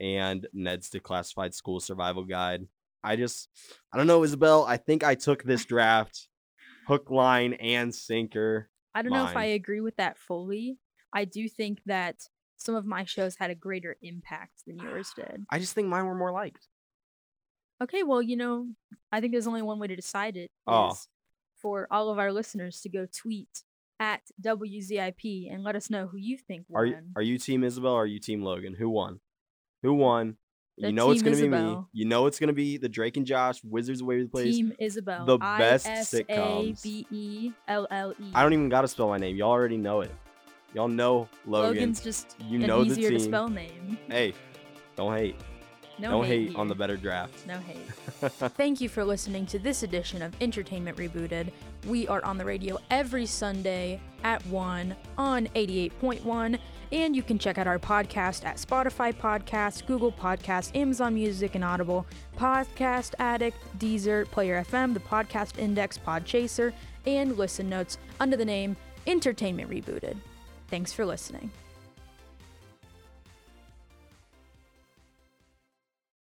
and 0.00 0.46
Ned's 0.52 0.90
Declassified 0.90 1.54
School 1.54 1.80
Survival 1.80 2.24
Guide. 2.24 2.66
I 3.04 3.16
just, 3.16 3.48
I 3.92 3.96
don't 3.96 4.06
know, 4.06 4.22
Isabelle. 4.22 4.64
I 4.64 4.76
think 4.76 5.02
I 5.04 5.14
took 5.14 5.42
this 5.42 5.64
draft 5.64 6.28
hook, 6.86 7.10
line, 7.10 7.54
and 7.54 7.94
sinker. 7.94 8.68
I 8.94 9.02
don't 9.02 9.12
know 9.12 9.26
if 9.26 9.36
I 9.36 9.46
agree 9.46 9.80
with 9.80 9.96
that 9.96 10.18
fully. 10.18 10.78
I 11.12 11.24
do 11.24 11.48
think 11.48 11.80
that 11.86 12.16
some 12.56 12.74
of 12.74 12.86
my 12.86 13.04
shows 13.04 13.36
had 13.36 13.50
a 13.50 13.54
greater 13.54 13.96
impact 14.02 14.62
than 14.66 14.78
yours 14.78 15.12
did. 15.16 15.44
I 15.50 15.58
just 15.58 15.74
think 15.74 15.88
mine 15.88 16.06
were 16.06 16.14
more 16.14 16.32
liked. 16.32 16.66
Okay, 17.82 18.02
well, 18.02 18.22
you 18.22 18.36
know, 18.36 18.68
I 19.10 19.20
think 19.20 19.32
there's 19.32 19.48
only 19.48 19.62
one 19.62 19.78
way 19.78 19.88
to 19.88 19.96
decide 19.96 20.36
it. 20.36 20.50
Oh. 20.66 20.96
For 21.60 21.86
all 21.90 22.10
of 22.10 22.18
our 22.18 22.32
listeners 22.32 22.80
to 22.80 22.88
go 22.88 23.06
tweet 23.06 23.62
at 24.00 24.22
WZIP 24.42 25.52
and 25.52 25.62
let 25.62 25.76
us 25.76 25.90
know 25.90 26.06
who 26.06 26.16
you 26.16 26.36
think 26.38 26.66
Are 26.74 26.84
won. 26.84 26.88
you, 26.88 26.96
are 27.16 27.22
you 27.22 27.38
Team 27.38 27.64
Isabelle 27.64 27.92
or 27.92 28.02
are 28.02 28.06
you 28.06 28.18
Team 28.18 28.42
Logan? 28.42 28.74
Who 28.74 28.90
won? 28.90 29.20
Who 29.82 29.94
won? 29.94 30.36
You 30.76 30.86
The 30.86 30.92
know 30.92 31.10
it's 31.10 31.22
gonna 31.22 31.36
be 31.36 31.48
me. 31.48 31.78
You 31.92 32.06
know 32.06 32.26
it's 32.26 32.38
gonna 32.40 32.52
be 32.54 32.78
the 32.78 32.88
Drake 32.88 33.16
and 33.16 33.26
Josh 33.26 33.62
Wizards 33.62 34.00
of 34.00 34.06
Waverly 34.06 34.28
Place. 34.28 34.54
Team 34.56 34.72
Isabelle. 34.78 35.26
the 35.26 35.38
best 35.38 35.86
sitcoms. 35.86 36.84
I-S-A-B-E-L-L-E. 36.84 38.32
I 38.34 38.42
don't 38.42 38.52
even 38.52 38.68
gotta 38.68 38.88
spell 38.88 39.08
my 39.08 39.18
name. 39.18 39.36
Y'all 39.36 39.50
already 39.50 39.76
know 39.76 40.00
it. 40.00 40.10
Y'all 40.74 40.88
know 40.88 41.28
Logan. 41.46 41.74
Logan's 41.74 42.00
just 42.00 42.36
you 42.48 42.60
an 42.60 42.66
know 42.66 42.82
the 42.84 42.90
easier 42.92 43.10
to 43.10 43.20
spell 43.20 43.48
name. 43.48 43.98
Hey, 44.08 44.32
don't 44.96 45.14
hate. 45.16 45.36
No 46.02 46.10
don't 46.10 46.24
hate, 46.24 46.48
hate 46.48 46.56
on 46.56 46.66
the 46.66 46.74
better 46.74 46.96
draft. 46.96 47.46
No 47.46 47.58
hate. 47.58 47.86
Thank 48.56 48.80
you 48.80 48.88
for 48.88 49.04
listening 49.04 49.46
to 49.46 49.58
this 49.60 49.84
edition 49.84 50.20
of 50.20 50.34
Entertainment 50.40 50.96
Rebooted. 50.96 51.52
We 51.86 52.08
are 52.08 52.24
on 52.24 52.38
the 52.38 52.44
radio 52.44 52.76
every 52.90 53.24
Sunday 53.24 54.00
at 54.24 54.44
1 54.46 54.96
on 55.16 55.46
88.1, 55.54 56.58
and 56.90 57.14
you 57.14 57.22
can 57.22 57.38
check 57.38 57.56
out 57.56 57.68
our 57.68 57.78
podcast 57.78 58.44
at 58.44 58.56
Spotify 58.56 59.14
Podcast, 59.14 59.86
Google 59.86 60.10
Podcast, 60.10 60.74
Amazon 60.76 61.14
Music, 61.14 61.54
and 61.54 61.62
Audible, 61.62 62.04
Podcast 62.36 63.14
Addict, 63.20 63.56
Deezer, 63.78 64.28
Player 64.28 64.64
FM, 64.64 64.94
the 64.94 65.00
Podcast 65.00 65.56
Index, 65.56 65.98
Podchaser, 65.98 66.72
and 67.06 67.38
Listen 67.38 67.68
Notes 67.68 67.98
under 68.18 68.36
the 68.36 68.44
name 68.44 68.76
Entertainment 69.06 69.70
Rebooted. 69.70 70.16
Thanks 70.66 70.92
for 70.92 71.06
listening. 71.06 71.52